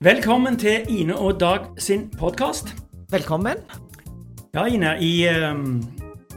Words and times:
Velkommen 0.00 0.54
til 0.56 0.86
Ine 0.88 1.12
og 1.12 1.34
Dag 1.42 1.66
sin 1.76 2.06
podkast. 2.08 2.70
Velkommen. 3.12 3.58
Ja, 4.54 4.62
Ine. 4.64 4.94
I, 4.96 5.26
ehm, 5.28 5.82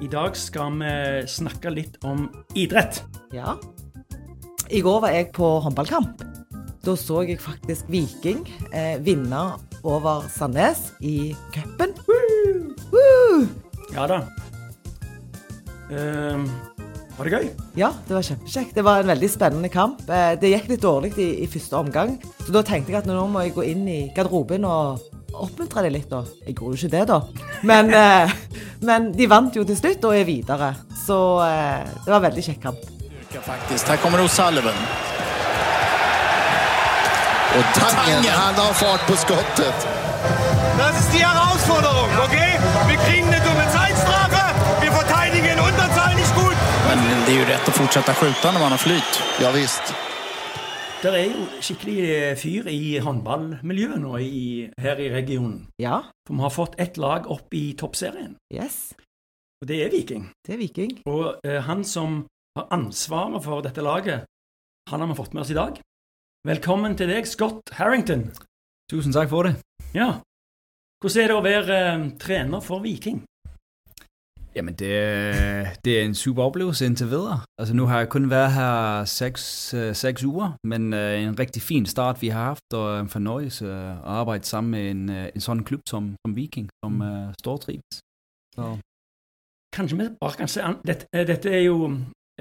I 0.04 0.08
dag 0.12 0.36
skal 0.36 0.76
vi 0.82 1.28
snakke 1.32 1.72
litt 1.72 1.96
om 2.04 2.26
idrett. 2.60 3.00
Ja. 3.32 3.54
I 4.68 4.82
går 4.84 5.00
var 5.06 5.16
jeg 5.16 5.32
på 5.32 5.48
håndballkamp. 5.64 6.26
Da 6.84 6.96
så 7.00 7.22
jeg 7.24 7.40
faktisk 7.40 7.88
Viking 7.88 8.44
eh, 8.74 9.00
vinne 9.00 9.56
over 9.84 10.28
Sandnes 10.28 10.92
i 11.00 11.32
cupen. 11.56 11.96
Woo! 12.92 13.48
Ja 13.96 14.12
da. 14.12 14.26
Ehm, 15.88 16.50
var 17.18 17.30
det 17.30 17.34
gøy? 17.38 17.50
Ja, 17.78 17.92
det 18.08 18.16
var 18.16 18.26
kjempekjekt. 18.26 18.76
Det 18.76 18.84
var 18.86 19.04
en 19.04 19.12
veldig 19.12 19.30
spennende 19.30 19.70
kamp. 19.70 20.02
Eh, 20.10 20.34
det 20.42 20.50
gikk 20.54 20.70
litt 20.74 20.82
dårlig 20.84 21.14
i, 21.22 21.30
i 21.44 21.50
første 21.52 21.78
omgang, 21.78 22.16
så 22.46 22.56
da 22.56 22.64
tenkte 22.66 22.94
jeg 22.94 23.04
at 23.04 23.10
nå 23.10 23.28
må 23.30 23.46
jeg 23.46 23.54
gå 23.58 23.66
inn 23.70 23.84
i 23.88 24.00
garderoben 24.16 24.66
og 24.66 25.04
oppmuntre 25.34 25.84
dem 25.86 25.94
litt. 25.96 26.10
da. 26.10 26.24
Jeg 26.46 26.56
gjorde 26.58 26.78
jo 26.78 26.80
ikke 26.82 26.96
det, 26.98 27.06
da. 27.10 27.20
Men, 27.70 27.94
eh, 27.94 28.34
men 28.90 29.12
de 29.18 29.30
vant 29.30 29.56
jo 29.56 29.66
til 29.66 29.78
slutt 29.78 30.10
og 30.10 30.18
er 30.18 30.26
videre. 30.30 30.74
Så 31.06 31.20
eh, 31.46 31.86
det 32.04 32.10
var 32.10 32.20
en 32.22 32.28
veldig 32.30 32.46
kjekk 32.50 32.62
kamp. 32.70 32.90
Faktiskt. 33.34 33.88
Här 33.88 33.98
kommer 33.98 34.20
O'Sullivan. 34.20 34.78
Och 37.58 37.80
Tangen, 37.82 38.24
han 38.26 38.56
har 38.56 38.74
fart 38.74 39.08
på 39.08 39.16
skottet. 39.16 39.88
Das 40.78 41.00
ist 41.00 41.14
die 41.14 41.26
Herausforderung, 41.26 42.10
okay? 42.26 42.53
Det 47.26 47.32
är 47.32 47.36
ju 47.40 47.46
rätt 47.46 47.68
att 47.70 47.78
fortsätta 47.78 48.14
skjuta 48.14 48.52
när 48.52 48.60
man 48.60 48.72
har 48.72 48.78
flyt. 48.78 49.14
Ja, 49.42 49.52
visst. 49.52 49.94
Det 51.04 51.12
er 51.20 51.26
jo 51.28 51.46
skikkelig 51.60 51.98
eh, 52.16 52.36
fyr 52.40 52.68
i 52.72 53.00
håndballmiljøet 53.04 54.00
nå 54.00 54.14
i, 54.24 54.70
her 54.80 55.00
i 55.04 55.10
regionen. 55.12 55.66
Ja. 55.82 55.98
For 56.24 56.38
vi 56.38 56.46
har 56.46 56.54
fått 56.56 56.78
ett 56.80 56.96
lag 56.98 57.28
opp 57.32 57.52
i 57.54 57.74
toppserien, 57.76 58.38
Yes. 58.54 58.94
og 59.62 59.68
det 59.68 59.82
er 59.84 59.92
Viking. 59.92 60.30
Det 60.48 60.54
er 60.56 60.62
Viking. 60.62 60.94
Og 61.06 61.42
eh, 61.44 61.60
han 61.68 61.84
som 61.84 62.22
har 62.56 62.70
ansvaret 62.72 63.44
for 63.44 63.60
dette 63.66 63.84
laget, 63.84 64.24
han 64.90 65.00
har 65.04 65.08
vi 65.12 65.16
fått 65.20 65.34
med 65.34 65.42
oss 65.44 65.52
i 65.52 65.60
dag. 65.60 65.82
Velkommen 66.48 66.96
til 66.96 67.12
deg, 67.12 67.28
Scott 67.28 67.76
Harrington. 67.76 68.30
Tusind 68.92 69.14
tak 69.14 69.28
for 69.30 69.44
det. 69.44 69.58
Ja. 69.96 70.22
Hvordan 71.04 71.24
er 71.24 71.28
det 71.28 71.36
å 71.36 71.44
være 71.44 71.82
eh, 71.84 72.08
trener 72.20 72.64
for 72.64 72.80
Viking? 72.80 73.26
Jamen, 74.56 74.74
det, 74.82 74.92
er- 74.98 75.74
det 75.86 76.00
er 76.00 76.04
en 76.06 76.16
super 76.16 76.44
oplevelse 76.44 76.86
indtil 76.86 77.08
videre. 77.16 77.40
Altså, 77.60 77.74
nu 77.80 77.84
har 77.86 77.98
jeg 78.02 78.10
kun 78.10 78.30
været 78.30 78.52
her 78.60 79.06
seks, 79.06 79.74
øh, 79.74 79.96
seks 79.96 80.24
uger, 80.24 80.48
men 80.72 80.94
øh, 80.94 81.22
en 81.22 81.40
rigtig 81.40 81.62
fin 81.62 81.86
start, 81.86 82.22
vi 82.22 82.28
har 82.36 82.44
haft, 82.52 82.68
og 82.74 83.00
en 83.00 83.10
fornøjelse 83.10 83.66
øh, 83.66 83.92
at 83.98 84.14
arbejde 84.22 84.44
sammen 84.44 84.72
med 84.72 84.84
en, 84.92 85.10
øh, 85.10 85.26
en 85.36 85.42
sådan 85.42 85.64
klub 85.64 85.82
som, 85.90 86.04
som 86.26 86.36
Viking, 86.36 86.68
som 86.84 87.02
øh, 87.02 87.34
stortrives. 87.42 87.94
Så, 88.56 88.64
Kanskje 89.76 89.98
vi 89.98 90.04
bare 90.22 90.34
kan 90.40 90.48
se 90.48 90.62
an 90.62 90.76
dette, 90.88 91.06
eh, 91.16 91.28
dette 91.32 91.50
er 91.60 91.64
jo 91.72 91.78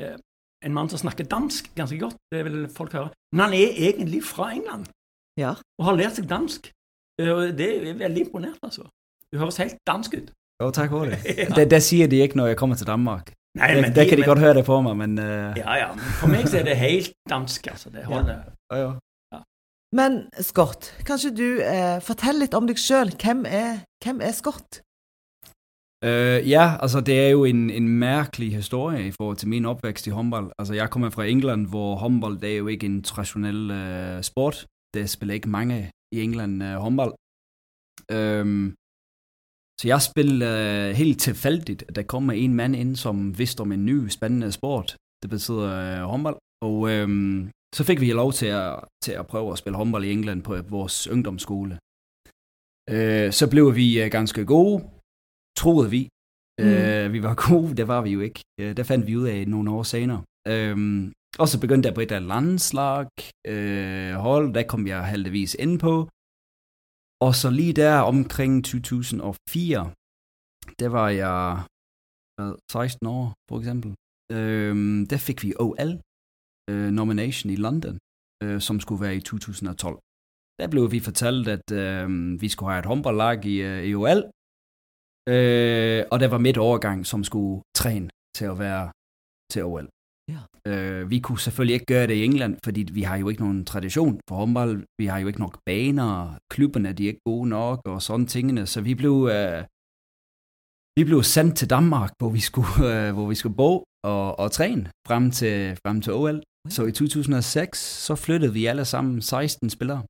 eh, 0.01 0.17
en 0.67 0.73
mann 0.77 0.89
som 0.89 0.99
snakker 1.05 1.25
dansk 1.37 1.63
ganske 1.75 1.99
godt, 2.05 2.17
det 2.33 2.45
vil 2.45 2.69
folk 2.79 2.93
høre. 2.93 3.11
Men 3.33 3.41
han 3.45 3.53
er 3.53 3.69
egentlig 3.89 4.21
fra 4.33 4.45
England 4.59 4.85
Ja. 5.45 5.53
og 5.79 5.85
har 5.87 5.95
lært 6.01 6.15
seg 6.17 6.29
dansk. 6.37 6.61
Og 7.21 7.43
det 7.61 7.69
er 7.91 7.95
veldig 8.05 8.21
imponert, 8.27 8.59
altså. 8.67 8.83
Du 9.33 9.39
høres 9.43 9.57
helt 9.63 9.77
dansk 9.91 10.11
ut. 10.21 10.31
Jo, 10.63 10.71
tak 10.71 10.91
for 10.91 11.05
det. 11.05 11.19
Ja. 11.41 11.45
Der, 11.57 11.65
der 11.75 11.79
siger 11.79 12.07
de 12.13 12.17
ikke, 12.17 12.37
når 12.37 12.47
jeg 12.47 12.57
kommer 12.57 12.77
til 12.77 12.87
Danmark. 12.87 13.33
Nei, 13.59 13.75
Der, 13.75 13.83
der 13.99 14.05
kan 14.09 14.17
de 14.19 14.23
men- 14.23 14.29
godt 14.33 14.39
høre 14.39 14.55
det 14.55 14.65
på 14.65 14.81
mig, 14.81 14.97
men... 14.97 15.19
Øh, 15.19 15.53
Ja, 15.57 15.73
ja. 15.83 15.89
men 15.93 16.01
For 16.21 16.27
meg 16.27 16.49
så 16.49 16.59
er 16.59 16.65
det 16.65 16.77
helt 16.77 17.13
dansk, 17.31 17.67
altså. 17.67 17.91
Det 17.91 18.05
holder. 18.05 18.37
jo, 18.73 18.77
jo. 18.85 18.93
Men 19.99 20.13
Scott, 20.41 20.81
kanskje 21.09 21.31
du 21.41 21.49
eh, 21.73 21.99
forteller 22.09 22.41
litt 22.45 22.55
om 22.55 22.67
deg 22.67 22.79
sjøl. 22.79 23.11
Hvem, 23.23 23.45
er- 23.49 23.81
hvem 24.05 24.21
er 24.29 24.33
Scott? 24.33 24.81
Øh, 26.05 26.51
ja, 26.51 26.65
altså 26.83 27.01
det 27.01 27.17
er 27.27 27.29
jo 27.37 27.45
en, 27.45 27.71
en 27.71 27.89
mærkelig 27.89 28.51
historie 28.61 29.07
i 29.07 29.13
forhold 29.19 29.37
til 29.37 29.49
min 29.49 29.65
opvækst 29.65 30.07
i 30.07 30.11
håndbold. 30.11 30.53
Altså 30.59 30.75
jeg 30.75 30.91
kommer 30.91 31.11
fra 31.11 31.25
England, 31.25 31.67
hvor 31.73 31.95
håndbold 31.97 32.39
det 32.41 32.53
er 32.53 32.57
jo 32.57 32.67
ikke 32.67 32.87
en 32.87 33.03
traditionel 33.03 33.71
øh, 33.71 34.23
sport. 34.23 34.67
Det 34.95 35.11
spiller 35.11 35.35
ikke 35.35 35.49
mange 35.49 35.91
i 36.13 36.23
England 36.23 36.63
øh, 36.63 36.75
håndbold. 36.85 37.15
Øhm, 38.17 38.75
så 39.81 39.89
jeg 39.89 40.03
spillede 40.03 40.89
øh, 40.89 40.97
helt 40.97 41.21
tilfældigt, 41.21 41.85
at 41.89 41.97
der 41.97 42.03
kommer 42.03 42.33
en 42.33 42.55
mand 42.55 42.77
ind, 42.77 42.97
som 42.97 43.39
vidste 43.39 43.61
om 43.61 43.73
en 43.73 43.87
ny 43.87 44.09
spændende 44.09 44.53
sport. 44.53 44.97
Det 45.23 45.31
betyder 45.31 45.69
øh, 45.81 46.09
håndbold. 46.11 46.39
Og 46.63 46.91
øhm, 46.91 47.51
så 47.77 47.85
fik 47.85 48.01
vi 48.01 48.13
lov 48.13 48.33
til 48.33 48.47
at, 48.47 48.85
til 49.05 49.13
at 49.13 49.27
prøve 49.27 49.53
at 49.53 49.59
spille 49.59 49.77
håndbold 49.77 50.05
i 50.05 50.13
England 50.13 50.43
på 50.43 50.63
vores 50.63 51.09
ungdomsskole. 51.09 51.75
Øh, 52.95 53.33
så 53.33 53.45
blev 53.51 53.77
vi 53.77 54.03
øh, 54.03 54.11
ganske 54.11 54.45
gode, 54.45 54.77
troede 55.59 55.91
vi. 55.91 56.09
Mm. 56.61 56.69
Øh, 56.69 57.13
vi 57.13 57.23
var 57.23 57.35
gode, 57.49 57.77
det 57.77 57.89
var 57.89 58.01
vi 58.03 58.11
jo 58.11 58.21
ikke. 58.21 58.41
Øh, 58.61 58.77
det 58.77 58.87
fandt 58.87 59.07
vi 59.07 59.17
ud 59.17 59.27
af 59.27 59.49
nogle 59.49 59.71
år 59.71 59.83
senere. 59.83 60.23
Øhm, 60.49 61.13
og 61.39 61.49
så 61.49 61.61
begyndte 61.61 61.87
jeg 61.87 61.95
på 61.95 62.01
et 62.01 62.11
der 62.11 62.19
landslag 62.19 63.07
øh, 63.47 64.15
hold, 64.27 64.55
der 64.55 64.63
kom 64.63 64.87
jeg 64.87 65.11
heldigvis 65.11 65.57
ind 65.59 65.79
på. 65.79 66.09
Og 67.25 67.33
så 67.41 67.49
lige 67.51 67.75
der 67.83 67.95
omkring 68.13 68.53
2004, 68.65 69.93
der 70.81 70.89
var 70.99 71.09
jeg 71.23 71.39
16 72.73 73.07
år 73.17 73.25
for 73.49 73.57
eksempel. 73.61 73.91
Øhm, 74.37 75.07
der 75.11 75.19
fik 75.27 75.39
vi 75.45 75.51
OL 75.67 75.93
øh, 76.71 76.91
nomination 76.99 77.49
i 77.55 77.57
London, 77.67 77.97
øh, 78.43 78.61
som 78.67 78.77
skulle 78.81 79.03
være 79.05 79.17
i 79.17 79.21
2012. 79.21 79.99
Der 80.61 80.69
blev 80.73 80.85
vi 80.95 81.01
fortalt, 81.09 81.47
at 81.57 81.67
øh, 81.83 82.07
vi 82.43 82.49
skulle 82.49 82.71
have 82.73 82.83
et 82.85 82.91
håndboldlag 82.91 83.45
i, 83.45 83.57
øh, 83.71 83.83
i 83.91 83.95
OL, 83.95 84.23
Øh, 85.29 86.03
og 86.13 86.21
der 86.21 86.29
var 86.29 86.39
midt 86.39 86.59
overgang, 86.59 87.07
som 87.07 87.25
skulle 87.25 87.63
træne 87.75 88.09
til 88.37 88.45
at 88.45 88.59
være 88.59 88.93
til 89.53 89.65
OL. 89.65 89.89
Ja. 90.29 90.41
Øh, 90.71 91.11
vi 91.11 91.19
kunne 91.21 91.39
selvfølgelig 91.39 91.75
ikke 91.75 91.87
gøre 91.87 92.07
det 92.07 92.15
i 92.15 92.25
England, 92.25 92.59
fordi 92.65 92.83
vi 92.93 93.03
har 93.03 93.17
jo 93.17 93.29
ikke 93.29 93.43
nogen 93.43 93.65
tradition 93.65 94.21
for 94.29 94.37
håndbold. 94.37 94.85
Vi 95.01 95.07
har 95.07 95.19
jo 95.19 95.27
ikke 95.27 95.41
nok 95.41 95.59
baner. 95.67 96.39
Klubberne 96.51 96.93
de 96.93 97.05
er 97.05 97.09
ikke 97.09 97.21
gode 97.25 97.49
nok 97.49 97.81
og 97.87 98.03
sådan 98.03 98.27
tingene. 98.27 98.67
Så 98.67 98.81
vi 98.81 98.95
blev, 98.95 99.15
øh, 99.33 99.65
vi 100.99 101.05
blev 101.05 101.23
sendt 101.23 101.57
til 101.57 101.71
Danmark, 101.71 102.11
hvor 102.19 102.31
vi 102.31 102.41
skulle, 102.41 102.73
øh, 102.91 103.15
hvor 103.15 103.27
vi 103.29 103.35
skulle 103.35 103.57
bo 103.57 103.85
og, 104.05 104.39
og 104.39 104.53
træne 104.53 104.91
frem 105.09 105.31
til, 105.31 105.77
frem 105.87 106.01
til 106.01 106.13
OL. 106.13 106.43
Så 106.69 106.85
i 106.87 106.93
2006, 106.93 107.79
så 107.79 108.15
flyttede 108.15 108.53
vi 108.53 108.67
alle 108.67 108.85
sammen 108.85 109.23
16 109.23 109.71
spillere 109.71 110.03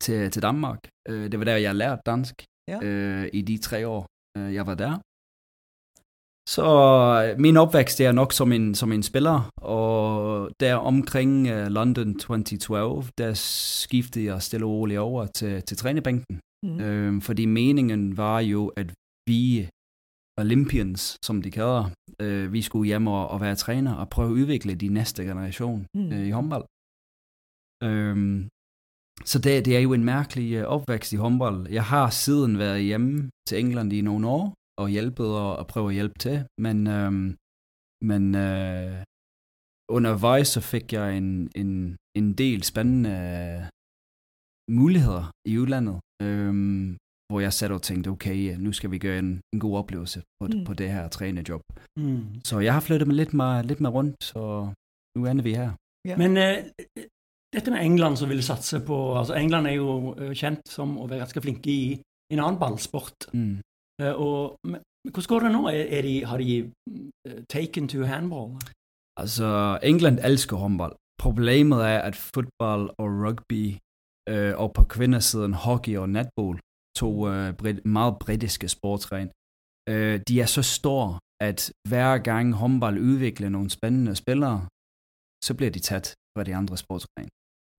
til, 0.00 0.30
til 0.30 0.42
Danmark. 0.42 0.78
Øh, 1.08 1.32
det 1.32 1.38
var 1.38 1.44
der, 1.44 1.56
jeg 1.56 1.74
lærte 1.74 2.02
dansk 2.06 2.34
Ja. 2.68 2.78
øh, 2.82 3.28
i 3.32 3.42
de 3.42 3.58
tre 3.58 3.88
år, 3.88 4.06
øh, 4.38 4.54
jeg 4.54 4.66
var 4.66 4.74
der. 4.74 4.98
Så 6.48 6.66
øh, 7.24 7.40
min 7.40 7.56
opvækst 7.56 8.00
er 8.00 8.12
nok 8.12 8.32
som 8.32 8.52
en, 8.52 8.74
som 8.74 8.92
en 8.92 9.02
spiller, 9.02 9.50
og 9.56 10.50
der 10.60 10.74
omkring 10.74 11.52
uh, 11.52 11.66
London 11.66 12.18
2012, 12.18 13.04
der 13.18 13.34
skiftede 13.34 14.24
jeg 14.24 14.42
stille 14.42 14.66
og 14.66 14.72
roligt 14.72 15.00
over 15.00 15.26
til, 15.26 15.62
til 15.62 15.76
trænebænken. 15.76 16.40
Mm. 16.66 16.80
Øh, 16.80 17.22
fordi 17.22 17.44
meningen 17.46 18.16
var 18.16 18.40
jo, 18.40 18.68
at 18.68 18.92
vi 19.30 19.68
Olympians, 20.40 21.16
som 21.24 21.42
de 21.42 21.50
kalder, 21.50 21.90
øh, 22.20 22.52
vi 22.52 22.62
skulle 22.62 22.86
hjem 22.86 23.06
og, 23.06 23.28
og 23.28 23.40
være 23.40 23.54
træner 23.54 23.94
og 23.94 24.08
prøve 24.08 24.28
at 24.28 24.32
udvikle 24.32 24.74
de 24.74 24.88
næste 24.88 25.24
generation 25.24 25.86
Mm. 25.94 26.12
øh, 26.12 26.26
i 26.26 26.30
håndbold. 26.30 26.66
Øhm, 27.88 28.48
så 29.24 29.38
det, 29.44 29.64
det 29.66 29.76
er 29.76 29.80
jo 29.80 29.92
en 29.92 30.04
mærkelig 30.04 30.52
øh, 30.54 30.64
opvækst 30.64 31.12
i 31.12 31.16
håndbold. 31.16 31.68
Jeg 31.70 31.84
har 31.84 32.10
siden 32.10 32.58
været 32.58 32.82
hjemme 32.82 33.30
til 33.48 33.58
England 33.60 33.92
i 33.92 34.00
nogle 34.00 34.28
år 34.28 34.54
og 34.80 34.88
hjælpet 34.88 35.26
og, 35.44 35.50
og 35.60 35.66
prøve 35.66 35.88
at 35.88 35.94
hjælpe 35.98 36.18
til, 36.18 36.36
men, 36.64 36.76
øhm, 36.86 37.26
men 38.10 38.22
øh, 38.34 39.02
undervejs 39.96 40.48
så 40.48 40.60
fik 40.60 40.92
jeg 40.92 41.06
en, 41.18 41.28
en, 41.62 41.96
en 42.18 42.32
del 42.42 42.62
spændende 42.62 43.10
øh, 43.10 43.62
muligheder 44.80 45.24
i 45.50 45.58
udlandet, 45.58 45.96
øhm, 46.22 46.96
hvor 47.28 47.40
jeg 47.40 47.52
satte 47.52 47.74
og 47.74 47.82
tænkte, 47.82 48.08
okay, 48.08 48.56
nu 48.64 48.72
skal 48.72 48.90
vi 48.90 48.98
gøre 48.98 49.18
en, 49.18 49.40
en 49.54 49.60
god 49.60 49.74
oplevelse 49.78 50.22
på, 50.40 50.46
Mm. 50.46 50.64
på 50.64 50.74
det 50.74 50.88
her 50.94 51.08
trænejob. 51.08 51.62
Mm. 52.00 52.24
Så 52.44 52.58
jeg 52.66 52.72
har 52.74 52.80
flyttet 52.80 53.08
mig 53.08 53.16
lidt 53.16 53.34
med, 53.34 53.64
lidt 53.64 53.80
med 53.80 53.90
rundt, 53.90 54.16
så 54.24 54.40
nu 55.18 55.26
ender 55.26 55.42
vi 55.42 55.54
her. 55.54 55.70
Ja. 56.08 56.16
Men 56.22 56.30
eh, 56.36 56.58
dette 57.54 57.70
med 57.70 57.80
England 57.88 58.16
som 58.16 58.28
vil 58.28 58.42
satse 58.42 58.80
på 58.86 59.18
altså 59.18 59.34
England 59.34 59.66
er 59.66 59.76
jo 59.82 60.14
eh, 60.20 60.32
kjent 60.40 60.68
som 60.68 60.98
å 60.98 61.06
være 61.06 61.18
ganske 61.24 61.40
flinke 61.40 61.70
i 61.70 61.82
en 62.32 62.38
annen 62.44 62.60
ballsport. 62.62 63.18
Mm. 63.32 63.56
Eh, 64.02 64.14
og, 64.26 64.38
men, 64.68 64.78
hvordan 65.12 65.28
går 65.30 65.40
det 65.40 65.52
nå? 65.52 65.62
Er, 65.78 65.84
er 65.96 66.02
de, 66.08 66.14
har 66.30 66.38
de 66.44 66.50
eh, 67.26 67.40
taken 67.54 67.88
to 67.88 67.98
handball? 68.12 68.50
Altså, 69.22 69.48
England 69.90 70.18
elsker 70.28 70.56
håndbold. 70.56 70.96
Problemet 71.24 71.80
er, 71.92 71.98
at 72.08 72.16
fodbold 72.16 72.86
og 73.02 73.08
rugby, 73.24 73.64
øh, 74.32 74.52
og 74.62 74.68
på 74.76 74.82
kvindersiden 74.94 75.54
hockey 75.64 75.96
og 76.02 76.08
netball, 76.18 76.56
to 77.00 77.10
øh, 77.30 77.48
brit- 77.60 77.84
meget 77.96 78.14
britiske 78.24 78.68
sportsgren, 78.76 79.28
øh, 79.92 80.16
de 80.28 80.34
er 80.44 80.46
så 80.56 80.62
store, 80.62 81.10
at 81.48 81.72
hver 81.88 82.18
gang 82.18 82.46
håndbold 82.60 82.98
udvikler 82.98 83.48
nogle 83.48 83.70
spændende 83.70 84.14
spillere, 84.22 84.58
så 85.46 85.52
bliver 85.56 85.72
de 85.76 85.82
taget 85.88 86.06
fra 86.34 86.44
de 86.48 86.54
andre 86.60 86.76
sportsgrene. 86.76 87.30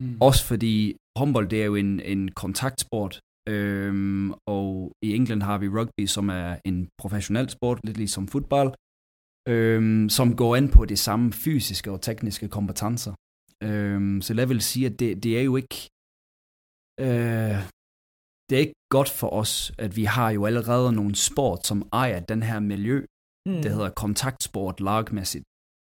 Mm. 0.03 0.17
Også 0.27 0.41
fordi 0.51 0.95
håndbold, 1.19 1.47
det 1.49 1.61
er 1.61 1.65
jo 1.71 1.75
en, 1.75 1.99
en 2.13 2.31
kontaktsport, 2.31 3.13
øhm, 3.49 4.33
og 4.47 4.91
i 5.01 5.09
England 5.17 5.41
har 5.49 5.57
vi 5.57 5.67
rugby, 5.69 6.05
som 6.05 6.29
er 6.29 6.57
en 6.65 6.87
professionel 7.01 7.49
sport, 7.49 7.79
lidt 7.83 7.97
ligesom 7.97 8.27
fodbold, 8.27 8.73
øhm, 9.47 10.09
som 10.09 10.35
går 10.35 10.55
ind 10.55 10.69
på 10.71 10.85
de 10.85 10.97
samme 10.97 11.33
fysiske 11.33 11.91
og 11.91 12.01
tekniske 12.01 12.47
kompetencer. 12.47 13.13
Øhm, 13.63 14.21
så 14.21 14.33
jeg 14.37 14.49
vil 14.49 14.61
sige, 14.61 14.85
at 14.85 14.99
det, 14.99 15.23
det 15.23 15.39
er 15.39 15.43
jo 15.49 15.55
ikke... 15.55 15.75
Øh, 17.05 17.57
det 18.49 18.55
er 18.55 18.59
ikke 18.65 18.79
godt 18.89 19.09
for 19.09 19.29
os, 19.41 19.71
at 19.77 19.95
vi 19.95 20.03
har 20.03 20.29
jo 20.29 20.45
allerede 20.45 20.93
nogle 20.93 21.15
sport, 21.15 21.65
som 21.67 21.89
ejer 21.93 22.19
den 22.19 22.43
her 22.43 22.59
miljø, 22.59 23.05
Mm. 23.49 23.61
det 23.63 23.71
hedder 23.71 23.89
kontaktsport 23.89 24.81
lagmæssigt. 24.81 25.45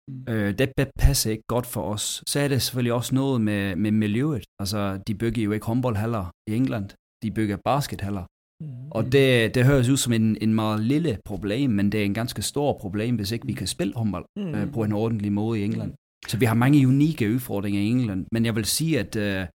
Mm. 0.08 0.24
Øh, 0.32 0.58
det 0.58 0.72
det 0.78 0.90
passer 0.98 1.30
ikke 1.30 1.46
godt 1.54 1.66
for 1.66 1.82
os. 1.94 2.22
Så 2.26 2.40
er 2.40 2.48
det 2.48 2.62
selvfølgelig 2.62 2.92
også 2.92 3.14
noget 3.14 3.40
med, 3.40 3.76
med 3.76 3.90
miljøet. 3.90 4.44
Altså, 4.62 5.02
de 5.06 5.14
bygger 5.14 5.42
jo 5.42 5.52
ikke 5.52 5.66
håndboldhaller 5.66 6.24
i 6.50 6.52
England. 6.60 6.88
De 7.22 7.30
bygger 7.30 7.56
baskethaller. 7.64 8.24
Mm. 8.64 8.90
Og 8.90 9.12
det, 9.12 9.54
det 9.54 9.64
høres 9.64 9.88
ud 9.88 9.96
som 9.96 10.12
en, 10.12 10.36
en 10.40 10.54
meget 10.54 10.80
lille 10.82 11.18
problem, 11.24 11.70
men 11.70 11.92
det 11.92 12.00
er 12.00 12.04
en 12.04 12.14
ganske 12.14 12.42
stor 12.42 12.78
problem, 12.78 13.16
hvis 13.16 13.30
ikke 13.32 13.46
vi 13.46 13.52
kan 13.52 13.66
spille 13.66 13.94
håndbold 13.94 14.24
Mm. 14.36 14.54
øh, 14.54 14.72
på 14.72 14.84
en 14.84 14.92
ordentlig 14.92 15.32
måde 15.32 15.60
i 15.60 15.64
England. 15.64 15.92
Så 16.28 16.38
vi 16.38 16.44
har 16.44 16.54
mange 16.54 16.88
unikke 16.88 17.30
udfordringer 17.34 17.80
i 17.80 17.86
England, 17.86 18.26
men 18.32 18.44
jeg 18.44 18.56
vil 18.56 18.64
sige, 18.64 18.98
at 19.00 19.16
øh, 19.16 19.46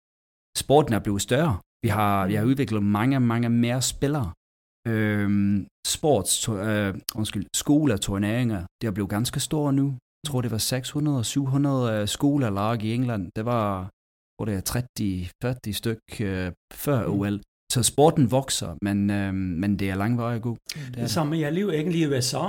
sporten 0.57 0.93
er 0.93 0.99
blevet 0.99 1.21
større. 1.21 1.59
Vi 1.83 1.89
har, 1.89 2.27
vi 2.27 2.33
har 2.35 2.45
udviklet 2.45 2.83
mange, 2.83 3.19
mange 3.19 3.49
mere 3.49 3.81
spillere. 3.81 4.31
Øhm, 4.87 5.67
sports, 5.87 6.49
øh, 6.49 6.93
undskyld, 7.15 7.45
skoleturneringer, 7.55 8.65
det 8.81 8.87
er 8.87 8.91
blevet 8.91 9.09
ganske 9.09 9.39
store 9.39 9.73
nu. 9.73 9.85
Jeg 10.23 10.27
tror, 10.27 10.41
det 10.41 10.51
var 10.51 10.63
600-700 11.97 12.01
øh, 12.01 12.07
skolelag 12.07 12.83
i 12.83 12.93
England. 12.93 13.31
Det 13.35 13.45
var, 13.45 13.89
hvor 14.35 14.45
det 14.45 14.55
er 14.55 14.63
30-40 15.67 15.71
styk 15.71 15.99
øh, 16.21 16.51
før 16.73 17.07
OL. 17.07 17.41
Så 17.71 17.83
sporten 17.87 18.25
vokser, 18.31 18.73
men, 18.83 19.09
øh, 19.09 19.33
men 19.33 19.75
det 19.79 19.89
er 19.91 19.95
lang 19.99 20.17
vej 20.19 20.35
at 20.35 20.41
gå. 20.41 20.57
Det 20.75 20.97
er 20.97 21.01
Det 21.05 21.11
samme 21.11 21.37
gjelder 21.39 21.61
jo 21.61 21.69
egentlig 21.71 22.01
i 22.01 22.09
USA, 22.11 22.45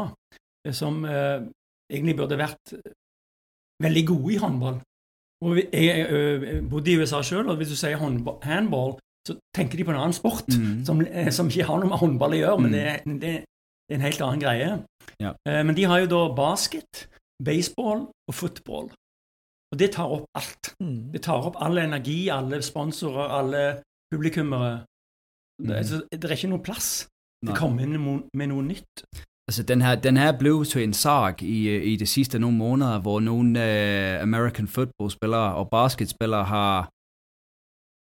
som 0.72 1.04
eh, 1.04 1.40
egentlig 1.92 2.16
burde 2.18 2.38
vært 2.40 2.72
eh, 2.74 2.92
veldig 3.84 4.04
gode 4.06 4.34
i 4.34 4.40
håndball. 4.42 4.80
Og 5.44 5.54
vi- 5.56 5.68
jeg 5.72 6.00
eh, 6.10 6.60
bodde 6.70 6.90
i 6.92 6.96
USA 6.98 7.20
sjøl, 7.22 7.48
og 7.50 7.56
hvis 7.56 7.68
du 7.70 7.96
håndball, 7.98 8.38
handball, 8.42 8.98
så 9.28 9.36
tenker 9.54 9.76
de 9.78 9.84
på 9.84 9.90
en 9.94 9.96
annen 10.02 10.12
sport 10.12 10.48
Mm. 10.48 10.84
som, 10.84 11.00
eh, 11.06 11.30
som 11.30 11.46
ikke 11.48 11.64
har 11.66 11.78
noe 11.78 11.88
med 11.88 11.98
håndball 11.98 12.30
å 12.34 12.40
gjøre, 12.42 12.60
men 12.60 12.70
Mm. 12.70 12.72
det, 12.72 12.86
er- 12.86 13.02
det, 13.04 13.20
det 13.88 13.90
er 13.90 13.94
en 13.94 14.00
helt 14.08 14.20
annen 14.22 14.40
greie. 14.40 14.84
Ja. 15.20 15.32
Eh, 15.46 15.62
Men 15.64 15.74
de 15.76 15.84
har 15.84 15.98
jo 16.00 16.06
da 16.06 16.34
basket, 16.34 17.08
baseball 17.44 18.08
og 18.28 18.34
football. 18.34 18.90
Og 19.72 19.78
det 19.78 19.92
tar 19.92 20.04
opp 20.06 20.24
alt. 20.34 20.74
Mm. 20.82 21.12
Det 21.12 21.22
tar 21.22 21.42
opp 21.46 21.56
all 21.60 21.78
energi, 21.78 22.28
alle 22.28 22.62
sponsorer, 22.62 23.28
alle 23.30 23.82
publikummere. 24.12 24.84
Det, 25.62 25.68
Mhm. 25.70 25.80
altså, 25.80 25.96
det 26.12 26.24
er 26.24 26.30
ikke 26.36 26.48
noe 26.54 26.62
plass 26.68 26.86
til 27.00 27.48
Nej. 27.48 27.54
å 27.54 27.58
komme 27.62 27.82
inn 27.82 27.94
mo- 28.06 28.28
med 28.38 28.46
noe 28.52 28.62
nytt. 28.62 28.94
Altså, 29.48 29.62
den 29.62 29.80
her, 29.82 29.94
den 30.08 30.16
her 30.16 30.38
blev 30.38 30.64
til 30.64 30.82
en 30.84 30.92
sag 30.92 31.42
i, 31.42 31.68
øh, 31.68 31.82
i 31.92 31.96
de 31.96 32.06
sidste 32.06 32.38
nogle 32.38 32.56
måneder, 32.56 33.00
hvor 33.00 33.20
nogle 33.20 33.48
uh, 33.66 34.22
American 34.22 34.68
football-spillere 34.68 35.54
og 35.54 35.70
basketspillere 35.70 36.44
har, 36.44 36.76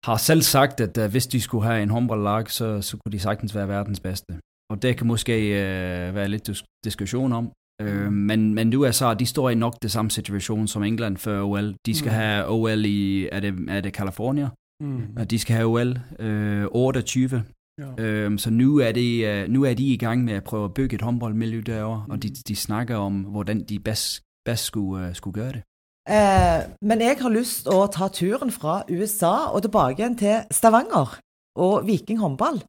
har 0.09 0.17
selv 0.17 0.41
sagt, 0.41 0.75
at 0.85 0.97
uh, 0.97 1.11
hvis 1.11 1.27
de 1.27 1.41
skulle 1.41 1.63
have 1.69 1.83
en 1.83 1.89
håndboldlag, 1.89 2.49
så, 2.51 2.81
så 2.81 2.97
kunne 2.97 3.11
de 3.11 3.19
sagtens 3.19 3.55
være 3.55 3.67
verdens 3.67 3.99
bedste. 3.99 4.39
Og 4.71 4.81
det 4.81 4.97
kan 4.97 5.07
måske 5.07 5.33
uh, 5.51 6.15
være 6.15 6.27
lidt 6.27 6.49
dis- 6.49 6.65
diskussion 6.83 7.31
om. 7.33 7.51
Uh, 7.83 8.11
men, 8.29 8.53
men 8.53 8.73
USA, 8.73 9.13
de 9.13 9.25
står 9.25 9.49
i 9.49 9.55
nok 9.55 9.75
det 9.81 9.91
samme 9.91 10.11
situation 10.11 10.67
som 10.67 10.83
England 10.83 11.17
før 11.17 11.41
OL. 11.43 11.75
De 11.85 11.95
skal 11.95 12.09
Mm. 12.11 12.15
have 12.15 12.49
OL 12.49 12.85
i, 12.85 13.27
er 13.31 13.39
det, 13.39 13.53
er 13.69 13.81
det 13.81 13.93
California? 13.95 14.49
Mm. 14.81 15.17
Og 15.17 15.31
De 15.31 15.39
skal 15.39 15.55
have 15.55 15.67
OL 15.67 15.99
øh, 16.19 16.65
28. 16.71 17.43
Ja. 17.81 18.03
Øhm, 18.03 18.37
så 18.37 18.49
nu 18.49 18.77
er, 18.77 18.91
det, 18.91 19.25
øh, 19.25 19.49
nu 19.49 19.63
er 19.63 19.73
de 19.73 19.93
i 19.93 19.97
gang 19.97 20.23
med 20.23 20.33
at 20.33 20.43
prøve 20.43 20.65
at 20.65 20.73
bygge 20.73 20.95
et 20.95 21.01
håndboldmiljø 21.01 21.61
derovre, 21.65 22.05
og 22.09 22.23
de, 22.23 22.27
Mm. 22.29 22.35
de 22.47 22.55
snakker 22.55 22.95
om, 22.97 23.21
hvordan 23.21 23.63
de 23.63 23.79
bedst, 23.79 24.21
bedst 24.45 24.63
skulle, 24.63 25.07
øh, 25.07 25.15
skulle 25.15 25.33
gøre 25.41 25.51
det. 25.51 25.63
Eh, 26.09 26.61
men 26.81 27.01
jeg 27.01 27.15
har 27.21 27.29
lyst 27.29 27.67
å 27.67 27.87
ta 27.87 28.07
turen 28.07 28.51
fra 28.51 28.83
USA 28.91 29.35
og 29.53 29.61
tilbake 29.61 29.97
igjen 30.01 30.17
til 30.17 30.35
Stavanger 30.51 31.19
og 31.55 31.87
Viking 31.87 32.19
håndball, 32.19 32.59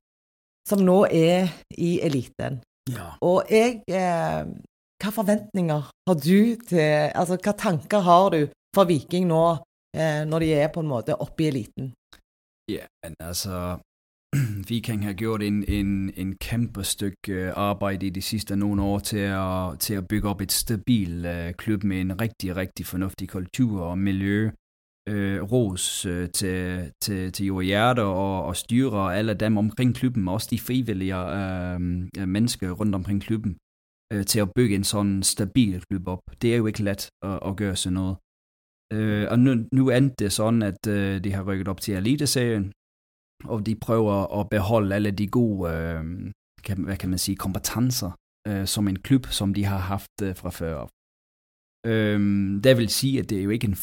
som 0.68 0.78
nå 0.78 1.04
er 1.10 1.48
i 1.78 2.00
eliten. 2.00 2.60
ja. 2.90 3.06
Og 3.20 3.42
jeg 3.50 3.82
eh, 3.88 4.44
Hva 5.04 5.10
forventninger 5.10 5.82
har 6.08 6.14
du 6.14 6.56
til 6.68 7.10
Altså, 7.14 7.36
hva 7.44 7.52
tanker 7.52 8.00
har 8.00 8.28
du 8.30 8.46
for 8.74 8.84
Viking 8.84 9.26
nå, 9.26 9.56
Eh, 10.00 10.22
når 10.30 10.38
de 10.38 10.54
er 10.54 10.68
på 10.74 10.80
en 10.80 10.88
måte 10.88 11.16
oppe 11.16 11.42
i 11.42 11.46
eliten? 11.46 11.92
Ja, 12.68 12.84
men 13.02 13.14
altså, 13.20 13.78
Viking 14.68 15.04
har 15.04 15.12
gjort 15.12 15.42
en, 15.42 15.64
en, 15.68 16.12
en 16.16 16.36
kæmpe 16.36 16.84
stykke 16.84 17.32
øh, 17.32 17.52
arbejde 17.56 18.06
i 18.06 18.10
de 18.10 18.22
sidste 18.22 18.56
nogle 18.56 18.82
år 18.82 18.98
til 18.98 19.24
at, 19.46 19.78
til 19.80 19.94
at 19.94 20.08
bygge 20.08 20.28
op 20.28 20.40
et 20.40 20.52
stabil 20.52 21.26
øh, 21.26 21.52
klub 21.52 21.84
med 21.84 22.00
en 22.00 22.20
rigtig, 22.20 22.56
rigtig 22.56 22.86
fornuftig 22.86 23.28
kultur 23.28 23.82
og 23.82 23.98
miljø. 23.98 24.50
Øh, 25.08 25.42
ros 25.52 26.06
øh, 26.06 26.30
til, 26.30 26.92
til, 27.00 27.32
til 27.32 27.46
Jo 27.46 27.60
Hjerte 27.60 28.02
og, 28.02 28.44
og 28.44 28.56
styre 28.56 28.90
og 28.90 29.16
alle 29.16 29.34
dem 29.34 29.56
omkring 29.56 29.94
klubben, 29.94 30.28
også 30.28 30.48
de 30.50 30.58
frivillige 30.58 31.16
øh, 31.16 31.74
øh, 32.18 32.28
mennesker 32.28 32.70
rundt 32.70 32.94
omkring 32.94 33.22
klubben, 33.22 33.56
øh, 34.12 34.24
til 34.24 34.40
at 34.40 34.52
bygge 34.56 34.74
en 34.74 34.84
sådan 34.84 35.22
stabil 35.22 35.84
klub 35.90 36.08
op. 36.08 36.20
Det 36.42 36.52
er 36.52 36.56
jo 36.56 36.66
ikke 36.66 36.82
let 36.82 37.08
at, 37.22 37.38
at 37.48 37.56
gøre 37.56 37.76
sådan 37.76 37.94
noget. 37.94 38.16
Øh, 38.92 39.26
og 39.30 39.38
nu, 39.38 39.54
nu 39.72 39.90
endte 39.90 40.14
det 40.18 40.32
sådan, 40.32 40.62
at 40.62 40.86
øh, 40.88 41.24
de 41.24 41.32
har 41.32 41.42
rykket 41.42 41.68
op 41.68 41.80
til 41.80 41.94
Eliteserien, 41.94 42.72
og 43.44 43.66
de 43.66 43.74
prøver 43.74 44.40
at 44.40 44.50
beholde 44.50 44.94
alle 44.94 45.10
de 45.10 45.26
gode, 45.28 45.72
øh, 45.72 46.32
kan, 46.64 46.84
hvad 46.84 46.96
kan 46.96 47.08
man 47.10 47.18
sige, 47.18 47.36
kompetencer, 47.36 48.10
øh, 48.48 48.66
som 48.66 48.88
en 48.88 48.98
klub, 48.98 49.26
som 49.26 49.54
de 49.54 49.64
har 49.64 49.78
haft 49.78 50.22
øh, 50.22 50.36
fra 50.36 50.50
før. 50.50 50.86
Øh, 51.86 52.20
det 52.64 52.76
vil 52.78 52.88
sige, 52.88 53.18
at 53.18 53.30
det 53.30 53.38
er 53.38 53.42
jo 53.42 53.50
ikke 53.50 53.66
en 53.66 53.76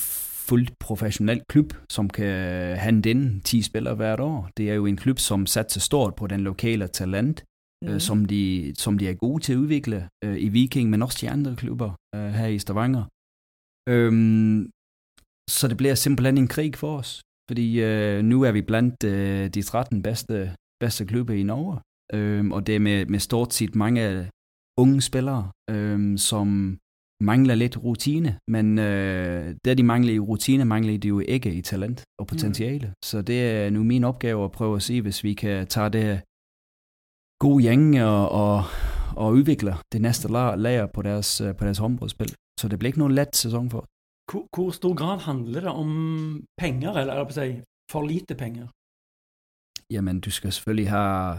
fuldt 0.47 0.71
professionel 0.79 1.41
klub, 1.49 1.73
som 1.91 2.09
kan 2.09 2.77
hente 2.77 3.09
ind 3.09 3.41
10 3.41 3.61
spillere 3.61 3.95
hvert 3.95 4.19
år. 4.19 4.49
Det 4.57 4.69
er 4.69 4.73
jo 4.73 4.85
en 4.85 4.97
klub, 4.97 5.19
som 5.19 5.45
satser 5.45 5.79
stort 5.79 6.15
på 6.15 6.27
den 6.27 6.41
lokale 6.41 6.87
talent, 6.87 7.43
Mm. 7.85 7.89
øh, 7.89 7.99
som, 7.99 8.25
de, 8.25 8.73
som 8.77 8.97
de 8.97 9.09
er 9.09 9.13
gode 9.13 9.43
til 9.43 9.53
at 9.53 9.57
udvikle 9.57 10.09
øh, 10.23 10.37
i 10.45 10.49
Viking, 10.49 10.89
men 10.89 11.01
også 11.01 11.17
de 11.21 11.29
andre 11.29 11.55
klubber 11.55 11.91
øh, 12.15 12.29
her 12.39 12.47
i 12.47 12.59
Stavanger. 12.59 13.03
Øhm, 13.89 14.69
så 15.49 15.67
det 15.67 15.77
bliver 15.77 15.95
simpelthen 15.95 16.37
en 16.37 16.47
krig 16.47 16.75
for 16.75 16.97
os, 16.97 17.21
fordi 17.49 17.81
øh, 17.81 18.23
nu 18.23 18.41
er 18.41 18.51
vi 18.51 18.61
blandt 18.61 19.03
øh, 19.03 19.49
de 19.49 19.61
13 19.61 20.03
bedste, 20.03 20.55
bedste 20.79 21.05
klubber 21.05 21.33
i 21.33 21.43
Norge, 21.43 21.79
øhm, 22.13 22.51
og 22.51 22.67
det 22.67 22.75
er 22.75 22.79
med, 22.79 23.05
med 23.05 23.19
stort 23.19 23.53
set 23.53 23.75
mange 23.75 24.29
unge 24.77 25.01
spillere, 25.01 25.51
øhm, 25.69 26.17
som 26.17 26.77
mangler 27.21 27.55
lidt 27.55 27.83
rutine, 27.83 28.39
men 28.47 28.79
øh, 28.79 29.55
der 29.65 29.73
de 29.73 29.83
mangler 29.83 30.13
i 30.13 30.19
rutine, 30.19 30.65
mangler 30.65 30.97
de 30.97 31.07
jo 31.07 31.19
ikke 31.19 31.53
i 31.53 31.61
talent 31.61 32.03
og 32.19 32.27
potentiale. 32.27 32.87
Mm. 32.87 32.93
Så 33.05 33.21
det 33.21 33.51
er 33.51 33.69
nu 33.69 33.83
min 33.83 34.03
opgave 34.03 34.43
at 34.43 34.51
prøve 34.51 34.75
at 34.75 34.83
se, 34.83 35.01
hvis 35.01 35.23
vi 35.23 35.33
kan 35.33 35.67
tage 35.67 35.89
det 35.89 36.21
gode 37.39 37.63
gæng 37.63 38.01
og, 38.03 38.29
og, 38.29 38.63
og 39.15 39.33
udvikle 39.33 39.75
det 39.91 40.01
næste 40.01 40.27
la- 40.27 40.55
lager 40.55 40.87
på 40.95 41.01
deres, 41.01 41.41
øh, 41.41 41.55
på 41.55 41.65
deres 41.65 41.77
håndboldspil. 41.77 42.35
Så 42.59 42.67
det 42.67 42.79
bliver 42.79 42.89
ikke 42.89 42.99
nogen 42.99 43.15
let 43.15 43.35
sæson 43.35 43.69
for 43.69 43.79
os. 43.79 43.87
Hvor, 44.31 44.43
hvor 44.55 44.69
stor 44.79 44.93
grad 45.01 45.19
handler 45.29 45.59
det 45.65 45.69
om 45.69 45.89
penger, 46.63 46.91
eller 46.99 47.13
er 47.13 47.23
på 47.29 47.31
si 47.39 47.47
for 47.91 48.01
lite 48.11 48.35
penger? 48.43 48.67
Jamen, 49.93 50.19
du 50.25 50.31
skal 50.31 50.51
selvfølgelig 50.51 50.89
have 50.89 51.37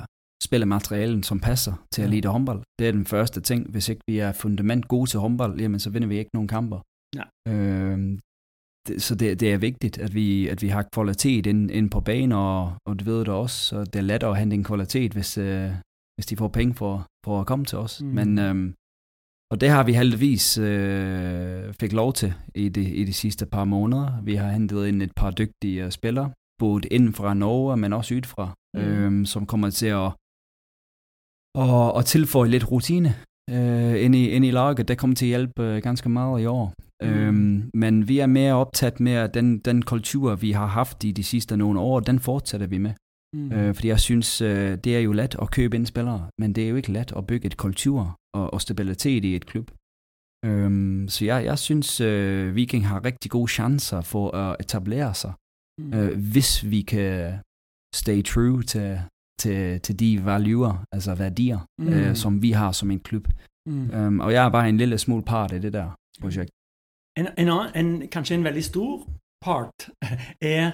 spillematerialen, 0.49 1.23
som 1.23 1.41
passer 1.41 1.75
til 1.93 2.03
Ja. 2.03 2.09
elite 2.09 2.29
håndbold. 2.29 2.63
Det 2.79 2.89
er 2.89 2.93
den 2.93 3.07
første 3.07 3.41
ting. 3.41 3.71
Hvis 3.71 3.89
ikke 3.89 4.03
vi 4.11 4.19
er 4.19 4.33
fundament 4.33 4.89
gode 4.89 5.11
til 5.11 5.19
håndbold, 5.21 5.61
jamen, 5.61 5.81
så 5.81 5.91
vinder 5.91 6.09
vi 6.09 6.19
ikke 6.19 6.31
nogen 6.35 6.49
kamper. 6.49 6.81
Ja. 7.19 7.25
Øhm, 7.53 8.19
det, 8.87 9.03
så 9.03 9.15
det, 9.15 9.41
det 9.41 9.53
er 9.53 9.59
vigtigt, 9.59 9.99
at 9.99 10.15
vi, 10.15 10.49
at 10.49 10.63
vi 10.63 10.69
har 10.69 10.89
kvalitet 10.95 11.47
ind, 11.47 11.71
ind 11.71 11.91
på 11.91 12.01
banen, 12.01 12.33
og, 12.33 12.73
og 12.89 12.99
du 12.99 13.05
ved 13.05 13.19
det 13.19 13.29
også, 13.29 13.57
så 13.69 13.85
det 13.85 13.97
er 13.97 14.01
lettere 14.13 14.31
at 14.31 14.39
hente 14.39 14.55
en 14.57 14.65
kvalitet, 14.65 15.13
hvis, 15.13 15.39
øh, 15.39 15.71
hvis 16.17 16.27
de 16.27 16.37
får 16.37 16.49
penge 16.49 16.75
for, 16.75 17.07
for 17.25 17.41
at 17.41 17.47
komme 17.47 17.65
til 17.65 17.79
os. 17.79 18.03
Mm. 18.03 18.09
Men, 18.09 18.39
øhm, 18.39 18.75
og 19.53 19.61
det 19.61 19.69
har 19.69 19.83
vi 19.85 19.93
heldigvis 19.93 20.59
øh, 20.59 21.75
fik 21.81 21.93
lov 21.93 22.13
til 22.13 22.35
i 22.55 22.69
de, 22.69 22.83
i 23.01 23.05
de 23.05 23.13
sidste 23.13 23.47
par 23.47 23.65
måneder. 23.65 24.23
Vi 24.23 24.35
har 24.35 24.51
hentet 24.51 24.87
ind 24.87 25.03
et 25.03 25.13
par 25.17 25.31
dygtige 25.31 25.85
øh, 25.85 25.91
spillere, 25.91 26.31
både 26.59 26.89
inden 26.89 27.13
fra 27.13 27.35
Norge, 27.35 27.77
men 27.77 27.93
også 27.93 28.15
udefra, 28.15 28.55
Mm. 28.77 28.81
øhm, 28.81 29.25
som 29.25 29.47
kommer 29.47 29.71
til 29.71 29.87
at, 29.87 30.11
at, 31.65 31.99
at 31.99 32.05
tilføje 32.05 32.49
lidt 32.49 32.71
rutine 32.73 33.15
øh, 33.51 34.05
ind, 34.05 34.15
i, 34.15 34.29
ind 34.29 34.45
i 34.45 34.51
laget. 34.51 34.89
Det 34.89 34.99
kommer 34.99 35.17
til 35.17 35.27
at 35.27 35.29
hjælpe 35.29 35.63
øh, 35.63 35.83
ganske 35.83 36.09
meget 36.09 36.43
i 36.43 36.47
år. 36.47 36.73
Mm. 37.03 37.09
Øhm, 37.09 37.71
men 37.75 38.09
vi 38.09 38.19
er 38.19 38.27
mere 38.27 38.55
optaget 38.55 39.01
med, 39.01 39.13
at 39.13 39.35
den, 39.35 39.59
den 39.59 39.83
kultur, 39.83 40.35
vi 40.35 40.53
har 40.53 40.67
haft 40.67 41.05
i 41.05 41.13
de 41.13 41.25
sidste 41.25 41.57
nogle 41.57 41.81
år, 41.81 42.01
den 42.01 42.19
fortsætter 42.19 42.67
vi 42.67 42.79
med. 42.79 42.93
Mm. 43.35 43.41
Mm. 43.43 43.53
Øh, 43.53 43.75
fordi 43.75 43.89
jeg 43.89 44.01
synes, 44.01 44.41
øh, 44.41 44.79
det 44.85 44.97
er 44.97 45.01
jo 45.01 45.13
let 45.13 45.35
at 45.43 45.51
købe 45.51 45.77
ind 45.77 45.87
spillere, 45.87 46.29
men 46.41 46.53
det 46.55 46.65
er 46.65 46.69
jo 46.69 46.77
ikke 46.77 46.93
let 46.93 47.13
at 47.17 47.27
bygge 47.27 47.47
et 47.47 47.57
kultur 47.57 48.17
og, 48.35 48.53
og 48.55 48.61
stabilitet 48.61 49.25
i 49.25 49.37
et 49.37 49.47
klub. 49.47 49.71
Øhm, 50.45 51.09
så 51.09 51.25
jeg, 51.25 51.45
jeg 51.45 51.59
synes, 51.59 52.01
øh, 52.01 52.55
Viking 52.55 52.87
har 52.87 53.05
rigtig 53.05 53.31
gode 53.31 53.49
chancer 53.53 54.01
for 54.01 54.31
at 54.37 54.57
etablere 54.61 55.15
sig 55.15 55.33
Mm. 55.81 55.95
øh, 55.95 56.19
hvis 56.33 56.71
vi 56.71 56.81
kan 56.83 57.39
stay 57.95 58.23
true 58.25 58.63
til, 58.63 59.01
til, 59.41 59.81
til 59.81 59.99
de 60.01 60.25
valuer, 60.25 60.85
altså 60.93 61.15
værdier, 61.15 61.59
Mm. 61.79 61.85
mm. 61.87 61.93
øh, 61.93 62.17
som 62.17 62.43
vi 62.43 62.51
har 62.51 62.73
som 62.73 62.91
en 62.91 63.01
klub. 63.01 63.29
Mm. 63.69 63.91
Um, 63.95 64.21
og 64.21 64.33
jeg 64.33 64.47
er 64.47 64.51
bare 64.51 64.69
en 64.69 64.77
lille 64.77 64.99
smule 64.99 65.23
part 65.25 65.53
af 65.53 65.61
det 65.61 65.73
der 65.73 65.91
projekt. 66.21 66.51
En, 67.19 67.27
en, 67.39 67.49
annen- 67.49 67.77
en, 67.81 68.09
kanskje 68.09 68.35
en 68.37 68.45
veldig 68.45 68.65
stor 68.65 69.09
part 69.45 69.79
er, 70.59 70.67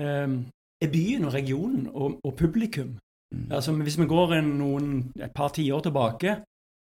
ehm, 0.00 0.36
er 0.82 0.90
byen 0.92 1.28
og 1.28 1.34
regionen 1.34 1.86
og, 1.92 2.18
og 2.24 2.36
publikum. 2.36 2.96
Mm. 3.34 3.46
Altså, 3.50 3.72
hvis 3.72 3.98
vi 3.98 4.06
går 4.06 4.34
en, 4.38 4.50
noen, 4.58 4.90
et 5.20 5.32
par 5.34 5.54
tiår 5.54 5.80
tilbake, 5.86 6.36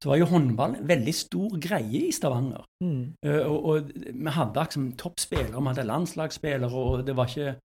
så 0.02 0.08
var 0.08 0.16
jo 0.16 0.28
håndball 0.30 0.78
en 0.78 0.88
veldig 0.88 1.14
stor 1.14 1.56
greie 1.60 2.06
i 2.08 2.12
Stavanger. 2.12 2.64
Mm. 2.84 3.02
Eh, 3.26 3.42
og, 3.44 3.64
og 3.64 3.90
vi 3.94 4.36
hadde 4.36 4.62
liksom 4.62 4.92
toppspillere, 5.00 5.60
vi 5.60 5.72
hadde 5.72 5.88
landslagsspillere, 5.90 6.70
og 6.72 7.04
det 7.06 7.16
var 7.16 7.28
ikke 7.28 7.58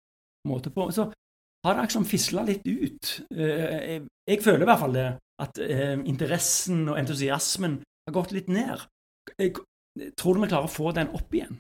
måte 0.50 0.74
på. 0.75 0.89
Så 0.91 1.08
har 1.65 1.77
det 1.77 1.88
liksom 1.88 2.05
fisla 2.05 2.44
litt 2.46 2.65
ut. 2.67 3.13
Eh, 3.32 3.77
jeg, 3.91 4.01
jeg 4.29 4.44
føler 4.44 4.65
i 4.65 4.70
hvert 4.70 4.84
fall 4.84 4.98
det, 4.98 5.08
at 5.41 5.62
eh, 5.63 5.96
interessen 6.05 6.84
og 6.89 7.00
entusiasmen 7.00 7.79
har 8.08 8.15
gått 8.15 8.36
litt 8.36 8.51
ned. 8.51 8.84
Jeg, 9.39 9.55
tror 10.20 10.36
du 10.36 10.44
vi 10.44 10.51
klarer 10.51 10.67
å 10.67 10.75
få 10.75 10.91
den 10.96 11.13
opp 11.15 11.34
igjen? 11.34 11.58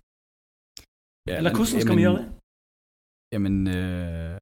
Ja, 1.25 1.39
Eller 1.39 1.55
hvordan 1.55 1.81
skal 1.81 1.81
jamen- 1.81 1.97
vi 1.97 2.05
gjøre 2.05 2.19
det? 2.19 2.31
Jamen, 3.33 3.55
øh, 3.67 4.37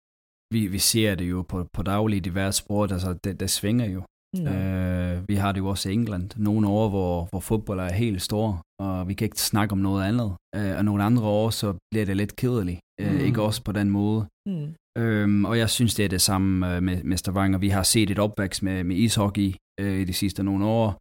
vi, 0.54 0.68
vi 0.68 0.80
ser 0.80 1.16
det 1.16 1.30
jo 1.30 1.42
på, 1.42 1.68
på 1.74 1.82
daglig 1.84 2.18
i 2.18 2.20
diverse 2.20 2.58
sport, 2.58 2.92
altså 2.92 3.14
det, 3.24 3.40
det 3.40 3.50
svinger 3.50 3.86
jo. 3.86 4.02
Mm. 4.38 4.48
Øh, 4.48 5.28
vi 5.28 5.36
har 5.36 5.52
det 5.52 5.60
jo 5.60 5.68
også 5.68 5.90
i 5.90 5.94
England. 5.94 6.30
Nogle 6.38 6.68
år, 6.68 6.90
hvor, 6.90 7.28
hvor 7.30 7.40
fodbold 7.40 7.80
er 7.80 7.92
helt 7.92 8.22
stor, 8.22 8.62
og 8.80 9.08
vi 9.08 9.14
kan 9.14 9.26
ikke 9.26 9.42
snakke 9.42 9.72
om 9.72 9.78
noget 9.78 10.04
andet. 10.04 10.32
Øh, 10.56 10.78
og 10.78 10.86
nogle 10.86 11.04
andre 11.04 11.24
år, 11.24 11.50
så 11.50 11.74
bliver 11.92 12.06
det 12.06 12.18
lidt 12.18 12.36
kedeligt. 12.36 12.80
Øh, 13.02 13.14
Mm. 13.14 13.20
Ikke 13.20 13.42
også 13.42 13.64
på 13.64 13.72
den 13.72 13.90
måde. 13.90 14.26
Mm. 14.50 14.74
Øhm, 14.98 15.46
og 15.46 15.58
jeg 15.58 15.70
synes, 15.70 15.96
det 15.96 16.06
er 16.06 16.10
det 16.10 16.22
samme 16.22 16.76
øh, 16.76 16.84
med, 16.84 17.04
med 17.04 17.18
Stavanger. 17.18 17.58
Vi 17.58 17.70
har 17.70 17.84
set 17.84 18.10
et 18.10 18.20
opvækst 18.20 18.64
med, 18.64 18.84
med 18.84 18.96
ishockey 18.96 19.54
øh, 19.80 20.00
i 20.00 20.04
de 20.04 20.14
sidste 20.14 20.44
nogle 20.44 20.66
år. 20.66 20.98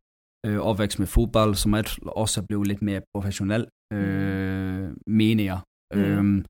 Øh, 0.46 0.58
opvækst 0.58 0.98
med 0.98 1.06
fodbold, 1.06 1.54
som 1.54 1.74
også 2.06 2.40
er 2.40 2.44
blevet 2.48 2.66
lidt 2.66 2.82
mere 2.82 3.00
professionel, 3.14 3.66
øh, 3.92 4.90
mener 5.06 5.44
jeg. 5.44 5.60
Mm. 5.94 6.00
Øhm, 6.00 6.44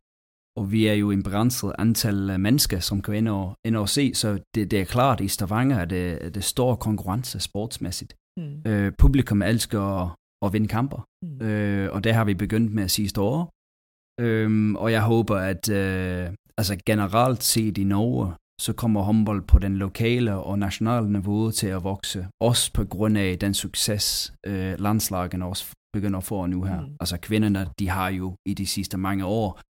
og 0.59 0.73
vi 0.73 0.87
er 0.87 0.93
jo 0.95 1.11
en 1.11 1.23
begrænset 1.23 1.73
antal 1.79 2.31
af 2.31 2.41
mennesker, 2.41 2.81
som 2.81 3.03
kan 3.03 3.15
ind 3.15 3.29
og, 3.29 3.55
ind 3.67 3.77
og 3.77 3.89
se, 3.89 4.15
så 4.15 4.39
det, 4.55 4.71
det 4.71 4.81
er 4.81 4.85
klart, 4.85 5.21
i 5.21 5.29
Stavanger 5.29 5.79
er 5.79 5.85
det, 5.85 6.35
det 6.35 6.45
stor 6.45 6.75
konkurrence 6.75 7.41
sportsmæssigt. 7.41 8.15
Mm. 8.37 8.71
Øh, 8.71 8.93
publikum 8.99 9.43
elsker 9.43 9.81
at, 9.81 10.11
at 10.45 10.53
vinde 10.53 10.69
kamper, 10.69 11.07
Mm. 11.25 11.47
øh, 11.47 11.93
og 11.93 12.05
det 12.05 12.15
har 12.15 12.25
vi 12.25 12.35
begyndt 12.35 12.73
med 12.75 12.89
sidste 12.89 13.21
år. 13.21 13.51
Øhm, 14.21 14.77
og 14.77 14.93
jeg 14.93 15.03
håber, 15.03 15.37
at 15.37 15.69
øh, 15.69 16.29
altså 16.59 16.77
generelt 16.87 17.43
set 17.43 17.79
i 17.79 17.85
Norge, 17.85 18.33
så 18.61 18.73
kommer 18.73 19.03
håndbold 19.03 19.43
på 19.43 19.59
den 19.59 19.77
lokale 19.77 20.35
og 20.35 20.59
nationale 20.59 21.13
niveau 21.13 21.51
til 21.51 21.67
at 21.67 21.85
vokse. 21.85 22.27
Også 22.41 22.73
på 22.73 22.85
grund 22.85 23.19
af 23.19 23.39
den 23.39 23.55
succes, 23.55 24.33
øh, 24.47 24.75
landslagene 24.81 25.45
også 25.45 25.73
begynder 25.93 26.19
at 26.19 26.25
få 26.25 26.47
nu 26.47 26.63
her. 26.63 26.81
Mm. 26.81 26.97
Altså 27.01 27.17
kvinderne, 27.17 27.67
de 27.79 27.89
har 27.89 28.09
jo 28.09 28.37
i 28.47 28.55
de 28.55 28.67
sidste 28.67 28.97
mange 28.99 29.25
år 29.25 29.61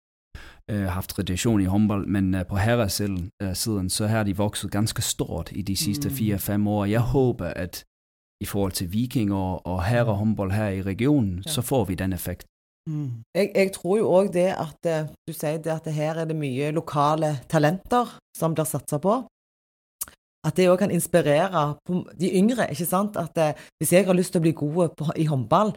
øh, 0.71 0.85
haft 0.87 1.11
tradition 1.11 1.61
i 1.61 1.65
håndbold, 1.65 2.07
men 2.07 2.35
øh, 2.35 2.47
på 2.47 2.57
herresiden, 2.57 3.31
øh, 3.43 3.55
siden, 3.57 3.91
så 3.91 4.07
har 4.07 4.23
de 4.23 4.37
vokset 4.37 4.71
ganske 4.71 5.03
stort 5.03 5.49
i 5.53 5.63
de 5.63 5.77
sidste 5.77 6.09
Mm. 6.09 6.15
4-5 6.15 6.69
år. 6.69 6.85
Jeg 6.85 7.01
håber, 7.01 7.47
at 7.47 7.85
i 8.41 8.47
forhold 8.47 8.73
til 8.73 8.93
viking 8.93 9.33
og, 9.33 9.67
og 9.67 9.85
herrehåndbold 9.85 10.53
her 10.53 10.69
i 10.69 10.83
regionen, 10.83 11.43
Ja. 11.47 11.51
så 11.51 11.63
får 11.63 11.85
vi 11.85 11.95
den 11.95 12.13
effekt. 12.13 12.45
Mm. 12.91 13.11
Jeg, 13.35 13.51
jeg 13.55 13.73
tror 13.73 13.97
jo 13.99 14.07
òg 14.21 14.33
det 14.33 14.47
at 14.59 14.87
eh, 14.87 15.07
du 15.29 15.33
sier 15.33 15.59
det 15.63 15.71
at 15.71 15.85
det 15.85 15.93
her 15.95 16.15
er 16.15 16.25
det 16.25 16.37
mye 16.37 16.71
lokale 16.71 17.39
talenter 17.49 18.19
som 18.39 18.55
blir 18.55 18.65
satsa 18.65 18.99
på. 18.99 19.15
At 20.47 20.57
det 20.57 20.67
òg 20.69 20.77
kan 20.81 20.91
inspirere 20.91 21.77
på 21.87 22.01
de 22.21 22.29
yngre, 22.35 22.67
ikke 22.71 22.87
sant. 22.87 23.17
At 23.17 23.39
eh, 23.39 23.53
hvis 23.79 23.93
jeg 23.93 24.07
har 24.07 24.15
lyst 24.19 24.33
til 24.35 24.41
å 24.41 24.47
bli 24.47 24.53
god 24.53 24.89
på, 24.99 25.07
i 25.17 25.25
håndball, 25.31 25.71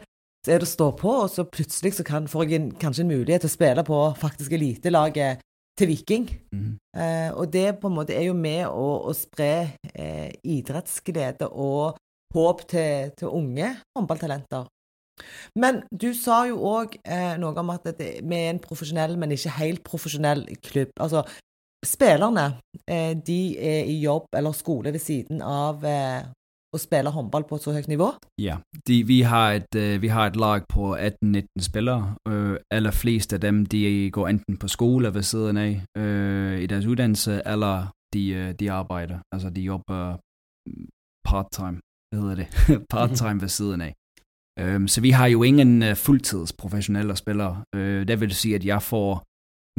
er 0.52 0.62
det 0.62 0.68
å 0.68 0.74
stå 0.74 0.90
på, 0.98 1.12
og 1.24 1.30
så 1.32 1.46
plutselig 1.48 1.96
så 1.98 2.06
kan, 2.06 2.28
får 2.30 2.46
jeg 2.46 2.60
en, 2.60 2.70
kanskje 2.80 3.04
en 3.04 3.12
mulighet 3.12 3.44
til 3.44 3.50
å 3.50 3.56
spille 3.56 3.84
på 3.86 4.00
faktisk 4.20 4.54
elitelaget 4.56 5.42
til 5.76 5.90
Viking. 5.92 6.28
Mhm. 6.52 6.76
Eh, 6.96 7.30
og 7.36 7.52
det 7.52 7.78
på 7.80 7.90
en 7.90 7.96
måte 7.98 8.16
er 8.16 8.28
jo 8.28 8.34
med 8.34 8.64
å, 8.66 8.86
å 9.10 9.12
spre 9.16 9.76
eh, 9.92 10.32
idrettsglede 10.44 11.50
og 11.52 11.98
håp 12.34 12.64
til, 12.68 13.12
til 13.16 13.28
unge 13.28 13.74
håndballtalenter. 13.96 14.66
Men 15.56 15.82
du 15.90 16.10
sa 16.16 16.42
jo 16.48 16.60
òg 16.68 16.98
eh, 17.04 17.34
noe 17.40 17.56
om 17.60 17.72
at 17.72 17.88
det, 17.96 18.08
vi 18.20 18.38
er 18.38 18.52
en 18.52 18.62
profesjonell, 18.62 19.16
men 19.20 19.32
ikke 19.32 19.54
helt 19.56 19.84
profesjonell 19.86 20.44
klubb. 20.64 20.92
Altså, 21.00 21.24
spillerne 21.86 22.46
eh, 22.84 23.14
de 23.16 23.40
er 23.56 23.88
i 23.88 23.96
jobb 24.02 24.28
eller 24.36 24.56
skole 24.56 24.92
ved 24.92 25.02
siden 25.02 25.42
av 25.44 25.84
eh, 25.88 26.26
å 26.76 26.82
spille 26.82 27.10
håndbold 27.12 27.48
på 27.48 27.58
et 27.58 27.64
så 27.64 27.72
højt 27.72 27.88
nivå. 27.88 28.08
Ja, 28.40 28.56
de, 28.86 28.96
vi, 29.06 29.20
har 29.20 29.52
et, 29.52 29.74
øh, 29.76 30.02
vi 30.02 30.08
har 30.08 30.26
et 30.26 30.36
lag 30.36 30.66
på 30.68 30.96
18-19 30.96 31.62
spillere. 31.70 32.14
Øh, 32.28 32.56
aller 32.70 32.90
flest 32.90 33.32
af 33.32 33.40
dem, 33.40 33.66
de 33.66 34.10
går 34.10 34.28
enten 34.28 34.56
på 34.56 34.68
skole 34.68 35.14
ved 35.14 35.22
siden 35.22 35.56
af 35.56 35.72
øh, 35.98 36.60
i 36.60 36.66
deres 36.66 36.86
uddannelse, 36.86 37.42
eller 37.46 37.92
de, 38.14 38.28
øh, 38.30 38.54
de 38.60 38.72
arbejder. 38.72 39.18
Altså 39.32 39.50
de 39.50 39.60
jobber 39.60 40.16
mm, 40.66 40.88
part-time, 41.28 41.80
hvad 42.08 42.20
hedder 42.22 42.36
det? 42.42 42.48
part-time 42.92 43.40
ved 43.40 43.48
siden 43.48 43.80
af. 43.80 43.92
Øh, 44.60 44.88
så 44.88 45.00
vi 45.00 45.10
har 45.10 45.26
jo 45.26 45.42
ingen 45.42 45.82
øh, 45.82 45.96
fuldtids 45.96 46.52
professionelle 46.52 47.16
spillere. 47.16 47.64
Øh, 47.76 48.08
det 48.08 48.20
vil 48.20 48.34
sige, 48.34 48.54
at 48.54 48.64
jeg 48.64 48.82
får 48.82 49.22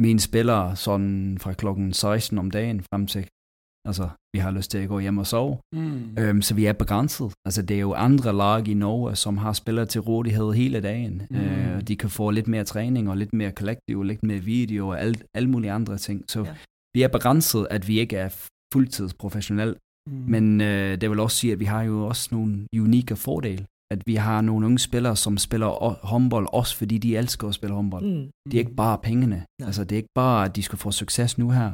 mine 0.02 0.20
spillere 0.20 0.76
sådan 0.76 1.38
fra 1.40 1.52
klokken 1.52 1.92
16 1.92 2.38
om 2.38 2.50
dagen 2.50 2.82
frem 2.82 3.06
til, 3.06 3.28
altså 3.84 4.08
vi 4.34 4.38
har 4.38 4.50
lyst 4.50 4.70
til 4.70 4.78
at 4.78 4.88
gå 4.88 4.98
hjem 4.98 5.18
og 5.18 5.26
sove. 5.26 5.58
Mm. 5.72 6.16
Øhm, 6.18 6.42
så 6.42 6.54
vi 6.54 6.66
er 6.66 6.72
begrænset. 6.72 7.32
Altså, 7.44 7.62
det 7.62 7.76
er 7.76 7.80
jo 7.80 7.92
andre 7.94 8.32
lag 8.36 8.68
i 8.68 8.74
Norge, 8.74 9.16
som 9.16 9.36
har 9.36 9.52
spillere 9.52 9.86
til 9.86 10.00
rådighed 10.00 10.52
hele 10.52 10.80
dagen. 10.80 11.22
Mm. 11.30 11.36
Mm. 11.36 11.42
Øh, 11.44 11.82
de 11.82 11.96
kan 11.96 12.10
få 12.10 12.30
lidt 12.30 12.48
mere 12.48 12.64
træning, 12.64 13.10
og 13.10 13.16
lidt 13.16 13.32
mere 13.34 13.50
kollektiv, 13.52 14.02
lidt 14.02 14.22
mere 14.22 14.38
video, 14.40 14.88
og 14.88 15.00
alt, 15.00 15.24
alle 15.34 15.50
mulige 15.50 15.72
andre 15.72 15.98
ting. 15.98 16.24
Så 16.28 16.40
Ja. 16.44 16.54
vi 16.94 17.02
er 17.02 17.08
begrænset, 17.08 17.66
at 17.70 17.88
vi 17.88 18.00
ikke 18.00 18.16
er 18.16 18.28
fuldtidsprofessionel. 18.74 19.76
Mm. 20.10 20.12
Men 20.28 20.60
øh, 20.60 21.00
det 21.00 21.10
vil 21.10 21.20
også 21.20 21.36
sige, 21.36 21.52
at 21.52 21.60
vi 21.60 21.64
har 21.64 21.82
jo 21.82 22.06
også 22.06 22.28
nogle 22.32 22.66
unikke 22.80 23.16
fordele. 23.16 23.66
At 23.90 24.02
vi 24.06 24.14
har 24.14 24.40
nogle 24.40 24.66
unge 24.66 24.78
spillere, 24.78 25.16
som 25.16 25.38
spiller 25.38 25.66
håndbold, 26.06 26.46
også 26.52 26.76
fordi 26.76 26.98
de 26.98 27.16
elsker 27.16 27.48
at 27.48 27.54
spille 27.54 27.74
håndbold. 27.74 28.04
Mm. 28.04 28.30
Det 28.44 28.54
er 28.54 28.58
ikke 28.58 28.74
bare 28.74 28.98
pengene. 28.98 29.36
Nej. 29.60 29.66
Altså, 29.66 29.84
det 29.84 29.92
er 29.92 29.96
ikke 29.96 30.14
bare, 30.14 30.44
at 30.44 30.56
de 30.56 30.62
skal 30.62 30.78
få 30.78 30.90
succes 30.90 31.38
nu 31.38 31.50
her. 31.50 31.72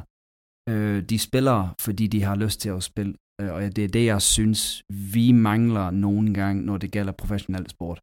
Øh, 0.69 1.03
de 1.03 1.19
spiller, 1.19 1.75
fordi 1.81 2.07
de 2.07 2.23
har 2.23 2.37
lyst 2.37 2.61
til 2.61 2.69
at 2.69 2.83
spille. 2.83 3.15
Øh, 3.41 3.53
og 3.55 3.77
det 3.77 3.85
er 3.85 3.89
det, 3.89 4.05
jeg 4.07 4.23
synes, 4.23 4.83
vi 5.15 5.33
mangler 5.33 5.91
nogle 5.91 6.35
gange, 6.35 6.63
når 6.63 6.77
det 6.77 6.91
gælder 6.91 7.13
professionel 7.13 7.71
sport. 7.71 8.01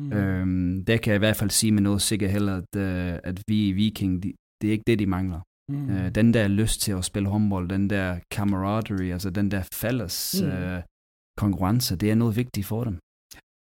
Mm. 0.00 0.12
Øhm, 0.12 0.84
det 0.84 1.00
kan 1.00 1.10
jeg 1.10 1.16
i 1.18 1.24
hvert 1.26 1.36
fald 1.36 1.50
sige 1.50 1.72
med 1.72 1.82
noget 1.82 2.02
sikkerhed, 2.02 2.48
at, 2.48 2.80
øh, 2.80 3.18
at 3.24 3.42
vi 3.48 3.68
i 3.68 3.72
Viking, 3.72 4.22
de, 4.22 4.32
det 4.62 4.68
er 4.68 4.72
ikke 4.72 4.84
det, 4.86 4.98
de 4.98 5.06
mangler. 5.06 5.40
Mm. 5.72 5.90
Øh, 5.90 6.14
den 6.14 6.34
der 6.34 6.48
lyst 6.48 6.80
til 6.80 6.92
at 6.92 7.04
spille 7.04 7.28
håndbold, 7.28 7.68
den 7.68 7.90
der 7.90 8.18
camaraderie, 8.34 9.12
altså 9.12 9.30
den 9.30 9.50
der 9.50 9.62
fælles 9.72 10.42
Mm. 10.42 10.48
øh, 10.48 10.82
konkurrence, 11.38 11.96
det 11.96 12.10
er 12.10 12.14
noget 12.14 12.36
vigtigt 12.36 12.66
for 12.66 12.84
dem. 12.84 12.98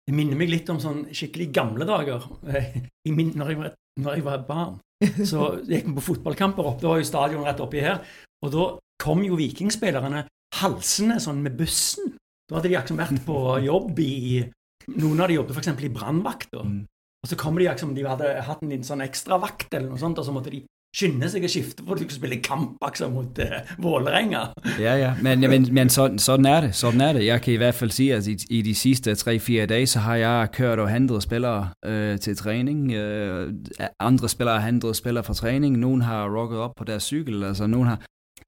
Det 0.06 0.14
minner 0.14 0.36
meg 0.38 0.48
litt 0.48 0.68
om 0.70 0.78
sånn 0.80 1.00
skikkelig 1.12 1.48
gamle 1.54 1.86
dager. 1.86 2.22
I 3.08 3.10
min, 3.10 3.32
når, 3.34 3.48
jeg 3.48 3.58
var, 3.58 3.72
når 4.00 4.12
jeg 4.14 4.24
var 4.24 4.44
barn, 4.46 4.76
så 5.32 5.40
gikk 5.66 5.88
vi 5.88 5.94
på 5.98 6.00
fotballkamper 6.00 6.62
opp. 6.62 6.80
Det 6.80 6.88
var 6.88 7.00
jo 7.02 7.04
stadion 7.08 7.42
rett 7.44 7.60
oppi 7.60 7.80
her. 7.82 7.98
Og 8.44 8.52
da 8.52 8.66
kom 9.02 9.24
jo 9.24 9.38
vikingspillerne 9.38 10.26
halsende 10.60 11.18
sånn 11.22 11.42
med 11.44 11.56
bussen. 11.58 12.14
Da 12.46 12.58
hadde 12.58 12.70
de 12.70 12.76
liksom 12.76 13.00
vært 13.00 13.24
på 13.26 13.40
jobb 13.64 13.98
i 14.02 14.44
Noen 14.86 15.18
av 15.18 15.26
de 15.26 15.34
jobbet 15.34 15.56
f.eks. 15.56 15.72
i 15.82 15.90
brannvakta. 15.90 16.60
Mm. 16.62 16.84
Og 17.24 17.30
så 17.30 17.36
kommer 17.40 17.58
de 17.58 17.66
liksom, 17.66 17.94
de 17.96 18.04
hadde 18.06 18.28
hatt 18.46 18.60
en 18.62 18.70
liten 18.70 18.86
sånn 18.86 19.02
ekstravakt 19.02 19.74
eller 19.74 19.90
noe 19.90 19.98
sånt, 19.98 20.20
og 20.22 20.28
så 20.28 20.34
måtte 20.34 20.52
de 20.52 20.60
skynde 20.96 21.28
seg 21.28 21.44
å 21.44 21.50
skifte 21.50 21.84
for 21.84 21.96
at 21.96 22.00
de 22.00 22.06
skulle 22.06 22.20
spille 22.20 22.38
kamp 22.44 22.78
mot 23.12 23.38
eh, 23.42 23.72
Vålerenga. 23.82 24.42
Ja, 24.80 24.94
ja, 24.96 25.10
men, 25.22 25.40
men, 25.40 25.66
men 25.74 25.90
sådan, 25.90 26.18
sådan 26.18 26.46
er 26.46 26.60
det. 26.60 26.74
Sådan 26.74 27.00
er 27.00 27.12
det. 27.12 27.26
Jeg 27.26 27.42
kan 27.42 27.52
i 27.52 27.56
hvert 27.56 27.74
fald 27.74 27.90
sige, 27.90 28.14
at 28.14 28.26
i, 28.26 28.36
i 28.50 28.62
de 28.62 28.74
sidste 28.74 29.12
3-4 29.12 29.66
dage, 29.66 29.86
så 29.86 29.98
har 29.98 30.16
jeg 30.16 30.52
kørt 30.52 30.78
og 30.78 30.90
hentet 30.90 31.22
spillere 31.22 31.68
øh, 31.84 32.18
til 32.18 32.36
træning. 32.36 32.92
Øh, 32.92 33.52
andre 34.00 34.28
spillere 34.28 34.60
har 34.60 34.66
hentet 34.66 34.96
spillere 34.96 35.24
fra 35.24 35.34
træning. 35.34 35.78
Nogen 35.78 36.00
har 36.02 36.28
rocket 36.28 36.58
op 36.58 36.72
på 36.76 36.84
deres 36.84 37.02
cykel. 37.02 37.44
Altså, 37.44 37.66
nogen 37.66 37.88
har... 37.88 38.00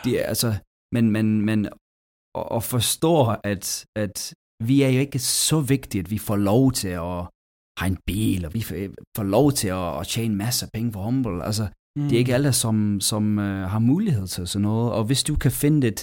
De, 0.05 0.19
er- 0.19 0.27
altså, 0.27 0.55
men, 0.95 1.11
men, 1.11 1.41
men 1.43 1.69
og, 2.35 2.45
og 2.53 2.63
forstår, 2.63 3.41
at, 3.45 3.85
at 3.97 4.35
vi 4.65 4.83
er 4.83 4.89
jo 4.89 5.01
ikke 5.01 5.19
så 5.19 5.61
vigtigt, 5.61 6.05
at 6.05 6.11
vi 6.11 6.19
får 6.19 6.37
lov 6.37 6.73
til 6.73 6.89
at 6.89 7.21
have 7.81 7.87
en 7.95 7.99
bil, 8.07 8.45
og 8.47 8.55
vi 8.55 8.63
får, 9.17 9.23
lov 9.23 9.53
til 9.53 9.69
at, 9.69 10.01
at 10.01 10.07
tjene 10.07 10.35
masser 10.37 10.67
af 10.67 10.71
penge 10.75 10.93
for 10.93 11.01
håndbold. 11.03 11.43
Altså, 11.43 11.69
det 11.99 12.13
er 12.13 12.19
ikke 12.19 12.35
alle, 12.35 12.53
som, 12.53 13.01
som 13.01 13.39
øh, 13.39 13.69
har 13.71 13.79
mulighed 13.79 14.27
til 14.27 14.47
sådan 14.47 14.63
noget. 14.63 14.93
Og 14.93 15.05
hvis 15.05 15.23
du 15.25 15.37
kan 15.37 15.53
finde 15.53 15.87
et, 15.89 16.01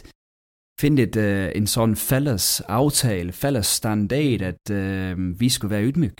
finde 0.82 1.04
et, 1.04 1.16
øh, 1.16 1.52
en 1.56 1.68
sådan 1.68 1.96
fælles 1.96 2.62
aftale, 2.62 3.32
fælles 3.32 3.66
standard, 3.68 4.42
at 4.42 4.70
øh, 4.72 5.40
vi 5.40 5.50
skulle 5.50 5.72
være 5.72 5.86
ydmyg, 5.86 6.18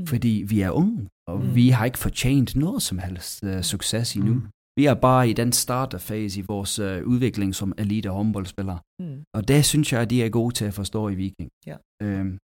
Mm. 0.00 0.06
fordi 0.06 0.44
vi 0.48 0.60
er 0.60 0.70
unge, 0.70 1.08
og 1.28 1.38
Mm. 1.38 1.44
mm. 1.46 1.54
vi 1.54 1.68
har 1.68 1.84
ikke 1.84 1.98
fortjent 1.98 2.56
noget 2.56 2.82
som 2.82 2.98
helst 2.98 3.44
øh, 3.44 3.62
succes 3.62 4.14
endnu. 4.16 4.34
Mm. 4.34 4.42
Vi 4.78 4.84
er 4.86 4.94
bare 4.94 5.28
i 5.28 5.32
den 5.32 5.52
starterfase 5.52 6.40
i 6.40 6.44
vores 6.52 6.78
øh, 6.78 6.98
udvikling 7.12 7.50
som 7.54 7.72
elite 7.78 8.10
håndboldspillere. 8.16 8.80
Mm. 9.02 9.18
Og 9.36 9.48
det 9.50 9.64
synes 9.64 9.92
jeg, 9.92 10.00
at 10.00 10.10
de 10.10 10.22
er 10.24 10.28
gode 10.38 10.54
til 10.54 10.64
at 10.64 10.74
forstå 10.74 11.08
i 11.08 11.14
Viking. 11.14 11.50
Ja. 11.66 11.76
Øhm, 12.02 12.38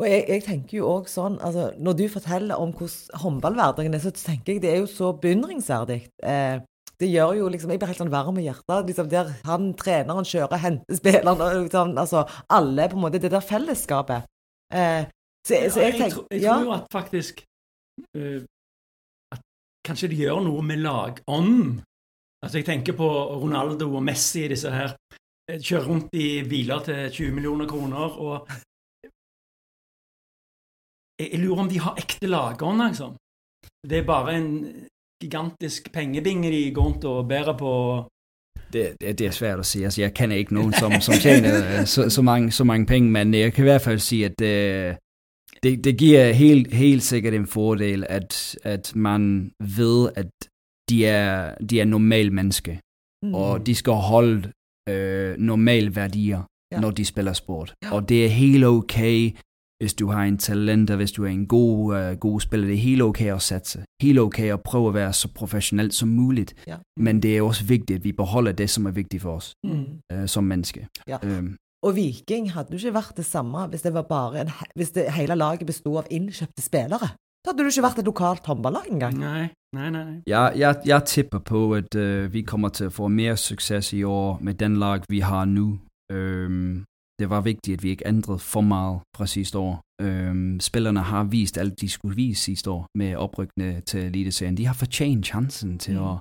Og 0.00 0.10
jeg, 0.10 0.24
jeg 0.28 0.42
tenker 0.44 0.78
jo 0.78 0.88
også 0.90 1.14
sånn, 1.14 1.36
altså 1.40 1.70
når 1.80 1.92
du 1.96 2.04
forteller 2.12 2.60
om 2.60 2.72
hvordan 2.76 3.20
håndballhverdagen 3.22 3.94
er, 3.96 4.02
så 4.04 4.12
tenker 4.12 4.52
jeg 4.52 4.62
det 4.62 4.70
er 4.74 4.82
jo 4.82 4.88
så 4.92 5.12
beundringsverdig. 5.22 6.00
Eh, 6.32 6.56
det 7.00 7.08
gjør 7.08 7.32
jo 7.38 7.48
liksom, 7.52 7.72
jeg 7.72 7.80
blir 7.80 7.90
helt 7.92 8.02
sånn 8.02 8.12
varm 8.12 8.40
i 8.40 8.44
hjertet, 8.44 8.90
liksom 8.90 9.08
der 9.12 9.32
han 9.48 9.70
treneren 9.80 10.28
kjører, 10.28 10.60
henter 10.60 10.98
spilleren, 11.00 11.62
liksom, 11.62 11.94
altså 12.02 12.26
alle 12.58 12.88
på 12.92 12.98
en 12.98 13.04
måte, 13.06 13.22
det 13.22 13.32
der 13.32 13.44
fellesskapet. 13.52 14.28
Eh, 14.72 15.08
så, 15.48 15.54
Ja, 15.54 15.70
så 15.72 15.80
jeg 15.80 15.92
jeg, 15.92 16.00
tenker, 16.00 16.14
tror, 16.16 16.28
jeg 16.34 16.42
ja, 16.42 16.52
tror 16.52 16.64
jo 16.66 16.76
at 16.76 16.86
faktisk 16.92 17.44
at 18.14 18.55
kanskje 19.86 20.10
de 20.12 20.18
gjør 20.24 20.40
noe 20.46 20.62
med 20.66 20.82
lagånden. 20.84 21.76
Altså, 22.42 22.58
jeg 22.60 22.66
tenker 22.68 22.96
på 22.98 23.08
Ronaldo 23.42 23.88
og 23.96 24.02
Messi, 24.04 24.46
disse 24.52 24.70
her. 24.70 24.94
eh, 25.50 25.60
Kjører 25.62 25.86
rundt 25.90 26.14
i 26.14 26.42
biler 26.50 26.80
til 26.88 27.10
20 27.12 27.34
millioner 27.36 27.66
kroner, 27.70 28.18
og 28.26 28.48
jeg, 31.20 31.28
jeg 31.32 31.40
lurer 31.40 31.60
om 31.64 31.68
de 31.70 31.80
har 31.80 31.94
ekte 32.02 32.26
lagånd, 32.26 32.82
liksom. 32.88 33.16
Det 33.90 33.98
er 33.98 34.06
bare 34.06 34.36
en 34.36 34.50
gigantisk 35.22 35.92
pengebinge 35.92 36.50
de 36.50 36.74
går 36.74 36.82
rundt 36.84 37.04
og 37.04 37.28
bærer 37.28 37.56
på. 37.58 37.72
det, 38.72 38.96
det, 39.00 39.18
det 39.18 39.26
er 39.26 39.30
svært 39.30 39.58
at 39.58 39.66
sige. 39.66 39.84
Altså, 39.84 40.00
jeg 40.02 40.14
kender 40.14 40.36
ikke 40.36 40.54
nogen, 40.54 40.72
som, 40.72 40.92
som 41.00 41.14
tjener 41.14 41.54
øh, 41.80 41.86
så, 41.86 42.10
så, 42.10 42.22
mange, 42.22 42.50
så 42.52 42.64
mange 42.64 42.86
penge, 42.86 43.10
men 43.10 43.34
jeg 43.34 43.52
kan 43.52 43.64
i 43.64 43.68
hvert 43.70 43.82
fald 43.88 43.98
sige, 43.98 44.24
at 44.26 44.40
øh, 44.40 44.94
det, 45.62 45.84
det 45.84 45.98
giver 45.98 46.32
helt, 46.32 46.74
helt 46.74 47.02
sikkert 47.02 47.34
en 47.34 47.46
fordel, 47.46 48.06
at, 48.08 48.56
at 48.62 48.92
man 48.96 49.50
ved, 49.76 50.08
at 50.16 50.30
de 50.90 51.06
er, 51.06 51.54
de 51.70 51.80
er 51.80 51.84
normal 51.84 52.32
menneske, 52.32 52.80
mm, 53.22 53.34
og 53.34 53.66
de 53.66 53.74
skal 53.74 53.92
holde 53.92 54.52
øh, 54.88 55.36
normal 55.38 55.96
værdier, 55.96 56.42
Ja. 56.72 56.76
ja. 56.76 56.80
når 56.80 56.90
de 56.90 57.04
spiller 57.04 57.32
sport. 57.32 57.74
Ja. 57.84 57.94
Og 57.94 58.08
det 58.08 58.24
er 58.24 58.28
helt 58.28 58.64
okay, 58.64 59.30
hvis 59.80 59.94
du 59.94 60.06
har 60.08 60.24
en 60.24 60.38
talent, 60.38 60.90
og 60.90 60.96
hvis 60.96 61.12
du 61.12 61.24
er 61.24 61.28
en 61.28 61.46
god, 61.46 61.96
øh, 61.96 62.16
god 62.16 62.40
spiller. 62.40 62.66
Det 62.66 62.74
er 62.74 62.78
helt 62.80 63.02
okay 63.02 63.34
at 63.34 63.42
satse. 63.42 63.84
Helt 64.02 64.18
okay 64.18 64.52
at 64.52 64.62
prøve 64.62 64.88
at 64.88 64.94
være 64.94 65.12
så 65.12 65.28
professionelt 65.34 65.94
som 65.94 66.08
muligt. 66.08 66.54
Ja. 66.66 66.76
Men 66.96 67.22
det 67.22 67.36
er 67.36 67.42
også 67.42 67.64
vigtigt, 67.64 67.98
at 67.98 68.04
vi 68.04 68.12
beholder 68.12 68.52
det, 68.52 68.70
som 68.70 68.86
er 68.86 68.90
vigtigt 68.90 69.22
for 69.22 69.32
os 69.36 69.52
mm. 69.64 69.84
øh, 70.12 70.28
som 70.28 70.44
menneske. 70.44 70.86
Ja. 71.08 71.16
Øhm, 71.24 71.56
Og 71.84 71.96
Viking 71.96 72.52
hadde 72.52 72.72
jo 72.72 72.76
ikke 72.80 72.94
vært 72.94 73.16
det 73.16 73.24
samme 73.26 73.66
hvis 73.70 73.82
det 73.82 73.92
var 73.94 74.02
bare 74.08 74.40
en, 74.40 74.50
hvis 74.76 74.90
det 74.96 75.12
hele 75.12 75.34
laget 75.34 75.66
bestod 75.66 75.96
av 75.98 76.06
innkjøpte 76.10 76.62
spillere. 76.62 77.08
Da 77.44 77.52
hadde 77.52 77.58
det 77.58 77.64
jo 77.68 77.74
ikke 77.76 77.82
vært 77.88 77.98
et 77.98 78.04
lokalt 78.10 78.46
håndballag 78.46 78.88
engang. 78.90 79.18
Nej, 79.18 79.48
nej, 79.74 79.90
nej. 79.90 80.04
nej. 80.04 80.22
jeg, 80.26 80.52
jeg, 80.56 80.76
jeg 80.86 81.04
tipper 81.04 81.38
på, 81.38 81.74
at 81.74 81.94
øh, 81.94 82.32
vi 82.32 82.42
kommer 82.42 82.68
til 82.68 82.84
at 82.84 82.92
få 82.92 83.08
mere 83.08 83.36
succes 83.36 83.92
i 83.92 84.02
år 84.02 84.38
med 84.42 84.54
den 84.54 84.76
lag, 84.76 85.00
vi 85.08 85.20
har 85.20 85.44
nu. 85.44 85.78
Øhm, 86.12 86.84
det 87.20 87.30
var 87.30 87.40
vigtigt, 87.40 87.78
at 87.78 87.82
vi 87.82 87.88
ikke 87.90 88.06
ændrede 88.08 88.38
for 88.38 88.60
meget 88.60 89.00
fra 89.16 89.26
sidste 89.26 89.58
år. 89.58 89.80
Øhm, 90.02 90.60
spillerne 90.60 91.00
har 91.00 91.24
vist 91.24 91.58
alt, 91.58 91.80
de 91.80 91.88
skulle 91.88 92.16
vise 92.16 92.42
sidste 92.42 92.70
år 92.70 92.86
med 92.98 93.16
oprykkende 93.16 93.80
til 93.80 94.00
Eliteserien. 94.04 94.56
De 94.56 94.66
har 94.66 94.74
fortjent 94.74 95.26
chancen 95.26 95.78
til, 95.78 95.94
Mm. 95.94 96.00
mm. 96.00 96.06
at, 96.10 96.18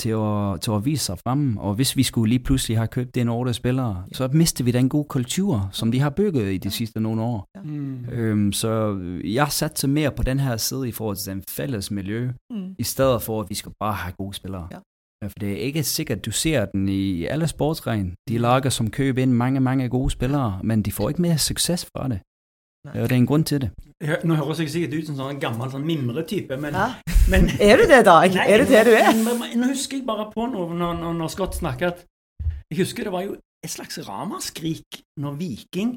til, 0.00 0.10
at, 0.10 0.60
til 0.60 0.70
at 0.70 0.84
vise 0.84 1.04
sig 1.04 1.18
frem. 1.18 1.56
Og 1.56 1.74
hvis 1.74 1.96
vi 1.96 2.02
skulle 2.02 2.28
lige 2.28 2.38
pludselig 2.38 2.76
have 2.76 2.86
købt 2.88 3.14
den 3.14 3.28
otte 3.28 3.52
spillere, 3.54 4.04
Ja. 4.10 4.16
så 4.16 4.28
mister 4.32 4.64
vi 4.64 4.70
den 4.70 4.88
gode 4.88 5.04
kultur, 5.04 5.68
som 5.72 5.92
de 5.92 6.00
har 6.00 6.10
bygget 6.10 6.52
i 6.52 6.58
de 6.58 6.70
sidste 6.70 7.00
nogle 7.00 7.22
år. 7.22 7.46
Mm. 7.64 8.04
Øhm, 8.12 8.52
så 8.52 8.98
jeg 9.24 9.46
satte 9.50 9.88
mere 9.88 10.10
på 10.10 10.22
den 10.22 10.38
her 10.40 10.56
side 10.56 10.88
i 10.88 10.92
forhold 10.92 11.16
til 11.16 11.32
den 11.32 11.42
fælles 11.50 11.90
miljø, 11.90 12.30
Mm. 12.50 12.74
i 12.78 12.82
stedet 12.82 13.22
for, 13.22 13.40
at 13.40 13.50
vi 13.50 13.54
skal 13.54 13.72
bare 13.80 13.92
have 13.94 14.12
gode 14.18 14.34
spillere. 14.34 14.68
Ja. 14.70 14.78
Ja, 15.22 15.26
For 15.26 15.38
det 15.40 15.52
er 15.52 15.56
ikke 15.56 15.82
sikkert, 15.82 16.26
du 16.26 16.30
ser 16.30 16.64
den 16.64 16.88
i 16.88 17.24
alle 17.24 17.46
sportsgrene. 17.48 18.12
De 18.28 18.38
lager 18.38 18.70
som 18.70 18.90
køb 18.90 19.18
ind 19.18 19.32
mange, 19.32 19.60
mange 19.60 19.88
gode 19.88 20.10
spillere, 20.10 20.60
men 20.64 20.82
de 20.82 20.92
får 20.92 21.08
ikke 21.08 21.22
mere 21.22 21.38
succes 21.38 21.84
fra 21.96 22.08
det. 22.08 22.20
Nej. 22.86 22.94
Det 23.02 23.12
er 23.12 23.16
en 23.16 23.26
grund 23.28 23.46
til 23.50 23.60
det. 23.64 23.70
Jeg- 24.04 24.24
Nå 24.28 24.34
høres 24.38 24.58
jeg 24.62 24.70
sikkert 24.70 24.94
ut 25.00 25.06
som 25.10 25.16
sånn 25.18 25.30
en 25.34 25.40
gammel 25.42 25.70
sånn 25.72 25.84
mimretype, 25.86 26.58
men, 26.60 26.74
Ja. 26.74 26.88
men 27.32 27.48
Er 27.60 27.76
du 27.80 27.86
det, 27.90 28.04
Dag? 28.06 28.34
Nei, 28.34 28.46
er 28.52 28.58
det 28.62 28.68
det 28.68 28.84
du 28.86 28.92
er? 28.94 29.12
Men, 29.24 29.42
nå 29.60 29.70
husker 29.72 29.98
jeg 29.98 30.06
bare 30.06 30.28
på 30.32 30.46
noe 30.52 30.74
når, 30.74 30.98
når, 31.00 31.14
når 31.20 31.28
Scott 31.32 31.54
snakket 31.58 32.04
Jeg 32.70 32.78
husker 32.82 33.04
det 33.08 33.12
var 33.14 33.22
jo 33.26 33.36
et 33.64 33.70
slags 33.72 33.98
ramaskrik 34.06 35.00
når 35.18 35.36
Viking 35.40 35.96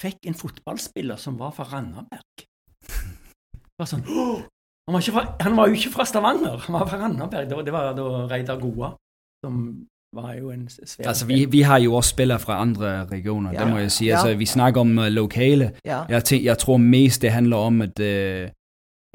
fikk 0.00 0.26
en 0.26 0.34
fotballspiller 0.38 1.18
som 1.20 1.36
var 1.38 1.52
fra 1.52 1.64
Randaberg. 1.72 2.46
Det 2.88 3.78
var 3.78 3.86
sånn 3.90 4.02
han, 4.06 4.94
var 4.96 5.00
ikke 5.04 5.14
fra, 5.14 5.24
han 5.46 5.56
var 5.56 5.68
jo 5.70 5.76
ikke 5.78 5.92
fra 5.94 6.04
Stavanger, 6.08 6.56
han 6.66 6.74
var 6.74 6.86
fra 6.90 6.98
Randaberg. 7.04 7.48
Det 7.48 7.56
var, 7.56 7.62
det 7.68 7.72
var 7.74 7.92
da 7.94 8.06
Reidar 8.32 8.58
Goa, 8.60 8.88
som 9.44 9.58
var 10.14 10.34
jo 10.34 10.50
en 10.50 10.68
svær 10.86 11.06
Altså, 11.08 11.26
vi, 11.26 11.44
vi 11.44 11.60
har 11.60 11.78
jo 11.78 11.94
også 11.94 12.10
spillere 12.10 12.38
fra 12.38 12.60
andre 12.60 13.04
regioner, 13.04 13.52
Ja. 13.52 13.60
det 13.60 13.68
må 13.70 13.78
jeg 13.78 13.92
sige. 13.92 14.08
Ja. 14.08 14.14
Altså, 14.14 14.34
vi 14.34 14.46
snakker 14.46 14.80
om 14.80 14.98
uh, 14.98 15.04
lokale. 15.04 15.72
Ja. 15.84 16.02
Jeg, 16.08 16.24
tænk, 16.24 16.44
jeg 16.44 16.58
tror 16.58 16.76
mest, 16.76 17.22
det 17.22 17.30
handler 17.30 17.56
om, 17.56 17.82
at 17.82 17.98
øh, 18.00 18.48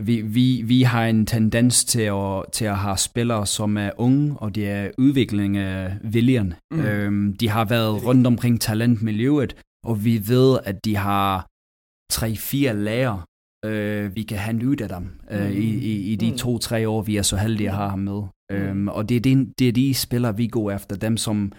vi, 0.04 0.22
vi, 0.22 0.62
vi 0.66 0.82
har 0.82 1.06
en 1.06 1.26
tendens 1.26 1.86
til 1.86 2.02
at, 2.02 2.44
til 2.54 2.66
at 2.66 2.78
have 2.78 2.98
spillere, 2.98 3.46
som 3.48 3.78
er 3.78 3.92
unge, 3.98 4.36
og 4.38 4.56
det 4.56 4.70
er 4.70 4.90
udvikling 4.98 5.58
af 5.58 5.98
viljen. 6.04 6.54
Mm. 6.72 6.78
Mm. 6.78 6.84
Øhm, 6.86 7.38
de 7.38 7.50
har 7.50 7.66
været 7.66 8.06
rundt 8.06 8.28
omkring 8.28 8.62
talentmiljøet, 8.62 9.56
og 9.86 10.06
vi 10.06 10.22
ved, 10.28 10.60
at 10.64 10.86
de 10.86 10.96
har 10.96 11.48
tre-fire 12.12 12.76
lærer, 12.76 13.26
øh, 13.66 14.16
vi 14.16 14.24
kan 14.24 14.38
hente 14.38 14.68
ud 14.68 14.78
af 14.78 14.90
dem 14.90 15.10
øh, 15.32 15.52
i, 15.52 15.76
i, 15.92 16.12
i 16.12 16.16
de 16.16 16.32
Mm. 16.32 16.38
to-tre 16.38 16.90
år, 16.90 17.02
vi 17.02 17.18
er 17.18 17.22
så 17.22 17.38
heldige 17.38 17.70
at 17.70 17.76
have 17.76 17.90
ham 17.90 18.00
med. 18.00 18.22
Øhm, 18.52 18.88
og 18.88 19.10
det 19.10 19.18
er, 19.18 19.22
de, 19.22 19.54
det 19.60 19.68
er 19.68 19.72
de 19.72 19.94
spillere, 19.94 20.38
vi 20.38 20.48
går 20.48 20.72
efter, 20.72 20.96
dem 20.96 21.18
som 21.18 21.52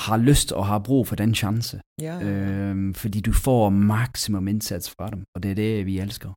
har 0.00 0.16
lyst 0.16 0.52
og 0.52 0.66
har 0.66 0.78
brug 0.78 1.06
for 1.06 1.16
den 1.16 1.34
chance. 1.34 1.80
ja. 2.00 2.20
Øhm, 2.22 2.94
fordi 2.94 3.20
du 3.20 3.32
får 3.32 3.70
maksimum 3.70 4.48
indsats 4.48 4.90
fra 4.90 5.10
dem, 5.10 5.24
og 5.34 5.42
det 5.42 5.50
er 5.50 5.54
det, 5.54 5.86
vi 5.86 5.98
elsker. 5.98 6.32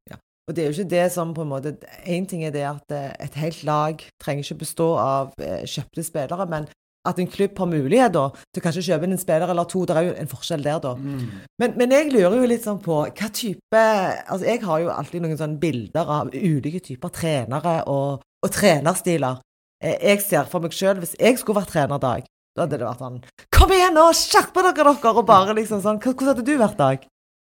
Og 0.48 0.56
det 0.56 0.62
er 0.62 0.66
jo 0.66 0.72
ikke 0.72 0.90
det 0.90 1.12
som 1.12 1.34
på 1.34 1.42
en 1.42 1.50
måte 1.50 1.78
En 2.06 2.26
ting 2.26 2.44
er 2.44 2.52
det 2.52 2.66
at 2.68 2.92
eh, 2.92 3.26
et 3.26 3.36
helt 3.36 3.64
lag 3.64 4.02
trenger 4.20 4.44
ikke 4.44 4.60
bestå 4.66 4.96
av 5.00 5.32
eh, 5.40 5.64
kjøpte 5.66 6.04
spillere, 6.04 6.48
men 6.50 6.68
at 7.06 7.20
en 7.20 7.28
klubb 7.28 7.58
har 7.58 7.68
mulighet 7.68 8.14
da, 8.16 8.30
til 8.56 8.64
kanskje 8.64 8.84
å 8.84 8.88
kjøpe 8.88 9.08
en 9.10 9.20
spiller 9.20 9.52
eller 9.52 9.68
to. 9.68 9.82
Det 9.88 9.96
er 9.96 10.06
jo 10.08 10.14
en 10.20 10.30
forskjell 10.32 10.64
der, 10.64 10.80
da. 10.84 10.94
Mm. 10.96 11.24
Men, 11.60 11.74
men 11.80 11.96
jeg 11.96 12.12
lurer 12.14 12.38
jo 12.40 12.48
litt 12.48 12.64
sånn 12.64 12.80
på 12.84 13.02
hva 13.04 13.32
type 13.36 13.82
Altså, 13.82 14.46
jeg 14.48 14.62
har 14.64 14.84
jo 14.84 14.94
alltid 14.94 15.26
noen 15.26 15.40
sånne 15.40 15.60
bilder 15.60 16.14
av 16.20 16.32
ulike 16.32 16.80
typer 16.84 17.12
trenere 17.12 17.82
og, 17.92 18.24
og 18.44 18.54
trenerstiler. 18.56 19.42
Eh, 19.84 19.98
Jeg 20.14 20.22
ser 20.24 20.46
for 20.50 20.64
meg 20.64 20.72
sjøl, 20.76 21.00
hvis 21.04 21.16
jeg 21.20 21.38
skulle 21.40 21.60
vært 21.62 21.72
trener 21.74 22.00
dag, 22.00 22.24
da 22.56 22.64
hadde 22.66 22.78
det 22.80 22.88
vært 22.88 23.02
sånn 23.04 23.22
Kom 23.52 23.72
igjen 23.74 23.94
nå, 23.98 24.06
skjerp 24.16 24.54
dere 24.56 24.74
dere! 24.78 24.94
Og 25.14 25.26
bare 25.28 25.56
liksom 25.58 25.82
sånn 25.84 26.00
Hvordan 26.04 26.32
hadde 26.34 26.46
du 26.48 26.54
vært, 26.58 26.78
Dag? 26.78 27.06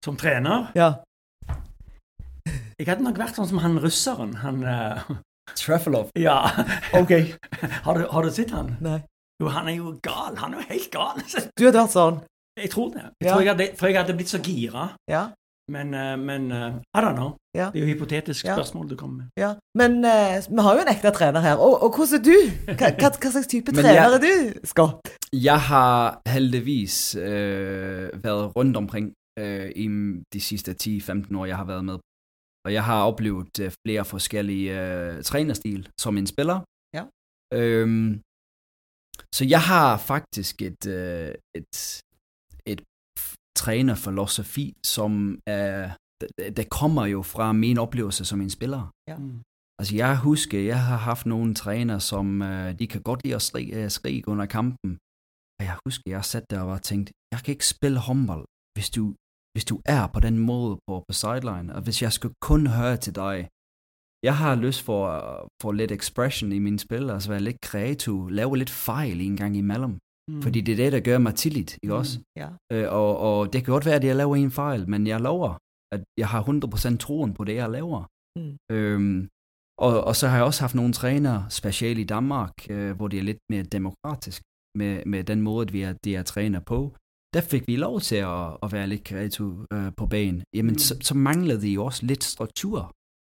Som 0.06 0.18
trener 0.20 0.68
Ja. 0.76 0.96
Jeg 2.78 2.86
hadde 2.88 3.02
nok 3.04 3.18
vært 3.18 3.34
sånn 3.38 3.48
som 3.50 3.58
han 3.64 3.80
russeren. 3.82 4.36
Han 4.44 4.60
eh, 4.64 5.00
Treffelov. 5.58 6.12
Ja. 6.20 6.36
Ok. 6.94 7.14
Har 7.88 7.98
du, 7.98 8.04
har 8.12 8.22
du 8.28 8.30
sett 8.36 8.52
han? 8.54 8.76
Nei. 8.84 9.00
Jo, 9.42 9.50
han 9.54 9.68
er 9.70 9.76
jo 9.80 9.94
gal. 10.06 10.36
Han 10.38 10.54
er 10.54 10.62
jo 10.62 10.68
helt 10.70 10.92
gal. 10.94 11.20
Du 11.58 11.66
hadde 11.66 11.78
vært 11.80 11.94
sånn? 11.96 12.20
Jeg 12.58 12.70
tror 12.74 12.92
det. 12.94 13.04
Jeg 13.22 13.28
Ja. 13.28 13.34
tror 13.34 13.42
jeg 13.44 13.50
hadde, 13.54 13.68
for 13.80 13.88
jeg 13.90 13.98
hadde 13.98 14.16
blitt 14.18 14.32
så 14.34 14.40
gira. 14.46 14.86
Ja. 15.10 15.24
Men, 15.76 15.88
eh, 15.94 16.16
men 16.30 16.42
eh, 16.52 16.72
I 16.98 17.00
don't 17.06 17.16
know. 17.22 17.30
Ja. 17.60 17.66
Det 17.74 17.78
er 17.82 17.86
jo 17.86 17.94
hypotetisk 17.94 18.46
Ja. 18.46 18.56
spørsmål 18.56 18.90
du 18.90 18.96
kommer 18.96 19.16
med. 19.22 19.26
Ja, 19.44 19.52
men 19.80 19.92
eh, 20.06 20.36
vi 20.56 20.62
har 20.66 20.72
jo 20.76 20.80
en 20.86 20.92
ekte 20.96 21.12
trener 21.20 21.40
her. 21.48 21.56
Og, 21.66 21.74
og 21.84 21.90
hvordan 21.96 22.20
er 22.20 22.24
du? 22.30 22.38
Hva, 22.80 22.88
hva, 23.00 23.10
hva 23.22 23.30
slags 23.36 23.48
type 23.48 23.66
Men 23.72 23.76
trener 23.76 23.94
jeg- 23.94 24.14
er 24.14 24.20
du, 24.28 24.34
Scott? 24.72 24.96
Jeg 25.34 25.60
har 25.62 26.22
heldigvis 26.36 27.16
øh, 27.16 28.08
været 28.26 28.56
rundt 28.58 28.78
omkring 28.78 29.14
øh, 29.40 29.70
i 29.76 29.86
de 30.34 30.42
sidste 30.42 30.72
10-15 30.84 31.38
år, 31.40 31.46
jeg 31.46 31.58
har 31.58 31.66
været 31.74 31.86
med. 31.86 31.98
Og 32.66 32.74
jeg 32.74 32.84
har 32.90 33.00
oplevet 33.12 33.60
øh, 33.64 33.72
flere 33.86 34.06
forskellige 34.06 34.70
øh, 34.82 35.24
trænerstil 35.24 35.90
som 36.00 36.18
en 36.18 36.28
spiller. 36.28 36.58
Ja. 36.98 37.04
Øhm, 37.54 38.22
så 39.36 39.44
jeg 39.46 39.62
har 39.62 39.98
faktisk 39.98 40.62
et, 40.62 40.84
øh, 40.88 41.32
et, 41.60 42.02
trænerfilosofi, 43.64 44.66
som 44.96 45.12
er, 45.48 45.92
det, 46.22 46.58
det 46.58 46.68
kommer 46.80 47.04
jo 47.16 47.20
fra 47.34 47.48
min 47.64 47.78
oplevelse 47.86 48.24
som 48.26 48.40
en 48.42 48.54
spiller. 48.58 48.82
Ja. 49.12 49.18
Mm. 49.18 49.40
Altså 49.80 49.94
jeg 50.04 50.14
husker, 50.30 50.60
jeg 50.74 50.82
har 50.90 51.00
haft 51.10 51.26
nogle 51.34 51.50
træner, 51.64 51.98
som 52.12 52.28
øh, 52.50 52.80
de 52.80 52.86
kan 52.94 53.02
godt 53.10 53.24
lide 53.24 53.36
at 53.36 53.48
skrige, 53.50 53.72
øh, 53.80 53.90
skrige 53.98 54.28
under 54.32 54.46
kampen. 54.58 54.92
Og 55.58 55.64
jeg 55.70 55.76
husker, 55.86 56.04
jeg 56.16 56.26
satte 56.32 56.48
der 56.52 56.60
og 56.64 56.68
var 56.74 56.82
tænkt, 56.90 57.08
jeg 57.34 57.40
kan 57.44 57.52
ikke 57.56 57.74
spille 57.76 58.00
håndbold, 58.08 58.46
hvis 58.76 58.90
du, 58.96 59.04
hvis 59.54 59.66
du 59.72 59.76
er 59.98 60.04
på 60.16 60.20
den 60.28 60.38
måde 60.50 60.74
på, 60.88 60.94
på 61.08 61.14
sideline, 61.22 61.70
og 61.76 61.82
hvis 61.86 62.02
jeg 62.06 62.12
skal 62.18 62.32
kun 62.50 62.62
høre 62.68 62.98
til 63.06 63.16
dig. 63.24 63.38
Jeg 64.30 64.36
har 64.44 64.54
lyst 64.66 64.82
for, 64.88 65.02
for 65.62 65.72
lidt 65.72 65.92
expression 65.92 66.52
i 66.58 66.60
mine 66.60 66.80
spil, 66.86 67.10
altså 67.10 67.30
være 67.30 67.48
lidt 67.48 67.62
kreativ, 67.70 68.16
lave 68.40 68.58
lidt 68.58 68.74
fejl 68.88 69.18
en 69.22 69.38
gang 69.42 69.54
imellem. 69.64 69.94
Mm. 70.32 70.42
Fordi 70.42 70.62
det 70.62 70.72
er 70.72 70.76
det, 70.76 70.92
der 70.92 71.00
gør 71.00 71.18
mig 71.18 71.36
tillit, 71.36 71.80
ikke 71.84 71.96
også? 71.96 72.20
Ja. 72.36 72.50
Øh, 72.72 72.94
og, 72.94 73.18
og 73.18 73.54
det 73.54 73.64
kan 73.64 73.72
godt 73.72 73.86
være, 73.86 73.96
at 73.96 74.04
jeg 74.04 74.16
laver 74.16 74.36
en 74.36 74.52
fejl, 74.52 74.90
men 74.90 75.08
jeg 75.08 75.20
lover, 75.22 75.58
at 75.94 76.04
jeg 76.18 76.28
har 76.28 76.42
100% 76.94 76.98
troen 76.98 77.34
på 77.34 77.44
det, 77.44 77.56
jeg 77.56 77.70
laver. 77.70 78.02
Mm. 78.40 78.58
Øhm, 78.76 79.28
Og, 79.80 80.04
og 80.04 80.16
så 80.16 80.28
har 80.28 80.36
jeg 80.38 80.46
også 80.46 80.62
haft 80.62 80.76
nogle 80.76 80.94
trænere, 80.94 81.46
specielt 81.50 82.00
i 82.00 82.04
Danmark, 82.04 82.54
øh, 82.70 82.92
hvor 82.96 83.08
det 83.08 83.20
er 83.20 83.24
lidt 83.24 83.44
mere 83.50 83.64
demokratisk 83.64 84.42
med, 84.78 85.06
med 85.06 85.24
den 85.24 85.42
måde, 85.42 85.72
vi 85.72 85.82
er, 85.82 85.94
de 86.04 86.16
er 86.16 86.24
træner 86.24 86.60
på. 86.60 86.96
Der 87.34 87.42
fik 87.42 87.68
vi 87.68 87.76
lov 87.76 88.00
til 88.00 88.16
at, 88.16 88.58
at 88.64 88.72
være 88.72 88.88
lidt 88.88 89.04
kreative 89.04 89.68
øh, 89.74 89.92
på 89.98 90.06
banen. 90.08 90.44
Jamen, 90.56 90.72
mm. 90.74 90.78
så, 90.78 90.98
så 91.02 91.16
manglede 91.16 91.62
de 91.62 91.70
jo 91.74 91.86
også 91.86 92.06
lidt 92.06 92.24
struktur 92.24 92.92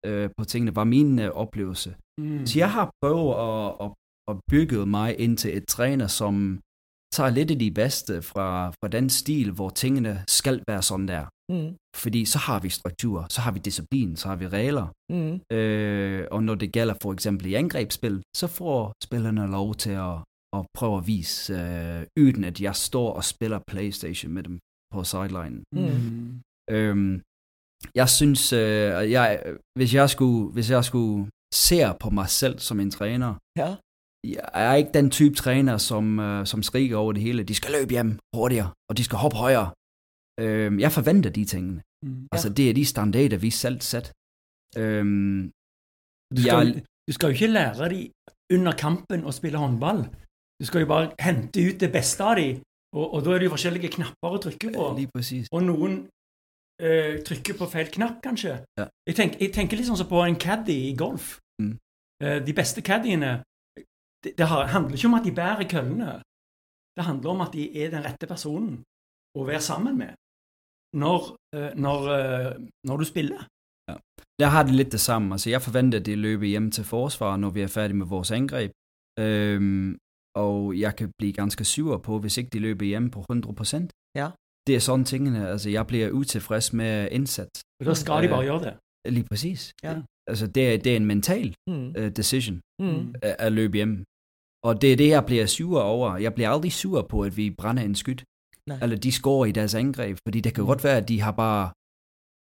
øh, 0.06 0.30
på 0.38 0.44
tingene, 0.44 0.76
var 0.76 0.84
min 0.84 1.18
øh, 1.18 1.30
oplevelse. 1.30 1.90
Mm. 2.20 2.46
Så 2.46 2.58
jeg 2.58 2.70
har 2.72 2.90
prøvet 3.02 3.34
at, 3.48 3.66
at, 3.84 3.90
at 4.30 4.36
bygge 4.50 4.86
mig 4.86 5.18
ind 5.24 5.36
til 5.36 5.56
et 5.56 5.66
træner, 5.68 6.06
som 6.06 6.60
tager 7.12 7.30
lidt 7.30 7.50
af 7.50 7.58
de 7.58 7.70
bedste 7.70 8.22
fra, 8.22 8.70
fra 8.70 8.88
den 8.88 9.10
stil, 9.10 9.50
hvor 9.50 9.70
tingene 9.70 10.24
skal 10.28 10.62
være 10.68 10.82
sådan 10.82 11.08
der. 11.08 11.24
Mm. 11.52 11.76
Fordi 11.96 12.24
så 12.24 12.38
har 12.38 12.60
vi 12.60 12.68
struktur, 12.68 13.26
så 13.30 13.40
har 13.40 13.52
vi 13.52 13.58
disciplin, 13.58 14.16
så 14.16 14.28
har 14.28 14.36
vi 14.36 14.48
regler. 14.48 14.86
Mm. 15.12 15.56
Øh, 15.56 16.26
og 16.30 16.42
når 16.42 16.54
det 16.54 16.72
gælder 16.72 16.94
for 17.02 17.12
eksempel 17.12 17.46
i 17.46 17.54
angrebsspil, 17.54 18.22
så 18.36 18.46
får 18.46 18.92
spillerne 19.04 19.46
lov 19.46 19.74
til 19.74 19.90
at, 19.90 20.16
at 20.56 20.66
prøve 20.78 20.96
at 20.98 21.06
vise, 21.06 21.52
øh, 21.52 22.06
uden 22.20 22.44
at 22.44 22.60
jeg 22.60 22.76
står 22.76 23.12
og 23.12 23.24
spiller 23.24 23.58
Playstation 23.70 24.32
med 24.32 24.42
dem 24.42 24.58
på 24.94 25.04
sideline. 25.04 25.58
Mm. 25.72 26.40
Øhm, 26.70 27.22
jeg 27.94 28.08
synes, 28.08 28.52
øh, 28.52 29.10
jeg, 29.16 29.28
hvis, 29.78 29.94
jeg 29.94 30.10
skulle, 30.10 30.52
hvis 30.52 30.70
jeg 30.70 30.84
skulle 30.84 31.28
se 31.54 31.76
på 32.00 32.10
mig 32.10 32.28
selv 32.28 32.58
som 32.58 32.80
en 32.80 32.90
træner, 32.90 33.34
Ja. 33.56 33.76
Jeg 34.34 34.72
er 34.72 34.74
ikke 34.74 34.90
den 34.94 35.10
type 35.10 35.34
træner, 35.34 35.76
som, 35.78 36.18
øh, 36.18 36.46
som 36.46 36.62
skriger 36.62 36.96
over 36.96 37.12
det 37.12 37.22
hele. 37.22 37.42
De 37.44 37.54
skal 37.54 37.70
løbe 37.78 37.90
hjem 37.90 38.18
hurtigere, 38.36 38.70
og 38.88 38.96
de 38.96 39.04
skal 39.04 39.18
hoppe 39.18 39.36
højere. 39.36 39.70
Øhm, 40.40 40.80
jeg 40.80 40.92
forventer 40.92 41.30
de 41.30 41.44
tingene. 41.44 41.82
Mm. 42.04 42.26
Altså, 42.32 42.48
det 42.48 42.70
er 42.70 42.74
de 42.74 42.84
standarder, 42.84 43.36
vi 43.38 43.50
selv 43.50 43.80
sætter. 43.80 44.12
Øhm, 44.80 45.50
Du 46.36 46.40
skal, 46.42 46.66
jeg, 46.66 46.82
du 47.08 47.12
skal 47.12 47.26
jo 47.26 47.32
ikke 47.32 47.46
lære 47.46 47.88
de 47.94 48.10
under 48.54 48.72
kampen 48.84 49.24
å 49.24 49.30
spille 49.32 49.58
håndball. 49.58 50.00
Du 50.60 50.64
skal 50.66 50.80
jo 50.80 50.86
bare 50.86 51.10
hente 51.20 51.60
ut 51.68 51.80
det 51.80 51.92
beste 51.92 52.24
av 52.24 52.36
de, 52.36 52.48
og, 52.96 53.14
og 53.14 53.24
da 53.24 53.30
er 53.30 53.38
det 53.38 53.46
jo 53.48 53.54
forskjellige 53.56 53.88
knapper 53.96 54.30
å 54.36 54.40
trykke 54.44 54.72
på. 54.76 54.84
lige 54.98 55.10
præcis. 55.14 55.48
Og 55.52 55.62
noen 55.62 55.94
eh, 56.82 57.14
trykker 57.26 57.54
på 57.58 57.66
feil 57.72 57.88
knapp, 57.96 58.20
kanskje. 58.22 58.58
Ja. 58.78 58.86
Jeg, 59.08 59.14
tenk, 59.16 59.40
jeg 59.40 59.52
tenker 59.56 59.76
litt 59.76 59.88
sånn 59.88 60.00
som 60.00 60.08
på 60.10 60.20
en 60.26 60.36
caddy 60.36 60.78
i 60.90 60.94
golf. 60.98 61.38
Mm. 61.62 61.74
Eh, 62.24 62.38
de 62.46 62.52
beste 62.60 62.82
caddyene 62.82 63.32
det, 64.24 64.30
det 64.38 64.46
har, 64.50 64.60
handler 64.74 64.94
ikke 64.96 65.08
om 65.10 65.18
at 65.20 65.26
de 65.28 65.32
bærer 65.40 65.68
køllene. 65.74 66.10
Det 66.96 67.04
handler 67.10 67.30
om 67.34 67.40
at 67.46 67.52
de 67.56 67.62
er 67.82 67.90
den 67.94 68.02
rette 68.08 68.26
personen 68.32 68.74
å 69.38 69.40
være 69.50 69.62
sammen 69.70 69.94
med 70.02 70.10
når, 71.02 71.20
eh, 71.56 71.72
når, 71.84 71.98
eh, 72.18 72.52
når 72.88 72.96
du 72.96 73.04
spiller. 73.12 73.40
Jeg 74.42 74.50
har 74.54 74.62
det 74.62 74.74
lidt 74.74 74.92
det 74.92 75.00
samme. 75.00 75.34
Altså, 75.34 75.50
jeg 75.50 75.62
forventer, 75.62 75.98
at 75.98 76.06
det 76.06 76.18
løber 76.18 76.46
hjem 76.46 76.70
til 76.70 76.84
forsvar, 76.84 77.36
når 77.36 77.50
vi 77.50 77.60
er 77.60 77.66
færdige 77.66 77.96
med 77.96 78.06
vores 78.06 78.30
angreb. 78.30 78.70
Øhm, 79.20 79.98
og 80.36 80.78
jeg 80.84 80.96
kan 80.96 81.10
blive 81.18 81.32
ganske 81.32 81.64
sur 81.64 81.98
på, 81.98 82.18
hvis 82.18 82.36
ikke 82.38 82.50
de 82.50 82.58
løber 82.58 82.86
hjem 82.86 83.10
på 83.10 83.20
100%. 83.28 83.88
Ja. 84.20 84.28
Det 84.66 84.74
er 84.76 84.82
sådan 84.88 85.04
tingene. 85.04 85.48
Altså, 85.48 85.70
jeg 85.70 85.86
bliver 85.86 86.10
utilfreds 86.10 86.72
med 86.72 87.08
indsats. 87.10 87.62
Og 87.80 87.86
da 87.86 87.94
skal 87.94 88.14
de 88.22 88.24
Eh, 88.24 88.30
bare 88.30 88.42
gjøre 88.42 88.62
det. 88.66 88.74
Lige 89.16 89.26
præcis. 89.30 89.72
Ja. 89.82 90.02
Altså, 90.28 90.46
det 90.46 90.74
er, 90.74 90.78
det 90.84 90.92
er 90.92 90.96
en 90.96 91.06
mental 91.06 91.54
Mm. 91.70 91.88
uh, 91.98 92.08
decision 92.20 92.60
Mm. 92.82 93.14
at, 93.22 93.36
at 93.38 93.52
løbe 93.52 93.76
hjem. 93.76 94.04
Og 94.64 94.72
det 94.82 94.92
er 94.92 94.96
det, 94.96 95.08
jeg 95.08 95.24
bliver 95.26 95.46
sur 95.46 95.80
over. 95.80 96.16
Jeg 96.16 96.34
bliver 96.34 96.50
aldrig 96.50 96.72
sur 96.72 97.02
på, 97.02 97.20
at 97.22 97.36
vi 97.36 97.50
brænder 97.50 97.82
en 97.82 97.94
skyt. 97.94 98.24
Nej. 98.68 98.78
Eller 98.82 98.96
de 98.96 99.12
scorer 99.12 99.46
i 99.46 99.52
deres 99.52 99.74
angreb. 99.74 100.18
Fordi 100.26 100.40
det 100.40 100.54
kan 100.54 100.64
godt 100.64 100.84
være, 100.84 100.96
at 100.96 101.08
de 101.08 101.20
har 101.20 101.32
bare 101.32 101.64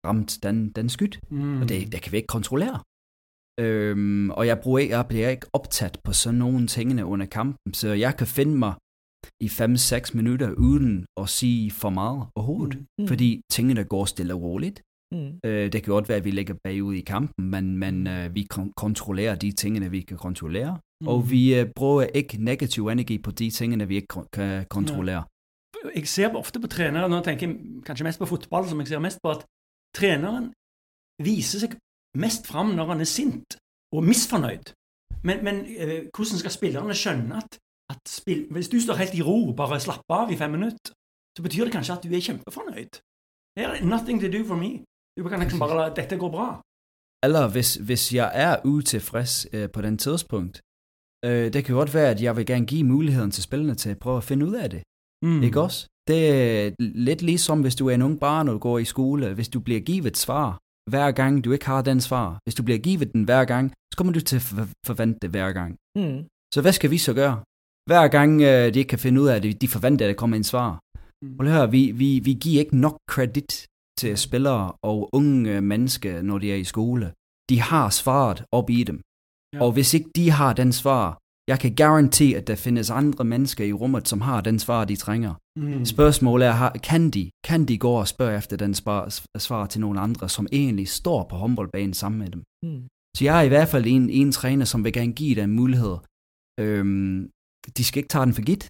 ramt 0.09 0.39
den, 0.43 0.59
den 0.79 0.89
skyt. 0.89 1.21
Mm. 1.31 1.61
Og 1.63 1.69
det, 1.69 1.93
det 1.93 2.03
kan 2.03 2.13
vi 2.13 2.17
ikke 2.17 2.27
kontrollere. 2.37 2.81
Øhm, 3.61 4.31
og 4.31 4.47
jeg, 4.47 4.61
bruger, 4.63 4.79
jeg 4.97 5.07
bliver 5.09 5.29
ikke 5.29 5.47
optaget 5.53 5.97
på 6.05 6.13
sådan 6.13 6.39
nogle 6.39 6.67
tingene 6.67 7.05
under 7.13 7.27
kampen, 7.27 7.75
så 7.75 7.89
jeg 7.89 8.17
kan 8.17 8.27
finde 8.27 8.57
mig 8.65 8.75
i 9.41 9.47
5-6 9.47 10.17
minutter 10.19 10.49
uden 10.67 11.07
at 11.23 11.29
sige 11.29 11.71
for 11.71 11.91
meget 11.91 12.27
overhovedet. 12.37 12.79
Mm. 12.79 12.87
Mm. 12.99 13.09
Fordi 13.09 13.41
tingene 13.53 13.85
går 13.85 14.05
stille 14.05 14.35
og 14.35 14.43
roligt. 14.43 14.83
Mm. 15.13 15.41
Øh, 15.45 15.73
det 15.73 15.83
kan 15.83 15.91
godt 15.93 16.09
være, 16.09 16.19
at 16.19 16.25
vi 16.25 16.31
ligger 16.31 16.55
bagud 16.65 16.95
i 16.95 17.01
kampen, 17.01 17.51
men, 17.51 17.79
men 17.79 18.07
øh, 18.07 18.35
vi 18.35 18.47
kon- 18.55 18.73
kontrollerer 18.77 19.35
de 19.35 19.53
tingene, 19.53 19.91
vi 19.91 20.01
kan 20.01 20.17
kontrollere. 20.17 20.81
Mm. 21.01 21.09
Og 21.09 21.31
vi 21.31 21.55
øh, 21.55 21.67
bruger 21.77 22.03
ikke 22.03 22.45
negativ 22.45 22.89
energi 22.89 23.19
på 23.19 23.31
de 23.31 23.51
tingene, 23.51 23.89
vi 23.89 23.97
ikke 23.97 24.13
kon- 24.15 24.29
kan 24.33 24.67
kontrollere. 24.71 25.25
jeg 25.95 26.09
ser 26.09 26.35
ofte 26.35 26.61
på 26.61 26.67
trenere, 26.67 27.09
nå 27.09 27.21
tenker 27.21 27.49
jeg 27.49 27.57
kanskje 27.87 28.05
mest 28.05 28.19
på 28.19 28.27
fotball, 28.27 28.69
som 28.69 28.79
jeg 28.81 28.89
ser 28.89 28.99
mest 28.99 29.19
på, 29.23 29.31
at 29.31 29.45
treneren 29.97 30.53
viser 31.23 31.59
seg 31.59 31.77
mest 32.17 32.47
fram 32.47 32.73
når 32.75 32.87
han 32.87 33.01
er 33.01 33.11
sint 33.11 33.59
og 33.93 34.05
misfornøyd. 34.05 34.73
Men, 35.23 35.45
men 35.45 35.67
eh, 35.79 36.09
hvordan 36.15 36.39
skal 36.39 36.51
spillerne 36.51 36.95
skjønne 36.95 37.37
at, 37.37 37.59
at 37.91 38.01
spill, 38.09 38.47
hvis 38.51 38.69
du 38.69 38.81
står 38.81 38.95
helt 38.95 39.15
i 39.15 39.23
ro, 39.23 39.53
bare 39.57 39.81
slapper 39.81 40.15
av 40.15 40.33
i 40.33 40.37
fem 40.37 40.51
minutter, 40.51 40.93
så 41.37 41.43
betyr 41.43 41.65
det 41.65 41.73
kanskje 41.73 41.95
at 41.97 42.03
du 42.05 42.09
er 42.15 42.21
kjempefornøyd. 42.21 43.01
Nothing 43.85 44.21
to 44.21 44.29
do 44.39 44.45
for 44.47 44.57
me. 44.57 44.83
Du 45.19 45.29
kan 45.29 45.39
liksom 45.41 45.59
bare 45.59 45.77
la 45.81 45.95
dette 46.01 46.17
gå 46.25 46.29
bra. 46.37 46.49
Eller 47.25 47.45
hvis, 47.55 47.71
hvis 47.89 48.15
jeg 48.15 48.29
er 48.35 48.55
utilfreds 48.65 49.47
øh, 49.53 49.67
på 49.75 49.81
den 49.87 49.97
tidspunkt, 50.05 50.55
øh, 51.27 51.47
det 51.53 51.65
kan 51.65 51.75
godt 51.81 51.95
være, 51.95 52.11
at 52.15 52.23
jeg 52.23 52.37
vil 52.37 52.47
gerne 52.47 52.67
give 52.67 52.85
muligheden 52.85 53.31
til 53.31 53.43
spillerne 53.43 53.75
til 53.75 53.91
at 53.91 53.99
prøve 53.99 54.17
at 54.17 54.25
finde 54.31 54.47
ud 54.47 54.55
af 54.55 54.71
det. 54.71 54.83
Mm. 55.27 55.43
Ikke 55.43 55.61
også? 55.61 55.87
Det 56.09 56.21
er 56.31 56.71
lidt 56.79 57.23
ligesom, 57.23 57.61
hvis 57.61 57.77
du 57.77 57.85
er 57.89 57.95
en 57.95 58.03
ung 58.03 58.21
barn, 58.21 58.49
og 58.49 58.55
du 58.55 58.59
går 58.59 58.79
i 58.79 58.85
skole. 58.85 59.35
Hvis 59.35 59.49
du 59.49 59.61
bliver 59.61 59.81
givet 59.81 60.17
svar, 60.17 60.59
hver 60.91 61.11
gang 61.21 61.45
du 61.45 61.53
ikke 61.53 61.67
har 61.67 61.83
den 61.83 62.01
svar. 62.01 62.39
Hvis 62.47 62.55
du 62.55 62.63
bliver 62.63 62.79
givet 62.79 63.13
den 63.13 63.25
hver 63.25 63.45
gang, 63.45 63.71
så 63.71 63.97
kommer 63.97 64.13
du 64.13 64.21
til 64.21 64.37
at 64.37 64.43
for- 64.43 64.69
forvente 64.87 65.19
det 65.23 65.31
hver 65.31 65.53
gang. 65.53 65.77
Mm. 65.99 66.19
Så 66.55 66.61
hvad 66.61 66.73
skal 66.73 66.91
vi 66.91 66.99
så 66.99 67.13
gøre? 67.15 67.37
Hver 67.91 68.09
gang 68.09 68.31
øh, 68.43 68.75
de 68.75 68.79
ikke 68.79 68.89
kan 68.89 68.99
finde 68.99 69.21
ud 69.23 69.29
af 69.29 69.43
det, 69.43 69.61
de 69.63 69.69
forventer, 69.69 70.05
at 70.05 70.09
der 70.09 70.15
kommer 70.23 70.37
en 70.37 70.45
svar. 70.53 70.71
Mm. 71.23 71.37
Prøv 71.37 71.47
at 71.47 71.53
høre, 71.53 71.71
vi, 71.71 71.83
vi, 71.91 72.19
vi 72.29 72.33
giver 72.45 72.61
ikke 72.65 72.77
nok 72.77 72.97
kredit 73.09 73.53
til 73.99 74.17
spillere 74.17 74.73
og 74.83 75.11
unge 75.13 75.61
mennesker, 75.61 76.23
når 76.23 76.39
de 76.39 76.53
er 76.53 76.57
i 76.57 76.65
skole. 76.65 77.13
De 77.51 77.61
har 77.61 77.91
svaret 77.91 78.45
op 78.53 78.71
i 78.71 78.83
dem. 78.85 79.01
Ja. 79.55 79.63
Og 79.65 79.73
hvis 79.73 79.95
ikke 79.95 80.11
de 80.17 80.31
har 80.31 80.53
den 80.53 80.73
svar, 80.73 81.19
jeg 81.49 81.61
kan 81.61 81.75
garantere, 81.75 82.39
at 82.39 82.47
der 82.47 82.57
findes 82.57 82.91
andre 82.91 83.25
mennesker 83.25 83.65
i 83.65 83.73
rummet, 83.73 84.09
som 84.09 84.21
har 84.21 84.41
den 84.41 84.59
svar, 84.59 84.85
de 84.85 84.97
trænger. 84.97 85.35
Mm. 85.57 85.85
Spørgsmålet 85.85 86.49
er, 86.49 86.71
kan 86.71 87.11
de, 87.11 87.31
kan 87.45 87.65
de 87.65 87.79
gå 87.79 87.91
og 87.91 88.09
spørge 88.09 88.39
efter 88.39 88.57
den 88.57 88.75
svar, 88.75 89.21
svar 89.39 89.67
til 89.67 89.81
nogle 89.81 90.01
andre, 90.01 90.29
som 90.29 90.47
egentlig 90.53 90.89
står 90.89 91.27
på 91.31 91.37
håndboldbanen 91.37 91.95
sammen 91.95 92.19
med 92.19 92.31
dem? 92.31 92.43
Mm. 92.63 92.83
Så 93.17 93.25
jeg 93.25 93.39
er 93.39 93.43
i 93.43 93.49
hvert 93.49 93.69
fald 93.69 93.87
en, 93.87 94.11
en 94.11 94.33
træner, 94.33 94.65
som 94.65 94.85
vil 94.85 94.93
gerne 94.93 95.13
give 95.13 95.41
dem 95.41 95.51
mulighed. 95.51 95.97
Øhm, 96.61 97.31
de 97.77 97.85
skal 97.85 97.99
ikke 97.99 98.09
tage 98.09 98.27
den 98.27 98.35
for 98.35 98.43
gitt. 98.43 98.69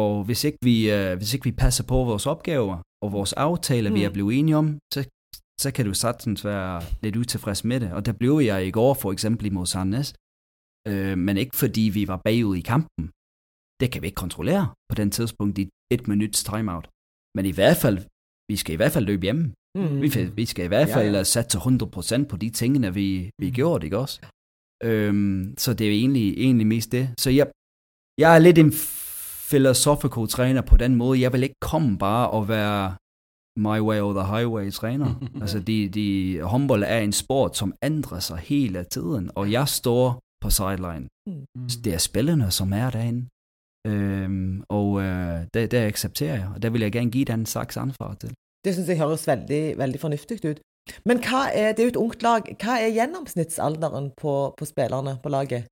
Og 0.00 0.24
hvis 0.24 0.44
ikke, 0.44 0.58
vi, 0.68 0.76
øh, 0.96 1.16
hvis 1.18 1.34
ikke 1.34 1.44
vi 1.44 1.52
passer 1.64 1.84
på 1.92 1.94
vores 2.10 2.26
opgaver 2.26 2.76
og 3.04 3.08
vores 3.12 3.32
aftaler, 3.32 3.90
mm. 3.90 3.96
vi 3.96 4.02
er 4.04 4.08
Mm. 4.08 4.12
blevet 4.16 4.38
enige 4.38 4.56
om, 4.62 4.66
så, 4.94 5.00
så 5.60 5.68
kan 5.76 5.84
du 5.88 5.94
sagtens 5.94 6.44
være 6.44 6.82
lidt 7.02 7.16
utilfreds 7.16 7.64
med 7.70 7.80
det. 7.80 7.90
Og 7.96 8.06
der 8.06 8.12
blev 8.20 8.34
jeg 8.50 8.66
i 8.66 8.70
går 8.78 8.94
for 9.02 9.12
eksempel 9.12 9.44
imod 9.46 9.66
Sandnes. 9.66 10.08
Øh, 10.90 11.18
men 11.26 11.34
ikke 11.42 11.56
fordi 11.62 11.84
vi 11.98 12.02
var 12.08 12.20
bagud 12.24 12.56
i 12.56 12.60
kampen. 12.72 13.04
Det 13.80 13.88
kan 13.92 14.02
vi 14.02 14.06
ikke 14.06 14.22
kontrollere 14.24 14.66
på 14.90 14.94
den 15.00 15.10
tidspunkt 15.10 15.58
i 15.58 15.64
et 15.94 16.02
minuts 16.08 16.44
timeout. 16.44 16.86
Men 17.36 17.44
i 17.46 17.54
hvert 17.58 17.76
fald, 17.84 17.98
vi 18.50 18.56
skal 18.56 18.72
i 18.74 18.76
hvert 18.80 18.92
fald 18.96 19.04
løbe 19.10 19.22
hjemme. 19.22 19.44
Mm. 19.78 20.02
Vi, 20.02 20.08
vi 20.40 20.44
skal 20.46 20.64
i 20.64 20.68
hvert 20.68 20.88
fald 20.96 21.10
ja. 21.12 21.16
ja, 21.18 21.24
satse 21.24 21.58
100% 21.58 22.26
på 22.30 22.36
de 22.42 22.50
tingene, 22.50 22.94
vi, 22.94 23.06
vi 23.42 23.48
Mm. 23.48 23.54
gjorde, 23.58 23.84
ikke 23.86 23.98
også? 24.04 24.16
Øhm, 24.88 25.54
så 25.58 25.74
det 25.74 25.84
er 25.84 25.90
jo 25.92 25.96
egentlig, 26.02 26.26
egentlig 26.44 26.66
mest 26.66 26.92
det. 26.92 27.04
Så 27.22 27.30
jeg, 27.30 27.46
jeg 28.22 28.30
er 28.36 28.38
lidt 28.46 28.58
en 28.58 28.72
philosophical 29.52 30.28
træner 30.28 30.62
på 30.62 30.76
den 30.76 30.94
måde. 30.94 31.20
Jeg 31.20 31.32
vil 31.32 31.42
ikke 31.42 31.60
komme 31.60 31.98
bare 31.98 32.30
og 32.30 32.48
være 32.48 32.96
my 33.66 33.78
way 33.88 34.00
or 34.06 34.12
the 34.20 34.26
highway 34.34 34.72
træner. 34.72 35.10
altså, 35.42 35.58
de, 35.68 35.88
de, 35.88 36.06
håndbold 36.42 36.82
er 36.86 36.98
en 36.98 37.12
sport, 37.12 37.56
som 37.56 37.74
ændrer 37.82 38.20
sig 38.20 38.38
hele 38.38 38.84
tiden, 38.84 39.30
og 39.34 39.52
jeg 39.52 39.68
står 39.68 40.18
på 40.42 40.50
sideline. 40.50 41.06
Mm. 41.26 41.68
Det 41.84 41.94
er 41.94 41.98
spillerne, 41.98 42.50
som 42.50 42.72
er 42.72 42.90
derinde. 42.90 43.22
Øhm, 43.86 44.64
og 44.68 45.02
øh, 45.02 45.40
det, 45.54 45.70
det 45.70 45.78
accepterer 45.78 46.34
jeg, 46.34 46.48
og 46.54 46.62
der 46.62 46.70
vil 46.70 46.80
jeg 46.80 46.92
gerne 46.92 47.10
give 47.10 47.24
den 47.24 47.46
slags 47.46 47.76
ansvar 47.76 48.14
til. 48.14 48.30
Det 48.64 48.74
syns 48.74 48.88
jeg 48.88 48.98
høres 48.98 49.26
veldig, 49.26 49.78
veldig 49.78 50.00
fornuftig 50.00 50.50
ut. 50.50 50.60
Men 51.08 51.16
hva 51.18 51.40
er, 51.60 51.68
det 51.72 51.80
er 51.82 51.88
jo 51.88 51.94
et 51.96 52.04
ungt 52.06 52.22
lag. 52.22 52.42
Hva 52.62 52.72
er 52.84 52.94
gjennomsnittsalderen 52.98 54.10
på, 54.22 54.54
på 54.58 54.64
spillerne 54.64 55.18
på 55.22 55.28
laget? 55.28 55.62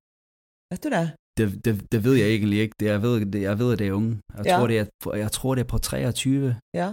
Vet 0.71 0.83
du 0.83 0.89
det? 0.89 1.07
Det, 1.37 1.65
det, 1.65 1.91
det 1.91 2.03
ved 2.03 2.13
jeg 2.15 2.27
egentlig 2.27 2.59
ikke. 2.59 2.75
Det, 2.79 2.85
jeg, 2.85 3.01
ved, 3.01 3.25
det, 3.25 3.41
jeg 3.41 3.59
ved, 3.59 3.73
at 3.73 3.79
det 3.79 3.87
er 3.87 3.91
unge. 3.91 4.19
Jeg, 4.37 4.45
Ja. 4.45 4.57
tror, 4.57 4.67
det 4.67 4.79
er, 4.79 5.15
jeg 5.15 5.31
tror, 5.31 5.55
det 5.55 5.61
er 5.61 5.65
på 5.67 5.77
23, 5.77 6.55
Ja. 6.73 6.87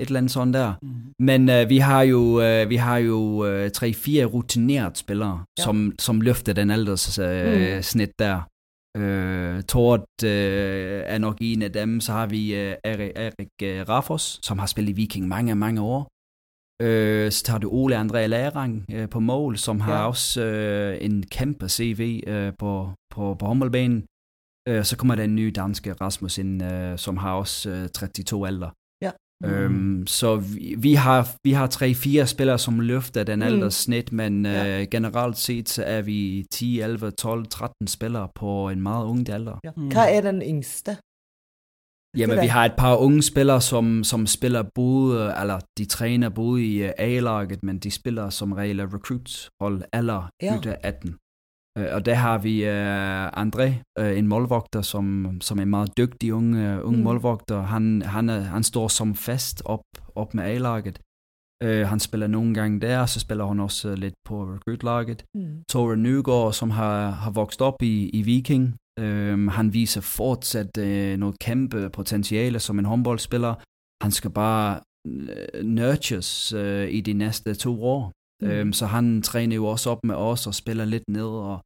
et 0.00 0.06
eller 0.06 0.18
andet 0.18 0.32
sådan 0.32 0.52
der. 0.54 0.74
Mm. 0.82 0.88
Men 1.18 1.48
øh, 1.50 1.68
vi 1.68 1.78
har 1.78 2.02
jo, 2.02 2.40
øh, 2.42 2.70
vi 2.70 2.76
har 2.76 2.96
jo 2.96 3.46
øh, 3.46 3.70
3-4 3.76 4.24
rutineret 4.24 4.98
spillere, 4.98 5.44
Ja. 5.58 5.62
som, 5.64 5.92
som 5.98 6.20
løfter 6.20 6.52
den 6.52 6.70
alders 6.70 7.18
øh, 7.18 7.76
Mm. 7.76 7.82
snit 7.82 8.10
der. 8.18 8.40
Øh, 8.96 9.62
Tord 9.62 10.04
øh, 10.24 11.02
er 11.06 11.18
nok 11.18 11.36
en 11.40 11.62
af 11.62 11.72
dem. 11.72 12.00
Så 12.00 12.12
har 12.12 12.26
vi 12.26 12.54
øh, 12.54 12.74
Erik, 12.84 13.10
Erik 13.16 13.48
øh, 13.62 13.88
Raffos, 13.88 14.40
som 14.42 14.58
har 14.58 14.66
spillet 14.66 14.90
i 14.92 14.96
Viking 14.96 15.28
mange, 15.28 15.54
mange 15.54 15.80
år. 15.80 16.08
Øh, 16.82 17.32
så 17.32 17.42
tager 17.44 17.58
du 17.58 17.68
Ole 17.70 17.96
André 18.00 18.26
Lærang 18.26 18.84
øh, 18.92 19.08
på 19.08 19.20
mål, 19.20 19.56
som 19.58 19.80
har 19.80 19.94
Ja. 20.00 20.06
også 20.06 20.44
øh, 20.44 20.96
en 21.00 21.22
kæmpe 21.30 21.68
CV 21.68 22.22
øh, 22.26 22.52
på, 22.58 22.90
på, 23.14 23.34
på 23.38 23.46
håndboldbanen. 23.46 24.04
Øh, 24.68 24.84
så 24.84 24.96
kommer 24.96 25.14
der 25.14 25.24
en 25.24 25.34
ny 25.34 25.52
danske 25.56 25.92
Rasmus 25.92 26.38
ind, 26.38 26.62
øh, 26.64 26.98
som 26.98 27.16
har 27.16 27.32
også 27.34 27.70
øh, 27.70 27.88
32 27.88 28.46
alder. 28.46 28.70
Ja. 29.02 29.10
Øhm, 29.44 30.06
så 30.06 30.36
vi, 30.36 30.74
vi 30.78 30.94
har 30.94 31.30
vi 31.44 31.52
har 31.52 31.66
tre 31.66 31.94
fire 31.94 32.26
spillere 32.26 32.58
som 32.58 32.80
løfter 32.80 33.24
den 33.24 33.38
Mm. 33.38 33.42
alderssnit, 33.46 34.12
men 34.12 34.46
Ja. 34.46 34.80
øh, 34.80 34.86
generelt 34.90 35.38
set 35.38 35.68
så 35.68 35.82
er 35.84 36.02
vi 36.02 36.46
10, 36.52 36.80
11, 36.80 37.10
12, 37.10 37.46
13 37.46 37.86
spillere 37.86 38.28
på 38.34 38.68
en 38.68 38.80
meget 38.80 39.04
ung 39.06 39.28
alder. 39.28 39.58
Ja. 39.64 39.70
Mm. 39.76 39.88
Hva 39.88 40.16
er 40.16 40.20
den 40.20 40.42
yngste? 40.42 40.96
Jamen, 42.18 42.40
vi 42.40 42.46
har 42.46 42.64
et 42.64 42.72
par 42.78 42.96
unge 42.96 43.22
spillere, 43.22 43.60
som, 43.60 44.04
som 44.04 44.26
spiller 44.26 44.62
både, 44.74 45.34
eller 45.40 45.58
de 45.78 45.84
træner 45.84 46.28
både 46.28 46.64
i 46.66 46.82
øh, 46.82 46.92
A-laget, 46.98 47.62
men 47.62 47.78
de 47.78 47.90
spiller 47.90 48.30
som 48.30 48.52
regel 48.52 48.80
recruits-hold 48.86 49.82
eller 49.94 50.28
Ja. 50.42 50.58
ja. 50.64 50.74
18. 50.82 51.16
Øh, 51.78 51.86
Og 51.92 52.06
der 52.06 52.14
har 52.14 52.38
vi 52.38 52.54
uh, 52.68 53.26
André, 53.44 53.68
uh, 54.00 54.18
en 54.18 54.26
målvogter, 54.26 54.82
som, 54.82 55.38
som 55.40 55.58
er 55.58 55.62
en 55.62 55.70
meget 55.70 55.96
dygtig 55.96 56.34
ung, 56.34 56.54
uh, 56.56 56.86
ung 56.88 56.96
Mm. 56.96 57.02
målvogter. 57.02 57.60
Han, 57.62 58.02
han, 58.02 58.28
er, 58.28 58.40
han 58.40 58.62
står 58.62 58.88
som 58.88 59.14
fast 59.14 59.62
op, 59.64 59.82
op 60.14 60.34
med 60.34 60.44
A-laget. 60.44 60.98
Uh, 61.64 61.88
han 61.88 62.00
spiller 62.00 62.26
nogle 62.26 62.54
gange 62.54 62.80
der, 62.80 63.06
så 63.06 63.20
spiller 63.20 63.46
han 63.46 63.60
også 63.60 63.94
lidt 63.96 64.14
på 64.28 64.44
recruit-laget. 64.44 65.24
Mm. 65.34 65.62
Tore 65.70 65.96
Nygaard, 65.96 66.52
som 66.52 66.70
har, 66.70 67.10
har 67.10 67.30
vokset 67.30 67.60
op 67.60 67.82
i, 67.82 68.08
i 68.08 68.22
Viking. 68.22 68.76
Øhm, 69.00 69.48
han 69.48 69.72
viser 69.72 70.00
fortsat 70.00 70.72
øh, 70.78 71.16
noget 71.18 71.38
kæmpe 71.38 71.90
potentiale 71.90 72.60
som 72.60 72.78
en 72.78 72.84
håndboldspiller. 72.84 73.54
Han 74.04 74.12
skal 74.18 74.30
bare 74.30 74.80
øh, 75.06 75.64
nurtures 75.64 76.52
øh, 76.52 76.88
i 76.90 77.00
de 77.00 77.12
næste 77.12 77.54
to 77.54 77.72
år. 77.84 78.12
Mm. 78.42 78.48
Øhm, 78.50 78.72
så 78.72 78.86
han 78.86 79.22
træner 79.22 79.56
jo 79.56 79.66
også 79.66 79.90
op 79.90 80.04
med 80.04 80.14
os 80.14 80.46
og 80.46 80.54
spiller 80.54 80.84
lidt 80.84 81.04
ned 81.08 81.24
og 81.50 81.60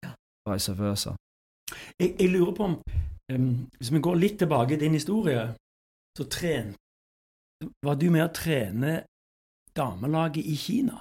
vice 0.51 0.79
versa. 0.79 1.11
Jeg, 2.01 2.09
jeg 2.21 2.29
lurer 2.31 2.55
på 2.55 2.63
om 2.65 2.75
um, 3.35 3.67
Hvis 3.77 3.93
vi 3.93 4.01
går 4.01 4.15
litt 4.15 4.39
tilbake 4.39 4.75
i 4.75 4.79
din 4.85 4.93
historie, 4.93 5.55
så 6.19 6.25
tren, 6.31 6.67
var 7.87 7.95
du 7.95 8.07
med 8.11 8.23
å 8.29 8.33
trene 8.43 8.93
damelaget 9.77 10.45
i 10.55 10.57
Kina. 10.57 10.97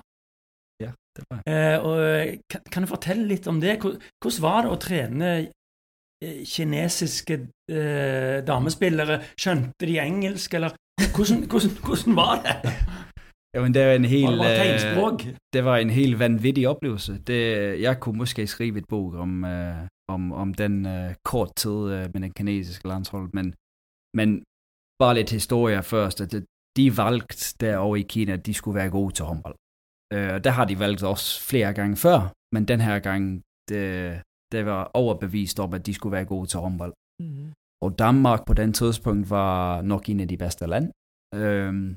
Ja, 0.83 0.91
det 1.15 1.23
var 1.29 1.41
jeg. 1.45 1.45
Eh, 1.53 1.77
og 1.87 1.97
eh, 2.01 2.39
kan, 2.51 2.61
kan 2.71 2.83
du 2.83 2.87
fortelle 2.87 3.27
litt 3.27 3.47
om 3.47 3.61
det? 3.61 3.77
Hvor- 3.81 3.99
Hvordan 4.21 4.41
var 4.47 4.61
det 4.69 4.79
trene 4.87 5.29
eh, 5.37 5.51
kinesiske 6.55 7.33
eh, 7.71 8.47
damespillere? 8.47 9.21
Skjønte 9.37 9.85
de 9.85 9.99
engelsk, 9.99 10.53
eller 10.53 10.69
hvordan, 11.15 11.43
hvordan, 11.49 11.71
hvordan 11.85 12.15
var 12.15 12.35
det? 12.45 12.71
Jamen, 13.55 13.73
det 13.73 13.85
var 13.87 13.93
en 13.93 14.05
helt, 14.05 14.39
det 14.43 14.55
tegnspråk? 14.61 15.19
det 15.53 15.65
var 15.65 15.77
en 15.77 15.89
helt 15.89 16.19
vanvittig 16.19 16.67
oplevelse. 16.67 17.17
Det, 17.27 17.41
jeg 17.81 17.99
kunne 17.99 18.17
måske 18.17 18.47
skrive 18.47 18.77
et 18.77 18.87
bog 18.87 19.13
om, 19.13 19.45
øh, 19.45 19.87
om, 20.09 20.33
om 20.33 20.53
den 20.53 20.85
øh, 20.85 21.13
kort 21.25 21.51
tid 21.55 21.79
øh, 21.95 22.05
med 22.13 22.21
den 22.21 22.31
kinesiske 22.31 22.87
landshold, 22.87 23.29
men, 23.33 23.55
men 24.17 24.43
bare 24.99 25.15
lidt 25.15 25.29
historie 25.29 25.83
først. 25.83 26.21
At 26.21 26.31
de 26.77 26.97
valgte 26.97 27.55
derovre 27.59 27.99
i 27.99 28.03
Kina, 28.03 28.33
at 28.33 28.45
de 28.45 28.53
skulle 28.53 28.75
være 28.75 28.89
gode 28.89 29.13
til 29.13 29.25
håndbold. 29.25 29.55
Øh, 30.13 30.33
og 30.33 30.43
der 30.43 30.51
har 30.51 30.65
de 30.65 30.79
valgt 30.79 31.03
også 31.03 31.41
flere 31.49 31.73
gange 31.73 31.95
før, 31.95 32.33
men 32.53 32.65
den 32.65 32.81
her 32.81 32.99
gang, 32.99 33.41
det, 33.69 34.21
det 34.51 34.65
var 34.65 34.91
overbevist 34.93 35.59
om, 35.59 35.73
at 35.73 35.85
de 35.85 35.93
skulle 35.93 36.15
være 36.17 36.25
gode 36.25 36.47
til 36.47 36.59
håndbold. 36.59 36.93
Mm. 37.23 37.53
Og 37.83 37.99
Danmark 37.99 38.41
på 38.45 38.53
den 38.53 38.73
tidspunkt 38.73 39.29
var 39.29 39.81
nok 39.81 40.09
en 40.09 40.19
af 40.19 40.27
de 40.27 40.37
bedste 40.37 40.65
land. 40.73 40.91
Øhm, 41.35 41.95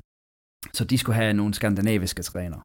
så 0.73 0.85
de 0.85 0.97
skulle 0.97 1.15
have 1.15 1.33
nogle 1.33 1.53
skandinaviske 1.53 2.21
træner. 2.21 2.59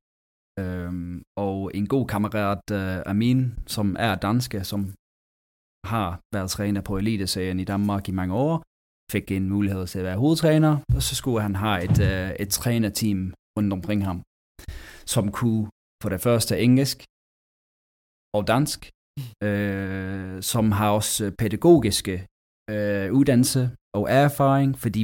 Øhm, 0.62 1.22
og 1.38 1.70
en 1.74 1.86
god 1.94 2.06
kammerat, 2.06 2.64
uh, 2.78 3.10
Amin, 3.12 3.40
som 3.66 3.96
er 3.98 4.14
danske, 4.14 4.64
som 4.64 4.80
har 5.92 6.20
været 6.34 6.50
træner 6.50 6.80
på 6.80 6.96
eliteserien 6.96 7.60
i 7.60 7.64
Danmark 7.64 8.08
i 8.08 8.18
mange 8.20 8.34
år, 8.34 8.62
fik 9.12 9.30
en 9.30 9.48
mulighed 9.48 9.86
til 9.86 9.98
at 9.98 10.04
være 10.04 10.22
hovedtræner, 10.22 10.72
og 10.96 11.02
så 11.02 11.14
skulle 11.16 11.40
han 11.42 11.54
have 11.54 11.78
et, 11.86 11.98
uh, 12.08 12.30
et 12.42 12.50
trænerteam 12.58 13.34
rundt 13.58 13.72
omkring 13.72 14.00
ham, 14.08 14.18
som 15.14 15.24
kunne 15.38 15.64
for 16.02 16.08
det 16.14 16.20
første 16.26 16.60
engelsk 16.66 16.98
og 18.36 18.42
dansk, 18.46 18.80
øh, 19.42 20.42
som 20.42 20.72
har 20.72 20.90
også 20.90 21.30
pædagogiske 21.38 22.26
øh, 22.70 23.12
uddannelse 23.12 23.70
og 23.98 24.10
erfaring, 24.10 24.78
fordi 24.78 25.02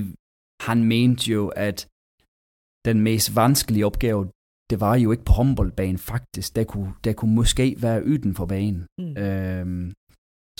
han 0.66 0.84
mente 0.84 1.32
jo, 1.32 1.48
at 1.48 1.88
den 2.84 3.00
mest 3.00 3.36
vanskelige 3.36 3.86
opgave, 3.86 4.30
det 4.70 4.80
var 4.80 4.94
jo 4.96 5.12
ikke 5.12 5.24
på 5.24 5.32
håndboldbanen 5.32 5.98
faktisk. 5.98 6.56
Der 6.56 6.64
kunne, 6.64 6.92
der 7.04 7.12
kunne 7.12 7.34
måske 7.34 7.76
være 7.78 8.04
uden 8.06 8.34
for 8.34 8.46
banen. 8.46 8.86
Mm. 8.98 9.16
Øhm, 9.22 9.92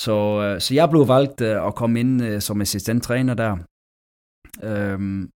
så, 0.04 0.16
øh, 0.44 0.60
så 0.60 0.74
jeg 0.74 0.90
blev 0.90 1.08
valgt 1.08 1.40
øh, 1.40 1.66
at 1.66 1.74
komme 1.74 2.00
ind 2.00 2.22
øh, 2.22 2.40
som 2.40 2.60
assistenttræner 2.60 3.34
der. 3.34 3.52
Øhm, 4.70 5.30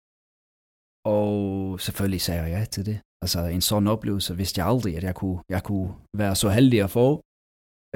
og 1.06 1.80
selvfølgelig 1.80 2.22
sagde 2.22 2.42
jeg 2.42 2.52
ja 2.60 2.66
til 2.66 2.86
det. 2.86 2.98
Altså 3.24 3.40
en 3.46 3.62
sådan 3.62 3.88
oplevelse 3.88 4.38
vidste 4.38 4.60
jeg 4.60 4.68
aldrig, 4.68 4.98
at 4.98 5.04
jeg 5.04 5.16
kunne, 5.16 5.40
jeg 5.50 5.64
kunne 5.64 5.90
være 6.18 6.36
så 6.36 6.50
heldig 6.50 6.82
at 6.84 6.90
få. 6.90 7.22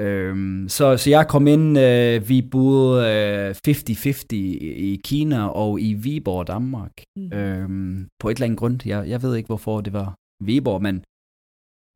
Øhm, 0.00 0.68
så, 0.68 0.96
så 0.96 1.10
jeg 1.10 1.28
kom 1.28 1.46
ind, 1.46 1.78
øh, 1.78 2.28
vi 2.28 2.42
boede 2.42 2.94
øh, 3.12 3.50
50-50 3.68 4.26
i, 4.32 4.56
i 4.92 5.00
Kina 5.04 5.48
og 5.48 5.80
i 5.80 5.94
Viborg, 5.94 6.46
Danmark. 6.46 6.92
Mm. 7.16 7.32
Øhm, 7.32 8.08
på 8.20 8.28
et 8.28 8.34
eller 8.36 8.44
andet 8.46 8.58
grund. 8.58 8.80
Jeg, 8.86 9.08
jeg 9.08 9.22
ved 9.22 9.36
ikke, 9.36 9.46
hvorfor 9.46 9.80
det 9.80 9.92
var 9.92 10.14
Viborg, 10.44 10.82
men 10.82 10.96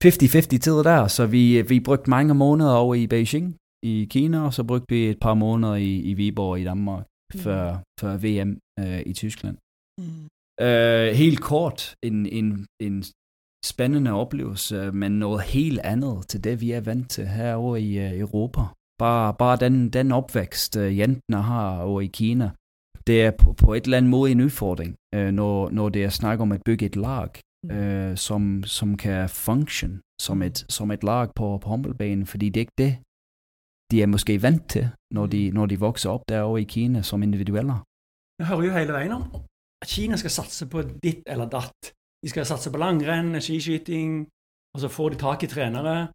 50-50 0.05 0.59
tid 0.59 0.73
der, 0.91 1.07
så 1.07 1.27
vi, 1.27 1.63
vi 1.63 1.81
brugte 1.81 2.11
mange 2.11 2.35
måneder 2.35 2.75
over 2.75 2.95
i 2.95 3.07
Beijing 3.07 3.57
i 3.83 4.07
Kina, 4.11 4.45
og 4.45 4.55
så 4.55 4.65
brugte 4.65 4.87
vi 4.95 5.09
et 5.09 5.21
par 5.21 5.35
måneder 5.35 5.75
i, 5.75 6.01
i 6.11 6.15
Viborg 6.15 6.61
i 6.61 6.65
Danmark, 6.65 7.07
Mm. 7.35 7.41
før, 7.41 7.77
før 8.01 8.17
VM 8.17 8.59
øh, 8.81 9.03
i 9.07 9.13
Tyskland. 9.13 9.57
Mm. 9.99 10.29
Øh, 10.67 11.09
helt 11.23 11.41
kort, 11.41 11.95
en, 12.03 12.27
en, 12.27 12.67
en 12.87 13.05
spændende 13.65 14.13
oplevelse, 14.13 14.93
men 14.93 15.13
noget 15.13 15.43
helt 15.43 15.81
andet 15.81 16.29
til 16.29 16.45
det, 16.45 16.61
vi 16.61 16.71
er 16.71 16.81
vant 16.81 17.11
til 17.11 17.27
herovre 17.27 17.81
i 17.81 17.99
øh, 17.99 18.19
Europa. 18.19 18.61
Bare, 18.99 19.35
bare 19.35 19.57
den, 19.57 19.91
den 19.91 20.13
opvækst, 20.13 20.77
øh, 20.77 20.99
jentene 20.99 21.43
har 21.43 21.81
over 21.81 22.01
i 22.01 22.07
Kina, 22.07 22.51
det 23.07 23.23
er 23.23 23.31
på, 23.31 23.53
på 23.53 23.75
et 23.75 23.85
eller 23.85 23.97
andet 23.97 24.11
måde 24.11 24.33
en 24.33 24.41
udfordring, 24.41 24.95
øh, 25.15 25.31
når, 25.33 25.71
når 25.71 25.89
det 25.89 26.05
er 26.05 26.09
snak 26.09 26.41
om 26.41 26.53
at 26.53 26.63
bygge 26.65 26.87
et 26.87 26.97
lag, 26.97 27.31
øh, 27.71 28.17
som, 28.17 28.63
som 28.65 28.97
kan 28.97 29.29
function 29.29 30.01
som 30.27 30.43
et, 30.43 30.57
som 30.69 30.91
et 30.91 31.03
lag 31.05 31.29
på, 31.35 31.59
på 31.63 31.69
håndboldbanen, 31.69 32.27
fordi 32.27 32.47
det 32.49 32.57
er 32.61 32.67
ikke 32.67 32.81
det, 32.85 32.93
de 33.91 34.03
er 34.03 34.07
måske 34.15 34.43
vant 34.43 34.69
til, 34.75 34.85
når 35.17 35.27
de, 35.27 35.51
når 35.51 35.67
de 35.67 35.81
vokser 35.81 36.11
op 36.11 36.25
derovre 36.29 36.61
i 36.63 36.65
Kina 36.65 37.03
som 37.03 37.23
individueller. 37.23 37.79
Jeg 38.39 38.47
hører 38.49 38.65
jo 38.67 38.73
hele 38.79 38.93
veien 38.93 39.13
om 39.19 39.25
at 39.83 39.89
Kina 39.89 40.17
skal 40.17 40.31
satse 40.31 40.67
på 40.73 40.83
ditt 40.83 41.23
eller 41.27 41.49
datt. 41.57 41.81
De 42.23 42.29
skal 42.31 42.47
satse 42.47 42.71
på 42.71 42.79
langrenn, 42.79 43.41
skiskyting, 43.41 44.29
og 44.75 44.81
så 44.81 44.89
får 44.89 45.09
de 45.09 45.17
tak 45.27 45.43
i 45.43 45.47
trenere 45.47 46.09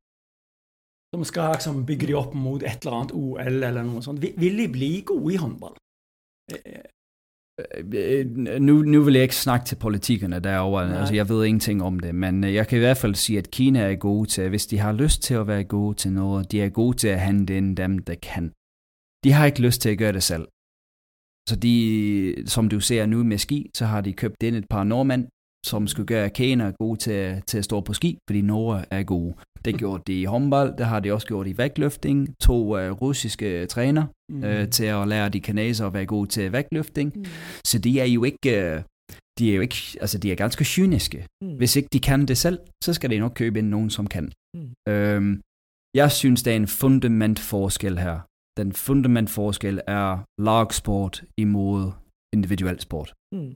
som 1.16 1.24
skal 1.24 1.50
liksom 1.56 1.86
bygge 1.90 2.08
de 2.08 2.14
opp 2.22 2.34
mot 2.36 2.62
et 2.64 2.80
eller 2.84 2.96
annet 2.98 3.12
OL 3.22 3.64
eller 3.70 3.84
noe 3.84 4.02
sånt. 4.04 4.22
Vil- 4.22 4.58
de 4.60 4.68
bli 4.72 4.90
gode 5.06 5.34
i 5.34 5.38
håndball? 5.44 5.76
Eh, 6.54 6.84
Øh, 7.94 8.26
nu, 8.68 8.74
nu 8.94 9.02
vil 9.04 9.14
jeg 9.14 9.24
ikke 9.24 9.36
snakke 9.36 9.66
til 9.66 9.76
politikerne 9.86 10.40
derovre, 10.40 10.88
Nej. 10.88 10.98
altså 11.00 11.14
jeg 11.16 11.30
ved 11.30 11.46
ingenting 11.46 11.84
om 11.84 12.00
det, 12.00 12.16
men 12.16 12.44
øh, 12.44 12.54
jeg 12.54 12.68
kan 12.68 12.78
i 12.78 12.80
hvert 12.80 12.98
fald 12.98 13.16
sige, 13.16 13.38
at 13.40 13.52
Kina 13.52 13.80
er 13.80 13.96
gode 13.96 14.30
til, 14.30 14.50
hvis 14.50 14.66
de 14.68 14.78
har 14.78 14.92
lyst 15.04 15.22
til 15.22 15.34
at 15.34 15.48
være 15.48 15.64
gode 15.64 15.96
til 15.96 16.12
noget, 16.12 16.52
de 16.52 16.62
er 16.62 16.70
gode 16.70 16.98
til 16.98 17.08
at 17.08 17.22
hente 17.26 17.58
ind 17.58 17.78
dem, 17.78 18.00
der 18.00 18.16
kan. 18.16 18.46
De 19.24 19.32
har 19.32 19.46
ikke 19.46 19.62
lyst 19.62 19.82
til 19.82 19.90
at 19.90 19.98
gøre 19.98 20.14
det 20.14 20.24
selv. 20.24 20.46
Så 21.50 21.56
de, 21.66 21.78
som 22.54 22.70
du 22.70 22.80
ser 22.80 23.06
nu 23.06 23.24
med 23.24 23.38
ski, 23.38 23.60
så 23.78 23.86
har 23.86 24.02
de 24.02 24.14
købt 24.14 24.44
ind 24.44 24.56
et 24.56 24.68
par 24.70 24.84
nordmænd, 24.84 25.24
som 25.66 25.88
skulle 25.88 26.08
gøre 26.08 26.30
Kina 26.30 26.72
gode 26.80 27.00
til, 27.00 27.42
til 27.48 27.58
at 27.58 27.66
stå 27.66 27.82
på 27.82 27.94
ski, 27.94 28.18
fordi 28.30 28.42
Norge 28.42 28.86
er 28.92 29.04
gode. 29.04 29.34
Det 29.66 29.78
gjorde 29.78 30.04
de 30.08 30.22
i 30.22 30.26
håndbold, 30.26 30.78
det 30.78 30.86
har 30.86 31.00
de 31.00 31.12
også 31.12 31.28
gjort 31.28 31.48
i 31.48 31.58
vægtløfting. 31.58 32.40
To 32.42 32.78
uh, 32.78 32.92
russiske 33.02 33.66
træner 33.66 34.06
mm. 34.32 34.44
øh, 34.44 34.70
til 34.70 34.86
at 34.86 35.08
lære 35.08 35.30
de 35.30 35.40
kinesere 35.40 35.88
at 35.88 35.94
være 35.94 36.06
gode 36.06 36.30
til 36.30 36.52
vægtløfting. 36.52 37.14
Mm. 37.16 37.26
Så 37.66 37.80
de 37.80 38.00
er 38.00 38.06
jo 38.06 38.24
ikke, 38.24 38.50
øh, 38.62 38.82
de 39.40 39.52
er 39.52 39.56
jo 39.56 39.62
ikke, 39.62 39.78
altså 40.02 40.18
de 40.18 40.32
er 40.32 40.36
ganske 40.36 40.66
kyniske. 40.68 41.26
Mm. 41.42 41.58
Hvis 41.58 41.76
ikke 41.76 41.90
de 41.94 42.00
kan 42.00 42.26
det 42.26 42.38
selv, 42.38 42.60
så 42.84 42.94
skal 42.94 43.10
de 43.10 43.20
nok 43.20 43.32
købe 43.36 43.60
ind 43.60 43.68
nogen, 43.68 43.90
som 43.90 44.08
kan. 44.08 44.32
Mm. 44.56 44.74
Øhm, 44.90 45.42
jeg 45.96 46.12
synes, 46.12 46.44
der 46.44 46.52
er 46.52 46.56
en 46.56 46.68
fundament 46.68 47.40
forskel 47.40 47.98
her. 48.00 48.20
Den 48.58 48.74
fundament 48.74 49.30
forskel 49.30 49.82
er 49.88 50.24
lagsport 50.42 51.24
imod 51.38 51.92
individuel 52.34 52.80
sport. 52.80 53.14
Mm. 53.36 53.56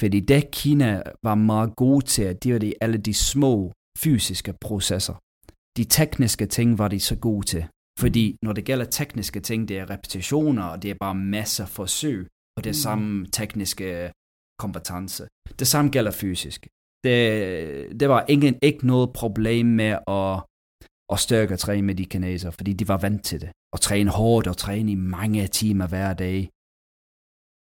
Fordi 0.00 0.20
det 0.20 0.50
Kina 0.50 1.02
var 1.22 1.34
meget 1.34 1.76
gode 1.76 2.04
til, 2.04 2.36
det 2.42 2.52
var 2.52 2.58
de, 2.58 2.72
alle 2.80 2.98
de 2.98 3.14
små 3.14 3.72
fysiske 3.98 4.54
processer. 4.60 5.14
De 5.76 5.84
tekniske 5.84 6.46
ting 6.46 6.78
var 6.78 6.88
de 6.88 7.00
så 7.00 7.16
gode 7.16 7.46
til. 7.46 7.64
Fordi 8.00 8.36
når 8.42 8.52
det 8.52 8.64
gælder 8.64 8.84
tekniske 8.84 9.40
ting, 9.40 9.68
det 9.68 9.78
er 9.78 9.90
repetitioner, 9.90 10.62
og 10.62 10.82
det 10.82 10.90
er 10.90 10.94
bare 11.00 11.14
masser 11.14 11.64
af 11.64 11.68
forsøg 11.68 12.26
på 12.56 12.60
det 12.62 12.70
Mm. 12.70 12.82
samme 12.86 13.26
tekniske 13.32 14.12
kompetence. 14.58 15.26
Det 15.58 15.66
samme 15.66 15.90
gælder 15.90 16.10
fysisk. 16.10 16.66
Det, 17.04 18.00
det 18.00 18.08
var 18.08 18.24
ingen, 18.28 18.54
ikke 18.62 18.86
noget 18.86 19.12
problem 19.12 19.66
med 19.66 19.98
at, 20.08 20.34
at 21.12 21.18
styrke 21.18 21.54
og 21.54 21.58
træne 21.58 21.86
med 21.86 21.94
de 21.94 22.04
kineser, 22.04 22.50
fordi 22.50 22.72
de 22.72 22.88
var 22.88 22.96
vant 22.98 23.24
til 23.24 23.40
det. 23.40 23.50
Og 23.74 23.80
træne 23.80 24.10
hårdt 24.10 24.46
og 24.46 24.56
træne 24.56 24.92
i 24.92 24.94
mange 24.94 25.46
timer 25.46 25.86
hver 25.86 26.14
dag. 26.14 26.48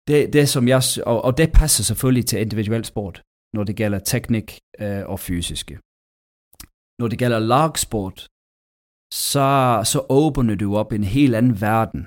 Det, 0.08 0.34
det 0.34 0.50
som 0.50 0.68
jeg, 0.68 0.82
og, 1.06 1.18
og 1.28 1.38
det 1.40 1.50
passer 1.60 1.84
selvfølgelig 1.84 2.26
til 2.28 2.42
individuel 2.46 2.86
sport, 2.86 3.16
når 3.56 3.64
det 3.64 3.76
gælder 3.76 4.00
teknik 4.00 4.48
øh, 4.80 5.04
og 5.14 5.20
fysiske. 5.20 5.76
Når 7.00 7.08
det 7.12 7.20
gælder 7.20 7.40
lagsport, 7.40 8.18
så, 9.14 9.48
så 9.92 10.00
åbner 10.10 10.56
du 10.56 10.68
op 10.82 10.92
en 10.92 11.04
helt 11.04 11.36
anden 11.36 11.62
verden 11.62 12.02